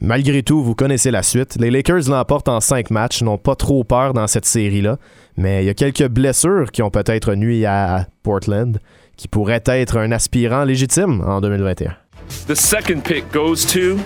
Malgré 0.00 0.42
tout, 0.42 0.62
vous 0.62 0.74
connaissez 0.74 1.10
la 1.10 1.22
suite. 1.22 1.56
Les 1.60 1.70
Lakers 1.70 2.08
l'emportent 2.08 2.48
en 2.48 2.60
5 2.60 2.90
matchs, 2.90 3.22
n'ont 3.22 3.38
pas 3.38 3.54
trop 3.54 3.84
peur 3.84 4.14
dans 4.14 4.26
cette 4.26 4.46
série-là. 4.46 4.98
Mais 5.36 5.62
il 5.62 5.66
y 5.66 5.70
a 5.70 5.74
quelques 5.74 6.06
blessures 6.08 6.70
qui 6.70 6.82
ont 6.82 6.90
peut-être 6.90 7.34
nuit 7.34 7.66
à 7.66 8.06
Portland, 8.22 8.78
qui 9.20 9.28
pourraient 9.28 9.62
être 9.66 9.98
un 9.98 10.12
aspirant 10.12 10.64
légitime 10.64 11.22
en 11.26 11.42
2021. 11.42 11.94
The 12.48 12.54
second 12.54 13.02
pick 13.04 13.30
goes 13.30 13.66
to 13.66 13.98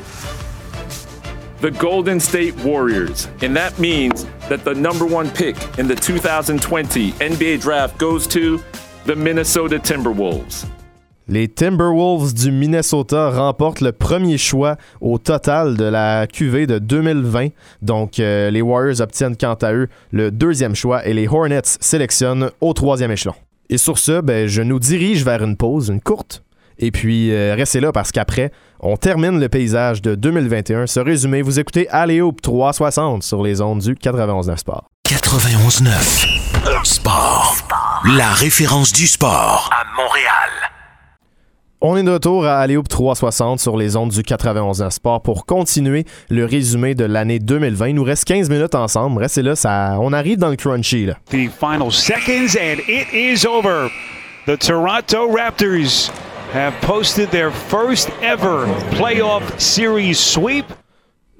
the 1.61 1.71
Golden 1.71 2.19
State 2.19 2.55
Warriors. 2.65 3.29
And 3.41 3.55
that 3.55 3.79
means 3.79 4.27
that 4.49 4.65
the 4.65 4.75
number 4.75 5.07
one 5.07 5.31
pick 5.31 5.55
in 5.79 5.87
the 5.87 5.95
2020 5.95 7.13
NBA 7.21 7.61
draft 7.61 7.97
goes 7.97 8.27
to 8.27 8.59
the 9.07 9.15
Minnesota 9.15 9.79
Timberwolves. 9.79 10.67
Les 11.29 11.47
Timberwolves 11.47 12.35
du 12.35 12.51
Minnesota 12.51 13.31
remportent 13.31 13.83
le 13.83 13.93
premier 13.93 14.37
choix 14.37 14.77
au 15.01 15.19
total 15.19 15.77
de 15.77 15.85
la 15.85 16.27
QV 16.27 16.67
de 16.67 16.81
2020. 16.81 17.51
Donc, 17.83 18.19
euh, 18.19 18.51
les 18.51 18.63
Warriors 18.63 19.01
obtiennent 19.01 19.37
quant 19.37 19.55
à 19.63 19.73
eux 19.75 19.87
le 20.11 20.33
deuxième 20.33 20.75
choix 20.75 21.07
et 21.07 21.15
les 21.15 21.29
Hornets 21.29 21.79
sélectionnent 21.81 22.51
au 22.61 22.73
troisième 22.73 23.13
échelon. 23.13 23.35
Et 23.71 23.79
sur 23.79 23.99
ce, 23.99 24.21
ben, 24.21 24.47
je 24.47 24.63
nous 24.63 24.79
dirige 24.79 25.25
vers 25.25 25.43
une 25.43 25.57
pause, 25.57 25.89
une 25.89 26.01
courte. 26.01 26.43
Et 26.79 26.91
puis, 26.91 27.33
euh, 27.33 27.55
restez 27.55 27.81
là 27.81 27.93
parce 27.93 28.11
qu'après, 28.13 28.51
on 28.81 28.97
termine 28.97 29.39
le 29.39 29.49
paysage 29.49 30.03
de 30.03 30.15
2021. 30.15 30.87
Ce 30.87 31.01
résumé, 31.01 31.41
vous 31.43 31.61
écoutez 31.61 31.89
Aléope 31.89 32.43
360 32.43 33.23
sur 33.23 33.43
les 33.43 33.61
ondes 33.61 33.81
du 33.81 33.95
91.9 33.95 34.57
Sport. 34.59 34.85
91.9 35.09 36.85
Sport. 36.85 37.57
La 38.17 38.31
référence 38.33 38.93
du 38.93 39.07
sport 39.07 39.71
à 39.73 39.85
Montréal. 39.97 40.34
On 41.87 41.99
est 41.99 42.03
de 42.03 42.13
retour 42.13 42.47
à 42.47 42.61
Aléoupe 42.61 42.89
360 42.89 43.61
sur 43.61 43.77
les 43.77 43.95
ondes 43.95 44.09
du 44.09 44.23
91 44.23 44.89
Sport 44.89 45.21
pour 45.21 45.45
continuer 45.45 46.07
le 46.31 46.47
résumé 46.47 46.95
de 46.95 47.05
l'année 47.05 47.39
2020. 47.39 47.89
Il 47.89 47.97
nous 47.97 48.05
reste 48.05 48.25
15 48.25 48.49
minutes 48.49 48.75
ensemble. 48.75 49.21
Restez 49.21 49.43
là, 49.43 49.55
ça, 49.55 49.99
on 50.01 50.15
arrive 50.15 50.39
dans 50.39 50.49
le 50.49 50.57
crunchy. 50.57 51.11
The 51.29 51.51
final 51.51 51.93
seconds 51.93 52.57
and 52.57 52.81
it 52.89 53.13
is 53.13 53.47
over. 53.47 53.91
The 54.47 54.57
Toronto 54.57 55.31
Raptors 55.31 56.11
have 56.55 56.73
posted 56.81 57.31
their 57.31 57.51
first 57.51 58.09
ever 58.23 58.65
playoff 58.93 59.43
series 59.61 60.19
sweep. 60.19 60.65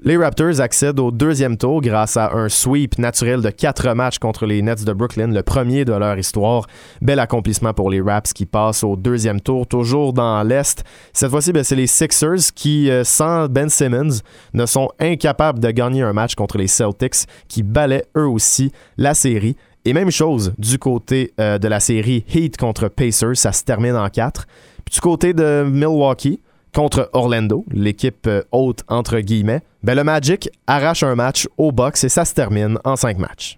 Les 0.07 0.17
Raptors 0.17 0.61
accèdent 0.61 0.99
au 0.99 1.09
deuxième 1.09 1.57
tour 1.57 1.81
grâce 1.81 2.15
à 2.15 2.31
un 2.31 2.47
sweep 2.47 2.99
naturel 2.99 3.41
de 3.41 3.49
quatre 3.49 3.91
matchs 3.95 4.19
contre 4.19 4.45
les 4.45 4.61
Nets 4.61 4.85
de 4.85 4.93
Brooklyn, 4.93 5.29
le 5.29 5.41
premier 5.41 5.83
de 5.83 5.93
leur 5.93 6.15
histoire. 6.19 6.67
Bel 7.01 7.17
accomplissement 7.17 7.73
pour 7.73 7.89
les 7.89 8.01
Raps 8.01 8.31
qui 8.31 8.45
passent 8.45 8.83
au 8.83 8.97
deuxième 8.97 9.41
tour, 9.41 9.65
toujours 9.65 10.13
dans 10.13 10.43
l'Est. 10.43 10.83
Cette 11.11 11.31
fois-ci, 11.31 11.53
ben, 11.53 11.63
c'est 11.63 11.75
les 11.75 11.87
Sixers 11.87 12.53
qui, 12.53 12.91
euh, 12.91 13.03
sans 13.03 13.47
Ben 13.47 13.67
Simmons, 13.67 14.19
ne 14.53 14.67
sont 14.67 14.89
incapables 14.99 15.59
de 15.59 15.71
gagner 15.71 16.03
un 16.03 16.13
match 16.13 16.35
contre 16.35 16.59
les 16.59 16.67
Celtics 16.67 17.25
qui 17.47 17.63
balaient 17.63 18.05
eux 18.15 18.27
aussi 18.27 18.71
la 18.97 19.15
série. 19.15 19.57
Et 19.85 19.93
même 19.93 20.11
chose 20.11 20.53
du 20.59 20.77
côté 20.77 21.33
euh, 21.39 21.57
de 21.57 21.67
la 21.67 21.79
série 21.79 22.25
Heat 22.31 22.57
contre 22.57 22.89
Pacers, 22.89 23.37
ça 23.37 23.51
se 23.51 23.63
termine 23.63 23.95
en 23.95 24.09
quatre. 24.09 24.45
Puis 24.85 24.93
du 24.93 25.01
côté 25.01 25.33
de 25.33 25.65
Milwaukee, 25.67 26.41
contre 26.75 27.09
Orlando, 27.13 27.65
l'équipe 27.71 28.27
euh, 28.27 28.43
haute 28.51 28.83
entre 28.89 29.19
guillemets, 29.19 29.61
ben 29.81 29.95
le 29.95 30.03
Magic 30.03 30.49
arrache 30.67 31.03
un 31.03 31.15
match 31.15 31.47
au 31.57 31.71
box 31.71 32.03
et 32.03 32.09
ça 32.09 32.25
se 32.25 32.33
termine 32.33 32.77
en 32.83 32.95
cinq 32.97 33.17
matchs. 33.17 33.57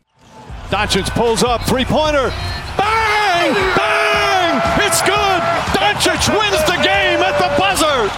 Doncic 0.71 1.09
pulls 1.15 1.43
up, 1.43 1.61
three-pointer. 1.65 2.29
Bang! 2.77 3.55
Bang! 3.75 4.61
It's 4.85 5.01
good! 5.01 5.41
Doncic 5.73 6.29
wins 6.29 6.63
the 6.65 6.77
game 6.83 7.21
at 7.21 7.37
the 7.39 7.49
buzzer! 7.57 8.09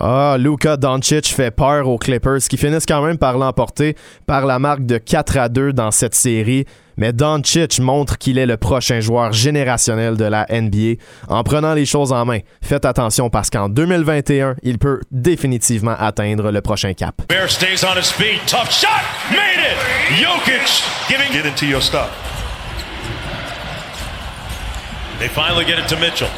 Ah, 0.00 0.36
Luka 0.38 0.76
Doncic 0.76 1.26
fait 1.26 1.50
peur 1.50 1.88
aux 1.88 1.98
Clippers 1.98 2.38
qui 2.48 2.56
finissent 2.56 2.86
quand 2.86 3.02
même 3.02 3.18
par 3.18 3.36
l'emporter 3.36 3.96
par 4.26 4.46
la 4.46 4.58
marque 4.58 4.86
de 4.86 4.96
4 4.96 5.36
à 5.36 5.48
2 5.48 5.72
dans 5.72 5.90
cette 5.90 6.14
série. 6.14 6.64
Mais 6.98 7.12
Doncic 7.12 7.78
montre 7.78 8.18
qu'il 8.18 8.38
est 8.38 8.46
le 8.46 8.56
prochain 8.56 8.98
joueur 8.98 9.32
générationnel 9.32 10.16
de 10.16 10.24
la 10.24 10.46
NBA 10.50 11.00
en 11.28 11.44
prenant 11.44 11.72
les 11.72 11.86
choses 11.86 12.12
en 12.12 12.24
main. 12.24 12.40
Faites 12.60 12.84
attention 12.84 13.30
parce 13.30 13.50
qu'en 13.50 13.68
2021, 13.68 14.56
il 14.64 14.78
peut 14.78 15.00
définitivement 15.12 15.94
atteindre 15.96 16.50
le 16.50 16.60
prochain 16.60 16.94
cap. 16.94 17.14
Bear 17.28 17.48
stays 17.48 17.84
on 17.84 17.96
his 17.96 18.10
feet. 18.10 18.40
Tough 18.48 18.72
shot. 18.72 19.04
Made 19.30 19.60
it. 19.60 19.78
Jokic 20.20 20.82
giving. 21.08 21.32
Get 21.32 21.46
into 21.46 21.66
your 21.66 21.80
stuff. 21.80 22.10
They 25.20 25.28
finally 25.28 25.64
get 25.64 25.78
it 25.78 25.86
to 25.88 25.96
Mitchell. 26.00 26.28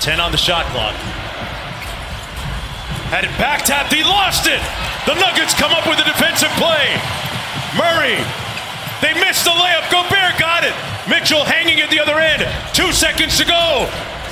10 0.00 0.18
on 0.18 0.32
the 0.32 0.36
shot 0.36 0.66
clock. 0.72 0.94
Had 3.12 3.22
it 3.22 3.38
back 3.38 3.64
tapped. 3.64 3.92
He 3.92 4.02
lost 4.02 4.48
it. 4.48 4.60
The 5.06 5.14
Nuggets 5.14 5.54
come 5.54 5.70
up 5.70 5.86
with 5.86 6.00
a 6.00 6.04
defensive 6.04 6.50
play. 6.58 6.98
Murray. 7.76 8.18
They 9.00 9.14
missed 9.14 9.44
the 9.44 9.50
layup. 9.50 9.90
Gobert 9.90 10.38
got 10.38 10.64
it. 10.64 10.74
Mitchell 11.08 11.44
hanging 11.44 11.80
at 11.80 11.90
the 11.90 12.00
other 12.00 12.18
end. 12.18 12.42
Two 12.74 12.92
seconds 12.92 13.38
to 13.38 13.44
go 13.44 13.86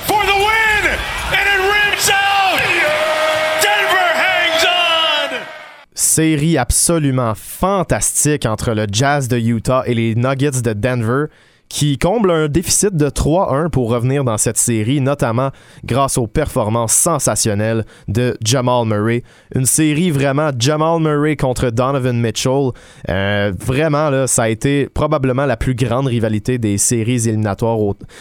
for 0.05 0.21
the 0.25 0.35
win. 0.35 0.83
And 1.31 1.45
it 1.47 1.61
rims 1.63 2.09
out. 2.11 2.59
Denver 3.63 4.09
hangs 4.13 4.65
on. 4.65 5.45
Série 5.95 6.57
absolument 6.57 7.33
fantastique 7.35 8.45
entre 8.45 8.73
le 8.73 8.87
Jazz 8.91 9.27
de 9.27 9.37
Utah 9.37 9.83
et 9.85 9.93
les 9.93 10.15
Nuggets 10.15 10.61
de 10.61 10.73
Denver 10.73 11.27
qui 11.69 11.99
comble 11.99 12.31
un 12.31 12.47
déficit 12.47 12.95
de 12.95 13.09
3-1 13.09 13.69
pour 13.69 13.91
revenir 13.91 14.23
dans 14.23 14.37
cette 14.37 14.57
série, 14.57 15.01
notamment 15.01 15.51
grâce 15.85 16.17
aux 16.17 16.27
performances 16.27 16.93
sensationnelles 16.93 17.85
de 18.07 18.35
Jamal 18.43 18.85
Murray. 18.85 19.23
Une 19.53 19.67
série 19.67 20.09
vraiment 20.09 20.49
Jamal 20.57 20.99
Murray 20.99 21.35
contre 21.35 21.69
Donovan 21.69 22.19
Mitchell. 22.19 22.71
Euh, 23.09 23.53
vraiment, 23.57 24.09
là, 24.09 24.25
ça 24.25 24.43
a 24.43 24.49
été 24.49 24.89
probablement 24.89 25.45
la 25.45 25.57
plus 25.57 25.75
grande 25.75 26.07
rivalité 26.07 26.57
des 26.57 26.79
séries 26.79 27.27
éliminatoires 27.27 27.77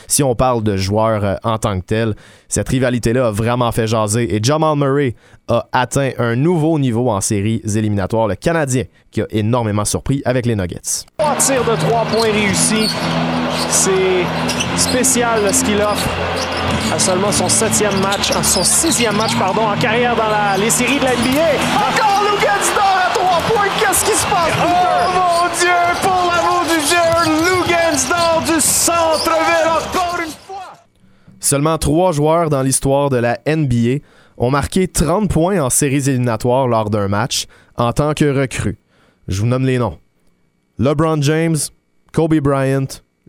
si 0.07 0.22
on 0.22 0.34
parle 0.34 0.62
de 0.62 0.76
joueurs 0.76 1.24
euh, 1.24 1.34
en 1.42 1.59
tant 1.59 1.80
que 1.80 1.86
tel. 1.86 2.14
Cette 2.49 2.68
rivalité-là 2.70 3.26
a 3.28 3.30
vraiment 3.30 3.70
fait 3.72 3.86
jaser 3.86 4.34
et 4.34 4.40
Jamal 4.42 4.76
Murray 4.76 5.14
a 5.49 5.66
atteint 5.72 6.11
un 6.18 6.34
nouveau 6.34 6.78
niveau 6.78 7.11
en 7.11 7.20
séries 7.20 7.61
éliminatoires. 7.76 8.26
Le 8.26 8.36
Canadien 8.36 8.84
qui 9.11 9.20
a 9.20 9.26
énormément 9.30 9.84
surpris 9.84 10.22
avec 10.24 10.46
les 10.46 10.57
Nuggets. 10.57 11.05
Trois 11.18 11.36
tirs 11.36 11.64
de 11.64 11.76
trois 11.76 12.05
points 12.07 12.32
réussis. 12.32 12.88
C'est 13.70 14.24
spécial 14.76 15.40
ce 15.53 15.64
qu'il 15.64 15.76
offre 15.76 16.09
à 16.94 16.99
seulement 16.99 17.32
son 17.32 17.49
septième 17.49 17.99
match, 18.01 18.30
son 18.42 18.64
sixième 18.64 19.16
match 19.16 19.36
pardon, 19.38 19.62
en 19.62 19.76
carrière 19.76 20.16
dans 20.16 20.28
la, 20.28 20.57
les 20.57 20.70
séries 20.70 20.99
de 20.99 21.05
la 21.05 21.12
NBA. 21.12 21.51
Encore 21.76 22.22
Lugansdor 22.30 22.96
à 23.07 23.12
trois 23.12 23.40
points. 23.53 23.68
Qu'est-ce 23.78 24.05
qui 24.05 24.12
se 24.16 24.26
passe? 24.26 24.53
Oh 24.62 25.11
mon 25.14 25.49
Dieu! 25.59 25.68
Pour 26.03 26.32
l'amour 26.32 26.62
du 26.64 26.78
Dieu, 26.86 26.96
Lugansdor 27.44 28.42
du 28.46 28.61
centre-ville. 28.61 29.97
Seulement 31.41 31.78
trois 31.78 32.12
joueurs 32.12 32.51
dans 32.51 32.62
l'histoire 32.62 33.11
de 33.11 33.16
la 33.16 33.39
NBA 33.47 34.05
ont 34.36 34.51
marqué 34.51 34.89
30 34.89 35.30
points 35.30 35.61
en 35.61 35.70
séries 35.70 36.09
éliminatoires 36.09 36.68
lors 36.68 36.91
d'un 36.91 37.09
match 37.09 37.47
en 37.76 37.93
tant 37.93 38.14
que 38.14 38.24
recrues. 38.24 38.78
Je 39.28 39.41
vous 39.41 39.47
nomme 39.47 39.66
les 39.66 39.78
noms. 39.78 39.99
LeBron 40.78 41.20
James, 41.22 41.57
Kobe 42.12 42.36
Bryant, 42.36 42.86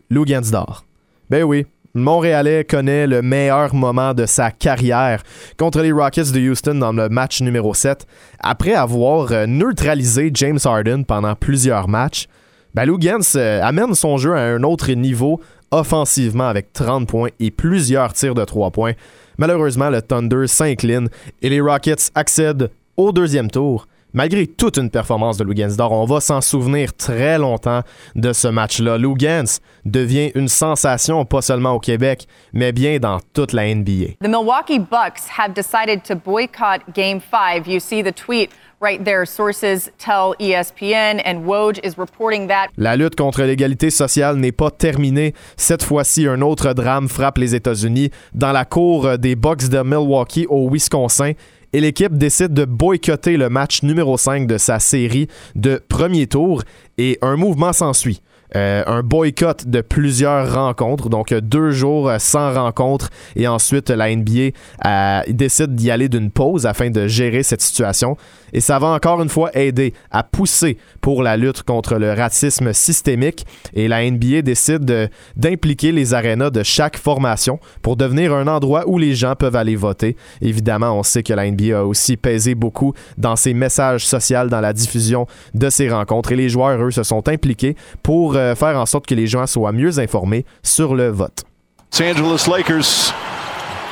Lou 0.08 0.24
Gansdor. 0.24 0.84
Ben 1.28 1.44
oui, 1.44 1.66
Montréalais 1.94 2.64
connaît 2.64 3.08
le 3.08 3.20
meilleur 3.20 3.74
moment 3.74 4.14
de 4.14 4.24
sa 4.24 4.52
carrière 4.52 5.24
contre 5.58 5.80
les 5.80 5.90
Rockets 5.90 6.32
de 6.32 6.40
Houston 6.40 6.76
dans 6.76 6.92
le 6.92 7.08
match 7.08 7.40
numéro 7.42 7.74
7. 7.74 8.06
Après 8.38 8.74
avoir 8.74 9.32
euh, 9.32 9.46
neutralisé 9.46 10.30
James 10.34 10.58
Harden 10.64 11.04
pendant 11.04 11.34
plusieurs 11.34 11.88
matchs, 11.88 12.28
ben 12.74 12.84
Lou 12.84 12.98
Gans 12.98 13.18
euh, 13.34 13.60
amène 13.62 13.94
son 13.94 14.18
jeu 14.18 14.34
à 14.34 14.42
un 14.42 14.62
autre 14.62 14.92
niveau 14.92 15.40
offensivement 15.70 16.48
avec 16.48 16.72
30 16.72 17.08
points 17.08 17.30
et 17.38 17.50
plusieurs 17.50 18.12
tirs 18.12 18.34
de 18.34 18.44
3 18.44 18.70
points. 18.70 18.92
Malheureusement, 19.38 19.90
le 19.90 20.02
Thunder 20.02 20.46
s'incline 20.46 21.08
et 21.42 21.48
les 21.48 21.60
Rockets 21.60 22.10
accèdent 22.14 22.70
au 22.96 23.12
deuxième 23.12 23.50
tour 23.50 23.86
malgré 24.12 24.46
toute 24.46 24.78
une 24.78 24.90
performance 24.90 25.36
de 25.36 25.44
Lugansdor, 25.44 25.92
on 25.92 26.04
va 26.04 26.20
s'en 26.20 26.40
souvenir 26.40 26.94
très 26.94 27.38
longtemps 27.38 27.82
de 28.14 28.32
ce 28.32 28.48
match-là. 28.48 28.98
Lugans 28.98 29.58
devient 29.84 30.32
une 30.34 30.48
sensation 30.48 31.24
pas 31.24 31.42
seulement 31.42 31.72
au 31.72 31.80
Québec, 31.80 32.26
mais 32.52 32.72
bien 32.72 32.98
dans 32.98 33.18
toute 33.32 33.52
la 33.52 33.72
NBA. 33.74 34.16
The 34.20 34.28
Milwaukee 34.28 34.78
Bucks 34.78 35.28
have 35.38 35.54
decided 35.54 36.02
to 36.04 36.14
boycott 36.14 36.80
Game 36.94 37.20
5. 37.20 37.66
You 37.66 37.80
see 37.80 38.02
the 38.02 38.14
tweet 38.14 38.50
right 38.80 39.04
there. 39.04 39.26
Sources 39.26 39.90
tell 39.98 40.34
ESPN 40.40 41.20
and 41.24 41.44
Woj 41.44 41.78
is 41.84 41.98
reporting 41.98 42.48
that. 42.48 42.68
La 42.76 42.96
lutte 42.96 43.16
contre 43.16 43.42
l'égalité 43.42 43.90
sociale 43.90 44.36
n'est 44.36 44.52
pas 44.52 44.70
terminée. 44.70 45.34
Cette 45.56 45.82
fois-ci, 45.82 46.26
un 46.26 46.40
autre 46.40 46.72
drame 46.72 47.08
frappe 47.08 47.38
les 47.38 47.54
États-Unis 47.54 48.10
dans 48.32 48.52
la 48.52 48.64
cour 48.64 49.18
des 49.18 49.36
Bucks 49.36 49.68
de 49.68 49.82
Milwaukee 49.82 50.46
au 50.48 50.70
Wisconsin 50.70 51.32
et 51.72 51.80
l'équipe 51.80 52.16
décide 52.16 52.52
de 52.52 52.64
boycotter 52.64 53.36
le 53.36 53.48
match 53.48 53.82
numéro 53.82 54.16
5 54.16 54.46
de 54.46 54.58
sa 54.58 54.78
série 54.78 55.28
de 55.54 55.80
premier 55.88 56.26
tour 56.26 56.62
et 56.98 57.18
un 57.22 57.36
mouvement 57.36 57.72
s'ensuit. 57.72 58.22
Euh, 58.56 58.82
un 58.86 59.02
boycott 59.02 59.68
de 59.68 59.80
plusieurs 59.80 60.52
rencontres, 60.52 61.08
donc 61.08 61.32
deux 61.32 61.70
jours 61.70 62.08
euh, 62.08 62.18
sans 62.18 62.52
rencontre, 62.52 63.10
et 63.36 63.46
ensuite 63.46 63.90
la 63.90 64.14
NBA 64.14 64.50
euh, 64.86 65.20
décide 65.28 65.76
d'y 65.76 65.90
aller 65.90 66.08
d'une 66.08 66.30
pause 66.30 66.66
afin 66.66 66.90
de 66.90 67.06
gérer 67.06 67.44
cette 67.44 67.60
situation. 67.60 68.16
Et 68.52 68.60
ça 68.60 68.78
va 68.80 68.88
encore 68.88 69.22
une 69.22 69.28
fois 69.28 69.50
aider 69.56 69.94
à 70.10 70.24
pousser 70.24 70.78
pour 71.00 71.22
la 71.22 71.36
lutte 71.36 71.62
contre 71.62 71.96
le 71.96 72.12
racisme 72.12 72.72
systémique. 72.72 73.46
Et 73.74 73.86
la 73.86 74.08
NBA 74.10 74.42
décide 74.42 75.10
d'impliquer 75.36 75.92
les 75.92 76.14
arénas 76.14 76.50
de 76.50 76.64
chaque 76.64 76.96
formation 76.96 77.60
pour 77.82 77.96
devenir 77.96 78.34
un 78.34 78.48
endroit 78.48 78.88
où 78.88 78.98
les 78.98 79.14
gens 79.14 79.34
peuvent 79.36 79.54
aller 79.54 79.76
voter. 79.76 80.16
Évidemment, 80.40 80.98
on 80.98 81.04
sait 81.04 81.22
que 81.22 81.32
la 81.32 81.48
NBA 81.48 81.78
a 81.78 81.84
aussi 81.84 82.16
pesé 82.16 82.56
beaucoup 82.56 82.92
dans 83.18 83.36
ses 83.36 83.54
messages 83.54 84.04
sociaux, 84.04 84.48
dans 84.48 84.60
la 84.60 84.72
diffusion 84.72 85.26
de 85.54 85.70
ces 85.70 85.88
rencontres. 85.88 86.32
Et 86.32 86.36
les 86.36 86.48
joueurs, 86.48 86.82
eux, 86.82 86.90
se 86.90 87.04
sont 87.04 87.28
impliqués 87.28 87.76
pour 88.02 88.34
euh, 88.34 88.39
faire 88.56 88.78
en 88.78 88.86
sorte 88.86 89.06
que 89.06 89.14
les 89.14 89.26
gens 89.26 89.46
soient 89.46 89.72
mieux 89.72 89.98
informés 89.98 90.44
sur 90.62 90.94
le 90.94 91.08
vote. 91.08 91.44
Los 91.92 92.06
Angeles 92.06 92.46
Lakers 92.48 93.12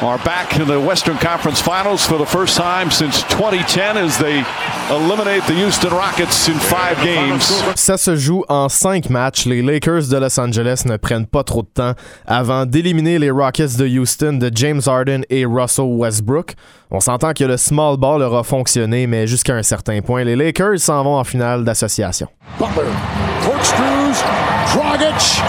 are 0.00 0.18
back 0.18 0.58
in 0.58 0.66
the 0.66 0.78
Western 0.78 1.16
Conference 1.18 1.60
Finals 1.60 2.06
for 2.06 2.18
the 2.18 2.26
first 2.26 2.56
time 2.56 2.90
since 2.90 3.24
2010 3.24 3.96
as 3.96 4.16
they 4.18 4.44
eliminate 4.90 5.42
the 5.46 5.54
Houston 5.54 5.90
Rockets 5.90 6.48
in 6.48 6.54
five 6.54 6.96
games. 7.02 7.42
Ça 7.74 7.96
se 7.96 8.14
joue 8.16 8.44
en 8.48 8.68
cinq 8.68 9.10
matchs. 9.10 9.46
Les 9.46 9.62
Lakers 9.62 10.08
de 10.08 10.16
Los 10.16 10.38
Angeles 10.38 10.84
ne 10.86 10.96
prennent 10.96 11.26
pas 11.26 11.42
trop 11.42 11.62
de 11.62 11.68
temps 11.68 11.94
avant 12.26 12.64
d'éliminer 12.64 13.18
les 13.18 13.30
Rockets 13.30 13.76
de 13.76 13.86
Houston 13.88 14.34
de 14.34 14.50
James 14.54 14.80
Harden 14.86 15.22
et 15.30 15.44
Russell 15.44 15.86
Westbrook. 15.86 16.54
On 16.90 17.00
s'entend 17.00 17.32
que 17.32 17.44
le 17.44 17.56
small 17.56 17.96
ball 17.96 18.22
aura 18.22 18.44
fonctionné, 18.44 19.06
mais 19.06 19.26
jusqu'à 19.26 19.54
un 19.54 19.62
certain 19.62 20.00
point, 20.00 20.22
les 20.22 20.36
Lakers 20.36 20.78
s'en 20.78 21.02
vont 21.02 21.16
en 21.16 21.24
finale 21.24 21.64
d'association. 21.64 22.28
Butler, 22.58 22.84
Dragic, 24.74 25.42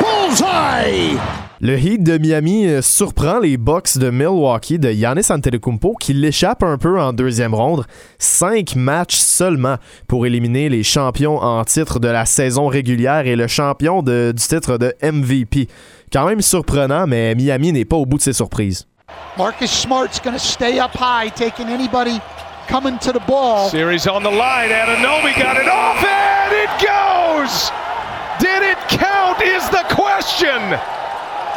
bullseye! 0.00 1.16
Le 1.60 1.78
Heat 1.78 2.02
de 2.02 2.18
Miami 2.18 2.66
euh, 2.66 2.82
surprend 2.82 3.38
les 3.38 3.56
Bucks 3.56 3.96
de 3.96 4.10
Milwaukee 4.10 4.78
de 4.78 4.90
Giannis 4.90 5.30
Antetokounmpo 5.30 5.94
qui 5.98 6.12
l'échappe 6.12 6.62
un 6.64 6.76
peu 6.76 7.00
en 7.00 7.12
deuxième 7.12 7.54
ronde. 7.54 7.84
Cinq 8.18 8.74
matchs 8.76 9.16
seulement 9.16 9.76
pour 10.08 10.26
éliminer 10.26 10.68
les 10.68 10.82
champions 10.82 11.38
en 11.38 11.64
titre 11.64 11.98
de 12.00 12.08
la 12.08 12.24
saison 12.26 12.66
régulière 12.66 13.26
et 13.26 13.36
le 13.36 13.46
champion 13.46 14.02
de- 14.02 14.32
du 14.36 14.42
titre 14.42 14.76
de 14.76 14.92
MVP. 15.02 15.68
Quand 16.12 16.26
même 16.26 16.42
surprenant, 16.42 17.06
mais 17.06 17.34
Miami 17.34 17.72
n'est 17.72 17.84
pas 17.84 17.96
au 17.96 18.04
bout 18.06 18.18
de 18.18 18.22
ses 18.22 18.32
surprises. 18.32 18.86
Marcus 19.38 19.70
Smart's 19.70 20.20
going 20.22 20.32
to 20.34 20.38
stay 20.38 20.78
up 20.80 20.90
high, 20.94 21.30
taking 21.32 21.68
anybody 21.68 22.20
coming 22.68 22.98
to 22.98 23.12
the 23.12 23.22
ball. 23.26 23.68
Series 23.70 24.06
on 24.08 24.20
the 24.20 24.30
line. 24.30 24.70
Ananobi 24.70 25.32
got 25.38 25.56
it 25.56 25.68
off, 25.68 26.04
and 26.04 26.52
it 26.52 26.70
goes! 26.86 27.70
Did 28.38 28.62
it 28.62 28.78
count? 28.88 29.40
Is 29.42 29.68
the 29.70 29.84
question. 29.94 30.60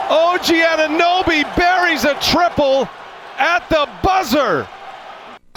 OG 0.10 0.54
Ananobi 0.54 1.44
buries 1.56 2.06
a 2.06 2.14
triple 2.20 2.88
at 3.38 3.62
the 3.70 3.88
buzzer. 4.04 4.66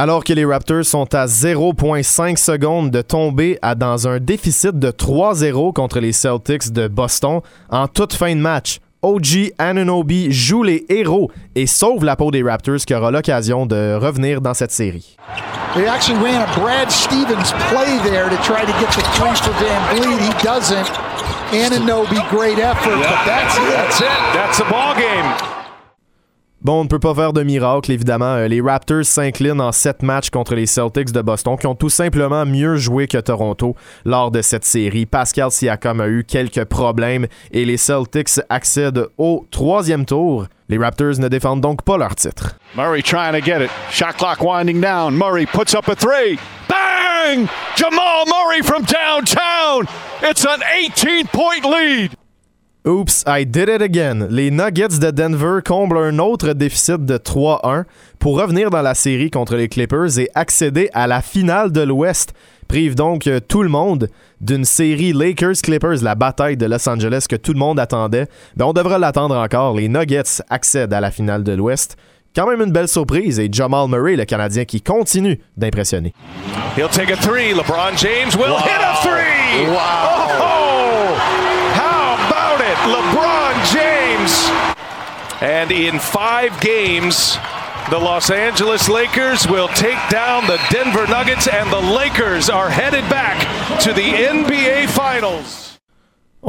Alors 0.00 0.22
que 0.22 0.32
les 0.32 0.44
Raptors 0.44 0.84
sont 0.84 1.12
à 1.12 1.26
0,5 1.26 2.36
secondes 2.36 2.90
de 2.90 3.02
tomber 3.02 3.58
à 3.62 3.74
dans 3.74 4.06
un 4.06 4.20
déficit 4.20 4.78
de 4.78 4.90
3-0 4.90 5.72
contre 5.72 5.98
les 5.98 6.12
Celtics 6.12 6.72
de 6.72 6.86
Boston 6.86 7.40
en 7.68 7.88
toute 7.88 8.14
fin 8.14 8.34
de 8.34 8.40
match. 8.40 8.78
OG 9.02 9.52
Anunoby 9.58 10.32
joue 10.32 10.62
les 10.62 10.86
héros 10.88 11.30
et 11.54 11.66
sauve 11.66 12.04
la 12.04 12.16
peau 12.16 12.30
des 12.30 12.42
Raptors 12.42 12.78
qui 12.86 12.94
aura 12.94 13.10
l'occasion 13.10 13.66
de 13.66 13.96
revenir 14.00 14.40
dans 14.40 14.54
cette 14.54 14.72
série. 14.72 15.16
They 15.74 15.86
actually 15.86 16.18
ran 16.18 16.42
a 16.42 16.58
Brad 16.58 16.90
Stevens 16.90 17.52
play 17.68 17.98
there 18.02 18.28
to 18.30 18.36
try 18.42 18.64
to 18.64 18.72
get 18.80 18.90
the 18.92 19.02
three 19.14 19.36
for 19.36 19.52
Van 19.62 19.96
Vliet. 19.96 20.20
He 20.20 20.32
doesn't. 20.42 21.07
Ananobi, 21.52 22.18
great 22.30 22.58
effort, 22.58 22.96
but 22.98 23.24
that's 23.24 23.56
it. 23.56 23.70
That's 23.70 24.00
it. 24.00 24.06
That's 24.34 24.58
the 24.58 24.64
ball 24.70 24.94
game. 24.94 25.24
Bon, 26.60 26.80
on 26.80 26.84
ne 26.84 26.88
peut 26.88 26.98
pas 26.98 27.14
faire 27.14 27.32
de 27.32 27.42
miracle, 27.44 27.90
évidemment. 27.92 28.34
Euh, 28.34 28.48
Les 28.48 28.60
Raptors 28.60 29.04
s'inclinent 29.04 29.60
en 29.60 29.70
7 29.72 30.02
matchs 30.02 30.28
contre 30.28 30.54
les 30.56 30.66
Celtics 30.66 31.12
de 31.12 31.22
Boston, 31.22 31.56
qui 31.56 31.66
ont 31.68 31.76
tout 31.76 31.88
simplement 31.88 32.44
mieux 32.44 32.76
joué 32.76 33.06
que 33.06 33.16
Toronto 33.16 33.76
lors 34.04 34.30
de 34.32 34.42
cette 34.42 34.64
série. 34.64 35.06
Pascal 35.06 35.50
Siakam 35.52 36.00
a 36.00 36.08
eu 36.08 36.24
quelques 36.24 36.64
problèmes 36.64 37.26
et 37.52 37.64
les 37.64 37.76
Celtics 37.76 38.40
accèdent 38.50 39.06
au 39.16 39.46
troisième 39.50 40.04
tour. 40.04 40.46
Les 40.68 40.76
Raptors 40.78 41.18
ne 41.20 41.28
défendent 41.28 41.60
donc 41.62 41.82
pas 41.82 41.96
leur 41.96 42.14
titre. 42.16 42.58
Murray 42.76 43.02
trying 43.02 43.32
to 43.32 43.40
get 43.40 43.62
it. 43.64 43.70
Shot 43.90 44.18
clock 44.18 44.42
winding 44.42 44.80
down. 44.80 45.14
Murray 45.16 45.46
puts 45.46 45.74
up 45.74 45.88
a 45.88 45.94
three. 45.94 46.38
Bang! 46.68 46.97
Jamal 47.76 48.26
Murray 48.26 48.62
from 48.62 48.84
downtown. 48.84 49.86
It's 50.22 50.44
an 50.44 50.62
18 50.62 51.26
point 51.26 51.64
lead. 51.64 52.12
Oops, 52.86 53.24
I 53.26 53.44
did 53.44 53.68
it 53.68 53.82
again. 53.82 54.28
Les 54.30 54.50
Nuggets 54.50 54.98
de 55.00 55.10
Denver 55.10 55.60
comblent 55.64 55.98
un 55.98 56.18
autre 56.20 56.52
déficit 56.52 57.04
de 57.04 57.18
3-1 57.18 57.84
pour 58.18 58.40
revenir 58.40 58.70
dans 58.70 58.82
la 58.82 58.94
série 58.94 59.30
contre 59.30 59.56
les 59.56 59.68
Clippers 59.68 60.18
et 60.18 60.30
accéder 60.34 60.88
à 60.94 61.06
la 61.06 61.20
finale 61.20 61.72
de 61.72 61.82
l'Ouest. 61.82 62.32
Prive 62.68 62.94
donc 62.94 63.26
euh, 63.26 63.40
tout 63.40 63.62
le 63.62 63.68
monde 63.68 64.08
d'une 64.40 64.64
série 64.64 65.12
Lakers-Clippers, 65.12 66.02
la 66.02 66.14
bataille 66.14 66.56
de 66.56 66.66
Los 66.66 66.88
Angeles 66.88 67.26
que 67.28 67.36
tout 67.36 67.52
le 67.52 67.58
monde 67.58 67.80
attendait. 67.80 68.28
Ben, 68.56 68.66
on 68.66 68.72
devra 68.72 68.98
l'attendre 68.98 69.36
encore. 69.36 69.74
Les 69.74 69.88
Nuggets 69.88 70.42
accèdent 70.48 70.92
à 70.92 71.00
la 71.00 71.10
finale 71.10 71.42
de 71.42 71.52
l'Ouest. 71.52 71.96
Quand 72.38 72.46
même 72.46 72.62
une 72.62 72.70
belle 72.70 72.86
surprise 72.86 73.40
et 73.40 73.48
Jamal 73.50 73.88
Murray, 73.88 74.14
le 74.14 74.24
Canadien, 74.24 74.64
qui 74.64 74.80
continue 74.80 75.40
d'impressionner. 75.56 76.14
He'll 76.76 76.88
take 76.88 77.10
a 77.10 77.16
three. 77.16 77.52
LeBron 77.52 77.96
James 77.96 78.36
will 78.36 78.56
hit 78.56 78.80
a 78.80 78.94
three. 79.02 79.66
Wow. 79.66 80.28
Oh, 80.38 81.16
how 81.74 82.14
about 82.28 82.60
it? 82.60 82.78
LeBron 82.86 83.54
James. 83.72 84.48
And 85.42 85.72
in 85.72 85.98
five 85.98 86.52
games, 86.60 87.36
the 87.90 87.98
Los 87.98 88.30
Angeles 88.30 88.88
Lakers 88.88 89.48
will 89.48 89.68
take 89.74 89.98
down 90.08 90.46
the 90.46 90.60
Denver 90.70 91.08
Nuggets, 91.08 91.48
and 91.48 91.68
the 91.72 91.80
Lakers 91.80 92.48
are 92.48 92.70
headed 92.70 93.02
back 93.10 93.36
to 93.80 93.92
the 93.92 94.12
NBA 94.12 94.90
Finals. 94.90 95.67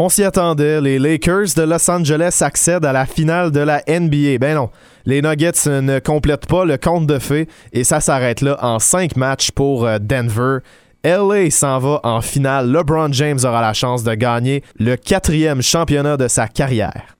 On 0.02 0.08
s'y 0.08 0.24
attendait, 0.24 0.80
les 0.80 0.98
Lakers 0.98 1.56
de 1.58 1.64
Los 1.64 1.92
Angeles 1.92 2.38
accèdent 2.40 2.86
à 2.86 2.94
la 2.94 3.06
finale 3.06 3.52
de 3.52 3.60
la 3.60 3.84
NBA. 3.86 4.38
Ben 4.40 4.56
non, 4.56 4.70
les 5.06 5.22
Nuggets 5.22 5.82
ne 5.82 6.00
complètent 6.00 6.46
pas 6.46 6.64
le 6.64 6.78
compte 6.78 7.06
de 7.06 7.20
fées 7.20 7.50
et 7.74 7.84
ça 7.84 8.00
s'arrête 8.00 8.40
là 8.40 8.58
en 8.62 8.80
cinq 8.80 9.18
matchs 9.18 9.52
pour 9.52 9.86
euh, 9.86 9.98
Denver. 10.00 10.60
LA 11.04 11.52
s'en 11.52 11.80
va 11.80 12.00
en 12.04 12.22
finale. 12.22 12.72
LeBron 12.72 13.12
James 13.12 13.40
aura 13.44 13.60
la 13.60 13.74
chance 13.74 14.06
de 14.06 14.14
gagner 14.14 14.64
le 14.80 14.96
quatrième 14.96 15.62
championnat 15.62 16.16
de 16.16 16.30
sa 16.30 16.48
carrière. 16.48 17.18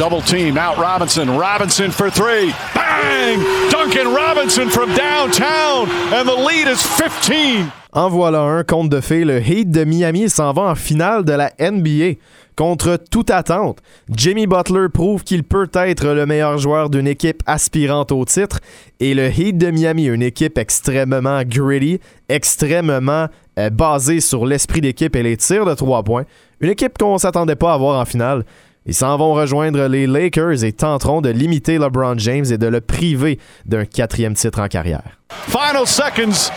Double 0.00 0.22
team. 0.22 0.56
Out 0.56 0.78
Robinson. 0.78 1.36
Robinson 1.36 1.90
for 1.90 2.08
three. 2.08 2.54
Bang! 2.74 3.38
Duncan 3.68 4.14
Robinson 4.14 4.70
from 4.70 4.88
downtown. 4.94 5.90
And 6.14 6.26
the 6.26 6.34
lead 6.34 6.68
is 6.68 6.80
15. 6.96 7.70
En 7.92 8.08
voilà 8.08 8.40
un 8.40 8.64
compte 8.64 8.88
de 8.88 9.02
fées. 9.02 9.26
Le 9.26 9.42
Heat 9.42 9.70
de 9.70 9.84
Miami 9.84 10.30
s'en 10.30 10.54
va 10.54 10.62
en 10.62 10.74
finale 10.74 11.26
de 11.26 11.34
la 11.34 11.52
NBA. 11.60 12.18
Contre 12.56 12.96
toute 13.10 13.28
attente, 13.28 13.80
Jimmy 14.08 14.46
Butler 14.46 14.88
prouve 14.88 15.22
qu'il 15.22 15.44
peut 15.44 15.68
être 15.74 16.08
le 16.14 16.24
meilleur 16.24 16.56
joueur 16.56 16.88
d'une 16.88 17.06
équipe 17.06 17.42
aspirante 17.44 18.10
au 18.10 18.24
titre 18.24 18.60
et 19.00 19.12
le 19.12 19.28
Heat 19.28 19.58
de 19.58 19.70
Miami, 19.70 20.06
une 20.06 20.22
équipe 20.22 20.56
extrêmement 20.56 21.42
gritty, 21.42 22.00
extrêmement 22.30 23.28
euh, 23.58 23.68
basée 23.68 24.20
sur 24.20 24.46
l'esprit 24.46 24.80
d'équipe 24.80 25.14
et 25.16 25.22
les 25.22 25.36
tirs 25.36 25.66
de 25.66 25.74
trois 25.74 26.02
points, 26.02 26.24
une 26.60 26.70
équipe 26.70 26.96
qu'on 26.98 27.18
s'attendait 27.18 27.56
pas 27.56 27.74
à 27.74 27.78
voir 27.78 28.00
en 28.00 28.04
finale. 28.04 28.44
Ils 28.86 28.94
s'en 28.94 29.16
vont 29.16 29.34
rejoindre 29.34 29.86
les 29.86 30.06
Lakers 30.06 30.64
et 30.64 30.72
tenteront 30.72 31.20
de 31.20 31.28
limiter 31.30 31.78
LeBron 31.78 32.18
James 32.18 32.46
et 32.50 32.58
de 32.58 32.66
le 32.66 32.80
priver 32.80 33.38
d'un 33.66 33.84
quatrième 33.84 34.34
titre 34.34 34.60
en 34.60 34.68
carrière. 34.68 35.02
Final 35.48 35.86
seconds 35.86 36.50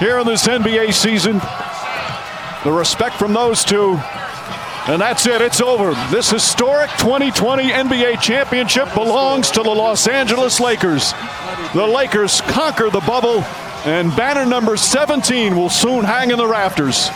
here 0.00 0.18
in 0.18 0.24
this 0.24 0.46
NBA 0.48 0.92
season. 0.92 1.40
The 2.64 2.72
respect 2.72 3.12
from 3.18 3.34
those 3.34 3.64
two. 3.64 3.98
And 4.88 4.98
that's 4.98 5.26
it. 5.26 5.42
It's 5.42 5.60
over. 5.60 5.94
This 6.10 6.30
historic 6.30 6.88
2020 6.98 7.70
NBA 7.70 8.20
championship 8.22 8.88
belongs 8.94 9.50
to 9.50 9.62
the 9.62 9.68
Los 9.68 10.08
Angeles 10.08 10.60
Lakers. 10.60 11.12
The 11.74 11.86
Lakers 11.86 12.40
conquer 12.40 12.88
the 12.88 13.00
bubble, 13.00 13.44
and 13.84 14.16
banner 14.16 14.46
number 14.46 14.78
17 14.78 15.54
will 15.54 15.68
soon 15.68 16.04
hang 16.04 16.30
in 16.30 16.38
the 16.38 16.46
rafters. 16.46 17.10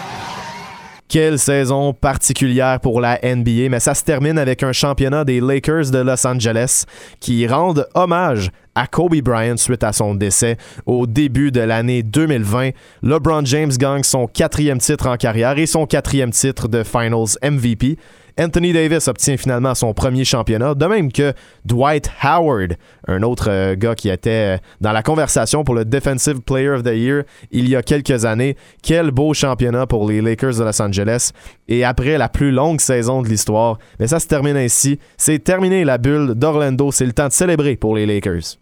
Quelle 1.13 1.39
saison 1.39 1.93
particulière 1.93 2.81
pour 2.81 2.99
la 2.99 3.21
NBA, 3.23 3.69
mais 3.69 3.81
ça 3.81 3.93
se 3.93 4.03
termine 4.03 4.39
avec 4.39 4.63
un 4.63 4.73
championnat 4.73 5.27
des 5.27 5.43
Lakers 5.43 5.91
de 5.91 5.99
Los 5.99 6.27
Angeles 6.27 6.85
qui 7.21 7.47
rendent 7.47 7.87
hommage 7.93 8.51
à 8.75 8.87
Kobe 8.87 9.21
Bryant 9.21 9.59
suite 9.59 9.85
à 9.85 9.93
son 9.93 10.15
décès 10.15 10.57
au 10.87 11.07
début 11.07 11.53
de 11.53 11.61
l'année 11.61 12.03
2020. 12.03 12.71
LeBron 13.03 13.45
James 13.45 13.73
gagne 13.79 14.05
son 14.05 14.27
quatrième 14.27 14.79
titre 14.79 15.07
en 15.07 15.19
carrière 15.19 15.59
et 15.59 15.67
son 15.67 15.85
quatrième 15.85 16.31
titre 16.31 16.67
de 16.67 16.83
Finals 16.83 17.37
MVP. 17.43 17.99
Anthony 18.39 18.73
Davis 18.73 19.09
obtient 19.09 19.37
finalement 19.37 19.75
son 19.75 19.93
premier 19.95 20.25
championnat, 20.25 20.75
de 20.75 20.87
même 20.87 21.13
que 21.13 21.33
Dwight 21.65 22.11
Howard, 22.23 22.77
un 23.07 23.23
autre 23.23 23.51
euh, 23.51 23.75
gars 23.77 23.95
qui 23.95 24.09
était 24.09 24.57
euh, 24.57 24.59
dans 24.81 24.93
la 24.93 25.03
conversation 25.03 25.65
pour 25.65 25.75
le 25.75 25.85
Defensive 25.85 26.41
Player 26.41 26.71
of 26.71 26.83
the 26.83 26.95
Year 26.95 27.25
il 27.51 27.69
y 27.69 27.77
a 27.77 27.83
quelques 27.83 28.25
années. 28.25 28.57
Quel 28.83 29.11
beau 29.11 29.35
championnat 29.35 29.87
pour 29.87 30.09
les 30.09 30.21
Lakers 30.21 30.57
de 30.57 30.65
Los 30.65 30.81
Angeles. 30.81 31.31
Et 31.69 31.85
après 31.85 32.19
la 32.19 32.29
plus 32.29 32.51
longue 32.51 32.81
saison 32.81 33.23
de 33.23 33.29
l'histoire, 33.29 33.79
mais 33.99 34.07
ça 34.07 34.21
se 34.21 34.27
termine 34.27 34.57
ainsi. 34.57 34.99
C'est 35.17 35.39
terminé 35.39 35.85
la 35.85 35.99
bulle 35.99 36.35
d'Orlando. 36.35 36.91
C'est 36.93 37.07
le 37.07 37.13
temps 37.13 37.29
de 37.29 37.33
célébrer 37.33 37.77
pour 37.77 37.97
les 37.97 38.07
Lakers. 38.07 38.59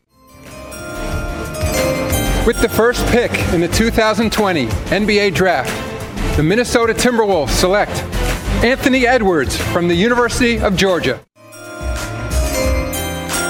With 2.46 2.60
the 2.62 2.68
first 2.68 3.06
pick 3.12 3.30
in 3.52 3.60
the 3.60 3.68
2020 3.68 4.68
NBA 4.90 5.34
Draft, 5.34 5.70
the 6.36 6.42
Minnesota 6.42 6.94
Timberwolves 6.94 7.50
select 7.50 8.02
Anthony 8.62 9.06
Edwards 9.06 9.56
from 9.56 9.88
the 9.88 9.94
University 9.94 10.60
of 10.60 10.76
Georgia. 10.76 11.18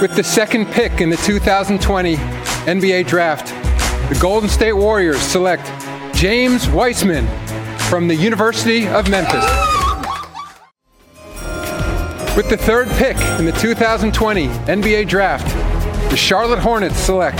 With 0.00 0.14
the 0.14 0.22
second 0.22 0.66
pick 0.66 1.00
in 1.00 1.10
the 1.10 1.16
2020 1.16 2.14
NBA 2.14 3.08
Draft, 3.08 3.48
the 4.08 4.16
Golden 4.20 4.48
State 4.48 4.74
Warriors 4.74 5.20
select 5.20 5.66
James 6.14 6.68
Weissman 6.68 7.26
from 7.88 8.06
the 8.06 8.14
University 8.14 8.86
of 8.86 9.10
Memphis. 9.10 9.44
With 12.36 12.48
the 12.48 12.56
third 12.56 12.86
pick 12.90 13.16
in 13.40 13.46
the 13.46 13.56
2020 13.58 14.46
NBA 14.46 15.08
Draft, 15.08 15.48
the 16.10 16.16
Charlotte 16.16 16.60
Hornets 16.60 16.96
select 16.96 17.38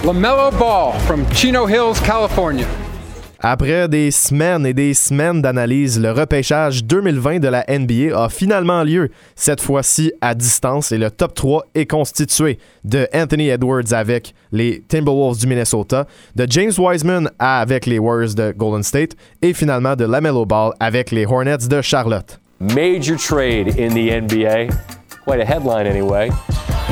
LaMelo 0.00 0.58
Ball 0.58 0.98
from 1.00 1.28
Chino 1.30 1.66
Hills, 1.66 2.00
California. 2.00 2.81
Après 3.44 3.88
des 3.88 4.12
semaines 4.12 4.64
et 4.64 4.72
des 4.72 4.94
semaines 4.94 5.42
d'analyse, 5.42 6.00
le 6.00 6.12
repêchage 6.12 6.84
2020 6.84 7.40
de 7.40 7.48
la 7.48 7.64
NBA 7.68 8.16
a 8.16 8.28
finalement 8.28 8.84
lieu, 8.84 9.10
cette 9.34 9.60
fois-ci 9.60 10.12
à 10.20 10.36
distance, 10.36 10.92
et 10.92 10.98
le 10.98 11.10
top 11.10 11.34
3 11.34 11.66
est 11.74 11.86
constitué 11.86 12.58
de 12.84 13.08
Anthony 13.12 13.48
Edwards 13.48 13.92
avec 13.92 14.32
les 14.52 14.82
Timberwolves 14.86 15.38
du 15.38 15.48
Minnesota, 15.48 16.06
de 16.36 16.46
James 16.48 16.72
Wiseman 16.78 17.30
avec 17.40 17.86
les 17.86 17.98
Warriors 17.98 18.34
de 18.34 18.52
Golden 18.52 18.84
State, 18.84 19.16
et 19.42 19.52
finalement 19.54 19.96
de 19.96 20.04
LaMelo 20.04 20.46
Ball 20.46 20.72
avec 20.78 21.10
les 21.10 21.26
Hornets 21.26 21.68
de 21.68 21.82
Charlotte. 21.82 22.38
major 22.60 23.16
trade 23.16 23.76
in 23.76 23.92
the 23.92 24.10
NBA. 24.10 24.68
Quite 25.24 25.40
a 25.40 25.44
headline, 25.44 25.88
anyway. 25.88 26.30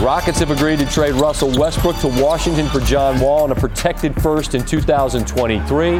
Rockets 0.00 0.38
have 0.38 0.50
agreed 0.50 0.78
to 0.78 0.86
trade 0.86 1.12
Russell 1.12 1.50
Westbrook 1.58 1.94
to 1.98 2.08
Washington 2.08 2.66
for 2.70 2.80
John 2.80 3.20
Wall 3.20 3.44
on 3.44 3.52
a 3.52 3.54
protected 3.54 4.14
first 4.22 4.54
in 4.54 4.64
2023. 4.64 5.90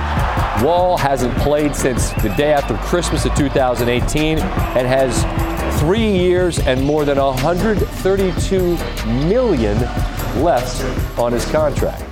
Wall 0.65 0.97
hasn't 0.97 1.37
played 1.37 1.77
since 1.77 2.11
the 2.23 2.31
day 2.31 2.55
after 2.55 2.75
Christmas 2.79 3.27
of 3.27 3.35
2018 3.35 4.39
and 4.39 4.87
has 4.87 5.81
three 5.81 6.11
years 6.11 6.59
and 6.61 6.83
more 6.83 7.05
than 7.05 7.19
132 7.19 8.79
million 9.29 9.79
left 10.43 10.83
on 11.19 11.33
his 11.33 11.45
contract. 11.51 12.10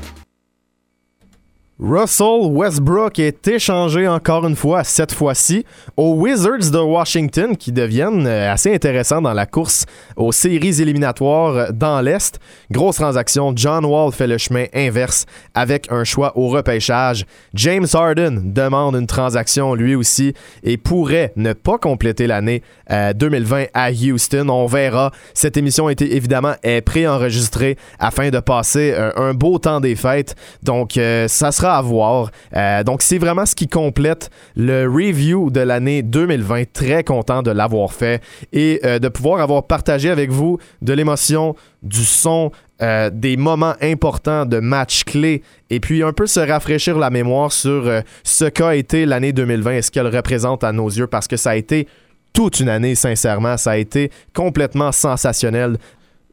Russell 1.81 2.51
Westbrook 2.51 3.21
est 3.21 3.47
échangé 3.47 4.09
encore 4.09 4.45
une 4.45 4.57
fois, 4.57 4.83
cette 4.83 5.13
fois-ci, 5.13 5.65
aux 5.97 6.15
Wizards 6.15 6.73
de 6.73 6.79
Washington 6.79 7.57
qui 7.57 7.71
deviennent 7.71 8.27
euh, 8.27 8.53
assez 8.53 8.75
intéressants 8.75 9.23
dans 9.23 9.33
la 9.33 9.47
course 9.47 9.87
aux 10.17 10.33
séries 10.33 10.83
éliminatoires 10.83 11.73
dans 11.73 12.01
l'Est. 12.01 12.41
Grosse 12.73 12.97
transaction, 12.97 13.53
John 13.55 13.85
Wall 13.85 14.11
fait 14.11 14.27
le 14.27 14.39
chemin 14.39 14.65
inverse 14.75 15.25
avec 15.55 15.87
un 15.93 16.03
choix 16.03 16.37
au 16.37 16.49
repêchage. 16.49 17.25
James 17.55 17.87
Harden 17.95 18.53
demande 18.53 18.97
une 18.97 19.07
transaction 19.07 19.77
lui 19.77 19.95
aussi 19.95 20.35
et 20.65 20.79
pourrait 20.79 21.33
ne 21.37 21.53
pas 21.53 21.79
compléter 21.79 22.27
l'année 22.27 22.65
2020 22.91 23.57
euh, 23.57 23.67
à 23.75 23.93
Houston. 23.93 24.49
On 24.49 24.67
verra. 24.67 25.13
Cette 25.33 25.57
émission 25.57 25.87
a 25.87 25.93
été 25.93 26.17
évidemment 26.17 26.55
préenregistrée 26.85 27.77
afin 28.01 28.31
de 28.31 28.41
passer 28.41 28.95
euh, 28.97 29.13
un 29.15 29.33
beau 29.33 29.61
temps 29.61 29.79
des 29.79 29.95
fêtes. 29.95 30.35
Donc 30.65 30.99
ça 31.29 31.53
sera 31.53 31.68
à 31.77 31.83
voir. 31.83 32.31
Euh, 32.57 32.83
donc, 32.85 33.03
c'est 33.03 33.19
vraiment 33.19 33.47
ce 33.47 33.55
qui 33.55 33.69
complète 33.69 34.31
le 34.57 34.87
review 34.87 35.51
de 35.51 35.61
l'année 35.61 36.03
2020. 36.03 36.73
Très 36.73 37.05
content 37.05 37.43
de 37.43 37.51
l'avoir 37.51 37.93
fait 37.93 38.23
et 38.53 38.81
euh, 38.85 38.99
de 38.99 39.09
pouvoir 39.09 39.41
avoir 39.41 39.67
partagé 39.67 40.11
avec 40.11 40.31
vous 40.31 40.59
de 40.83 40.93
l'émotion, 40.93 41.55
du 41.83 42.05
son, 42.05 42.51
euh, 42.83 43.11
des 43.13 43.37
moments 43.37 43.75
importants 43.81 44.47
de 44.47 44.59
matchs 44.59 45.05
clés 45.05 45.43
et 45.71 45.81
puis 45.81 46.03
un 46.03 46.13
peu 46.13 46.27
se 46.27 46.41
rafraîchir 46.41 46.99
la 46.99 47.11
mémoire 47.11 47.53
sur 47.53 47.91
ce 48.23 48.45
qu'a 48.45 48.77
été 48.77 49.07
l'année 49.07 49.33
2020 49.33 49.73
et 49.73 49.83
ce 49.83 49.91
qu'elle 49.91 50.15
représente 50.15 50.65
à 50.65 50.73
nos 50.73 50.89
yeux 50.89 51.07
parce 51.07 51.29
que 51.29 51.37
ça 51.37 51.51
a 51.51 51.57
été 51.57 51.87
toute 52.33 52.61
une 52.61 52.69
année, 52.69 52.95
sincèrement. 52.95 53.57
Ça 53.57 53.73
a 53.73 53.77
été 53.77 54.11
complètement 54.35 54.93
sensationnel 54.93 55.77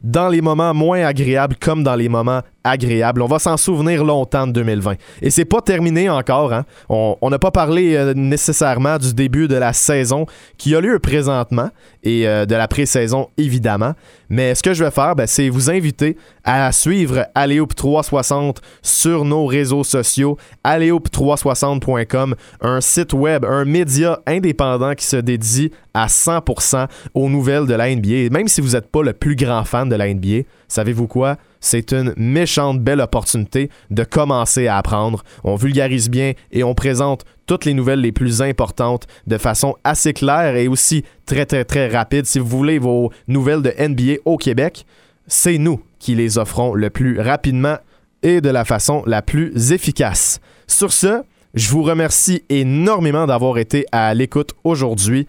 dans 0.04 0.30
les 0.30 0.42
moments 0.42 0.74
moins 0.74 1.04
agréables 1.04 1.56
comme 1.56 1.84
dans 1.84 1.96
les 1.96 2.10
moments 2.10 2.42
On 2.66 3.26
va 3.28 3.40
s'en 3.40 3.58
souvenir 3.58 4.04
longtemps 4.04 4.48
de 4.48 4.52
2020. 4.54 4.96
Et 5.22 5.30
c'est 5.30 5.46
pas 5.46 5.62
terminé 5.62 6.10
encore. 6.10 6.52
Hein? 6.52 6.66
On 6.90 7.30
n'a 7.30 7.40
pas 7.40 7.52
parlé 7.52 7.96
euh, 7.96 8.14
nécessairement 8.16 8.98
du 8.98 9.14
début 9.14 9.48
de 9.48 9.56
la 9.56 9.72
saison 9.72 10.26
qui 10.58 10.76
a 10.76 10.82
lieu 10.82 10.98
présentement 11.00 11.70
et 12.04 12.28
euh, 12.28 12.46
de 12.46 12.56
la 12.56 12.68
pré-saison 12.68 13.30
évidemment. 13.38 13.94
Mais 14.30 14.56
ce 14.56 14.64
que 14.64 14.74
je 14.74 14.84
vais 14.84 14.92
faire, 14.92 15.16
ben, 15.16 15.28
c'est 15.28 15.50
vous 15.50 15.70
inviter 15.70 16.18
à 16.44 16.72
suivre 16.72 17.28
Aléoup 17.36 17.68
360 17.68 18.62
sur 18.82 19.26
nos 19.26 19.46
réseaux 19.46 19.84
sociaux, 19.84 20.38
aléoup360.com, 20.64 22.36
un 22.62 22.82
site 22.82 23.14
web, 23.14 23.46
un 23.46 23.66
média 23.66 24.20
indépendant 24.26 24.96
qui 24.96 25.06
se 25.06 25.18
dédie 25.18 25.72
à 25.94 26.08
100% 26.08 26.88
aux 27.14 27.30
nouvelles 27.30 27.68
de 27.68 27.74
la 27.74 27.94
NBA. 27.96 28.30
même 28.32 28.48
si 28.48 28.62
vous 28.62 28.72
n'êtes 28.72 28.88
pas 28.88 29.04
le 29.04 29.14
plus 29.14 29.36
grand 29.36 29.64
fan 29.64 29.88
de 29.88 29.96
la 29.96 30.12
NBA, 30.14 30.44
savez-vous 30.68 31.08
quoi? 31.08 31.38
C'est 31.66 31.94
une 31.94 32.14
méchante 32.16 32.80
belle 32.80 33.02
opportunité 33.02 33.70
de 33.90 34.04
commencer 34.04 34.68
à 34.68 34.78
apprendre. 34.78 35.24
On 35.44 35.56
vulgarise 35.56 36.10
bien 36.10 36.34
et 36.52 36.64
on 36.64 36.76
présente 36.76 37.26
toutes 37.48 37.66
les 37.66 37.74
nouvelles 37.74 38.02
les 38.02 38.12
plus 38.12 38.42
importantes 38.44 39.08
de 39.26 39.38
façon 39.38 39.76
assez 39.84 40.14
claire 40.14 40.56
et 40.56 40.68
aussi 40.68 41.04
très 41.26 41.46
très 41.46 41.66
très 41.66 41.88
rapide. 41.88 42.26
Si 42.26 42.38
vous 42.38 42.46
voulez 42.46 42.78
vos 42.78 43.12
nouvelles 43.28 43.64
de 43.64 43.74
NBA 43.78 44.22
au 44.26 44.38
Québec, 44.38 44.86
c'est 45.26 45.58
nous 45.58 45.82
qui 45.98 46.14
les 46.14 46.38
offrons 46.38 46.76
le 46.76 46.92
plus 46.92 47.20
rapidement 47.20 47.78
et 48.22 48.42
de 48.42 48.50
la 48.50 48.64
façon 48.64 49.02
la 49.08 49.24
plus 49.24 49.72
efficace. 49.72 50.40
Sur 50.68 50.94
ce, 50.94 51.24
je 51.56 51.70
vous 51.70 51.84
remercie 51.84 52.44
énormément 52.50 53.26
d'avoir 53.26 53.58
été 53.58 53.86
à 53.92 54.14
l'écoute 54.14 54.52
aujourd'hui. 54.64 55.26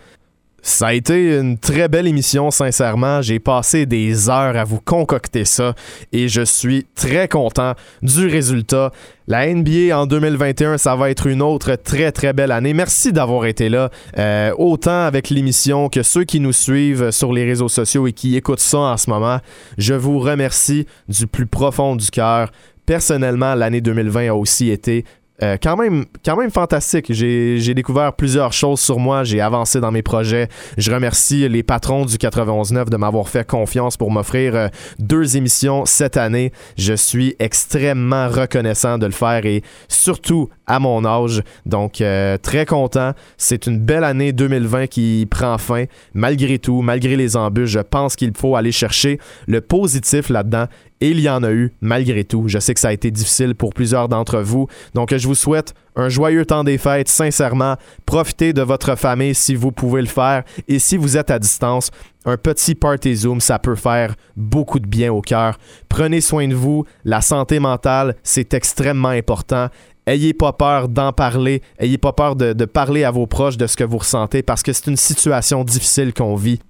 Ça 0.67 0.89
a 0.89 0.95
été 0.95 1.39
une 1.39 1.59
très 1.59 1.87
belle 1.87 2.09
émission, 2.09 2.51
sincèrement. 2.51 3.23
J'ai 3.23 3.39
passé 3.39 3.87
des 3.87 4.29
heures 4.29 4.57
à 4.57 4.65
vous 4.65 4.81
concocter 4.81 5.45
ça 5.45 5.77
et 6.13 6.29
je 6.29 6.43
suis 6.43 6.89
très 6.97 7.29
content 7.29 7.75
du 8.03 8.27
résultat. 8.27 8.91
La 9.29 9.47
NBA 9.47 9.97
en 9.97 10.07
2021, 10.07 10.77
ça 10.77 10.97
va 10.97 11.09
être 11.09 11.29
une 11.29 11.41
autre 11.41 11.77
très 11.77 12.11
très 12.11 12.33
belle 12.33 12.51
année. 12.51 12.75
Merci 12.75 13.13
d'avoir 13.13 13.47
été 13.47 13.69
là, 13.69 13.91
euh, 14.19 14.53
autant 14.59 15.05
avec 15.05 15.31
l'émission 15.31 15.89
que 15.89 16.03
ceux 16.03 16.25
qui 16.25 16.41
nous 16.41 16.53
suivent 16.53 17.13
sur 17.13 17.33
les 17.33 17.45
réseaux 17.45 17.69
sociaux 17.69 18.09
et 18.09 18.13
qui 18.13 18.35
écoutent 18.35 18.59
ça 18.59 18.79
en 18.79 18.97
ce 18.97 19.09
moment. 19.09 19.39
Je 19.79 19.95
vous 19.95 20.19
remercie 20.19 20.89
du 21.09 21.29
plus 21.29 21.47
profond 21.47 21.95
du 21.95 22.11
cœur. 22.11 22.51
Personnellement, 22.87 23.55
l'année 23.55 23.81
2020 23.81 24.31
a 24.31 24.35
aussi 24.35 24.71
été 24.71 25.05
euh, 25.43 25.57
quand, 25.63 25.77
même, 25.77 26.05
quand 26.25 26.37
même 26.37 26.51
fantastique. 26.51 27.07
J'ai 27.11 27.75
découvert 27.75 28.13
plusieurs 28.15 28.53
choses 28.53 28.81
sur 28.81 28.99
moi, 28.99 29.25
j'ai 29.25 29.41
avancé 29.41 29.81
dans 29.81 29.93
mes 29.93 30.03
projets. 30.03 30.49
Je 30.79 30.91
remercie 30.93 31.49
les 31.49 31.63
patrons 31.63 32.05
du 32.05 32.17
91.9 32.17 32.89
de 32.89 32.97
m'avoir 32.97 33.29
fait 33.29 33.47
confiance 33.47 33.97
pour 33.97 34.11
m'offrir 34.11 34.55
euh, 34.55 34.69
deux 34.99 35.37
émissions 35.37 35.85
cette 35.85 36.17
année. 36.17 36.53
Je 36.79 36.95
suis 36.95 37.37
extrêmement 37.39 38.29
reconnaissant 38.29 38.99
de 38.99 39.07
le 39.07 39.13
faire 39.13 39.45
et 39.45 39.63
surtout 39.89 40.49
à 40.67 40.79
mon 40.79 41.05
âge. 41.05 41.43
Donc, 41.65 42.01
euh, 42.01 42.39
très 42.39 42.67
content. 42.67 43.13
C'est 43.37 43.67
une 43.67 43.79
belle 43.79 44.05
année 44.05 44.33
2020 44.33 44.87
qui 44.87 45.27
prend 45.31 45.59
fin. 45.59 45.85
Malgré 46.15 46.59
tout, 46.59 46.83
malgré 46.83 47.17
les 47.17 47.37
embûches, 47.37 47.71
je 47.71 47.81
pense 47.81 48.17
qu'il 48.17 48.33
faut 48.37 48.57
aller 48.57 48.73
chercher 48.73 49.19
le 49.47 49.61
positif 49.61 50.29
là-dedans 50.29 50.67
et 51.01 51.11
il 51.11 51.21
y 51.21 51.29
en 51.29 51.43
a 51.43 51.51
eu 51.53 51.73
malgré 51.81 52.25
tout. 52.25 52.45
Je 52.47 52.59
sais 52.59 52.75
que 52.75 52.81
ça 52.81 52.89
a 52.89 52.93
été 52.93 53.11
difficile 53.11 53.55
pour 53.55 53.75
plusieurs 53.75 54.09
d'entre 54.09 54.39
vous. 54.41 54.67
Donc 54.95 55.15
je 55.15 55.27
vous 55.27 55.35
souhaite 55.35 55.75
un 55.95 56.09
joyeux 56.09 56.45
temps 56.45 56.65
des 56.65 56.79
fêtes, 56.79 57.09
sincèrement. 57.09 57.77
Profitez 58.05 58.53
de 58.53 58.63
votre 58.63 58.97
famille 58.97 59.35
si 59.35 59.55
vous 59.55 59.73
pouvez 59.73 60.01
le 60.01 60.07
faire. 60.07 60.45
Et 60.69 60.79
si 60.79 60.97
vous 60.97 61.17
êtes 61.17 61.31
à 61.31 61.39
distance, 61.39 61.91
un 62.25 62.37
petit 62.37 62.75
party 62.75 63.15
Zoom, 63.17 63.41
ça 63.41 63.59
peut 63.59 63.75
faire 63.75 64.15
beaucoup 64.37 64.79
de 64.79 64.87
bien 64.87 65.13
au 65.13 65.21
cœur. 65.21 65.59
Prenez 65.89 66.21
soin 66.21 66.49
de 66.49 66.55
vous. 66.55 66.85
La 67.05 67.21
santé 67.21 67.59
mentale, 67.59 68.17
c'est 68.23 68.55
extrêmement 68.55 69.09
important. 69.09 69.69
Ayez 70.07 70.35
pas 70.35 70.53
peur 70.53 70.89
d'en 70.89 71.13
parler. 71.13 71.63
Ayez 71.79 71.99
pas 71.99 72.13
peur 72.13 72.37
de, 72.37 72.53
de 72.53 72.65
parler 72.65 73.05
à 73.05 73.11
vos 73.11 73.27
proches 73.27 73.57
de 73.57 73.67
ce 73.67 73.77
que 73.77 73.85
vous 73.85 73.99
ressentez 73.99 74.43
parce 74.43 74.63
que 74.63 74.73
c'est 74.73 74.87
une 74.87 74.97
situation 74.97 75.65
difficile 75.65 76.15
qu'on 76.15 76.37
vit. 76.37 76.61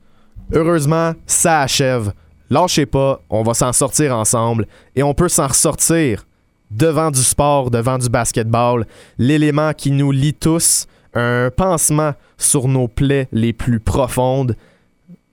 Heureusement, 0.53 1.12
ça 1.27 1.61
achève. 1.61 2.12
Lâchez 2.51 2.86
pas, 2.86 3.20
on 3.28 3.42
va 3.42 3.55
s'en 3.55 3.72
sortir 3.72 4.16
ensemble 4.16 4.66
et 4.94 5.03
on 5.03 5.14
peut 5.14 5.28
s'en 5.28 5.49
ressortir 5.49 6.26
devant 6.70 7.11
du 7.11 7.22
sport, 7.22 7.70
devant 7.70 7.99
du 7.99 8.09
basketball, 8.09 8.86
l'élément 9.18 9.72
qui 9.72 9.90
nous 9.90 10.12
lie 10.12 10.34
tous, 10.34 10.86
un 11.14 11.51
pansement 11.55 12.12
sur 12.36 12.68
nos 12.68 12.88
plaies 12.88 13.28
les 13.32 13.53
plus 13.53 13.80
profondes. 13.80 14.57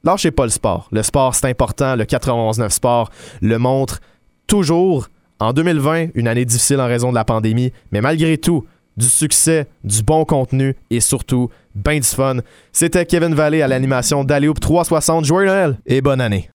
Lâchez 0.03 0.31
pas 0.31 0.43
le 0.43 0.49
sport. 0.49 0.89
Le 0.91 1.03
sport, 1.03 1.33
c'est 1.35 1.47
important. 1.47 1.95
Le 1.95 2.03
91-9 2.03 2.69
Sport 2.69 3.09
le 3.41 3.57
montre 3.57 3.99
toujours. 4.47 5.07
En 5.39 5.53
2020, 5.53 6.09
une 6.15 6.27
année 6.27 6.45
difficile 6.45 6.79
en 6.79 6.87
raison 6.87 7.09
de 7.09 7.15
la 7.15 7.25
pandémie, 7.25 7.73
mais 7.91 8.01
malgré 8.01 8.37
tout, 8.37 8.65
du 8.97 9.07
succès, 9.07 9.67
du 9.83 10.03
bon 10.03 10.23
contenu 10.25 10.75
et 10.89 10.99
surtout, 10.99 11.49
ben 11.75 11.99
du 11.99 12.07
fun. 12.07 12.37
C'était 12.71 13.05
Kevin 13.05 13.33
Vallée 13.33 13.61
à 13.61 13.67
l'animation 13.67 14.23
d'Alioop 14.23 14.59
360. 14.59 15.25
Joyeux 15.25 15.47
Noël 15.47 15.77
et 15.85 16.01
bonne 16.01 16.21
année. 16.21 16.49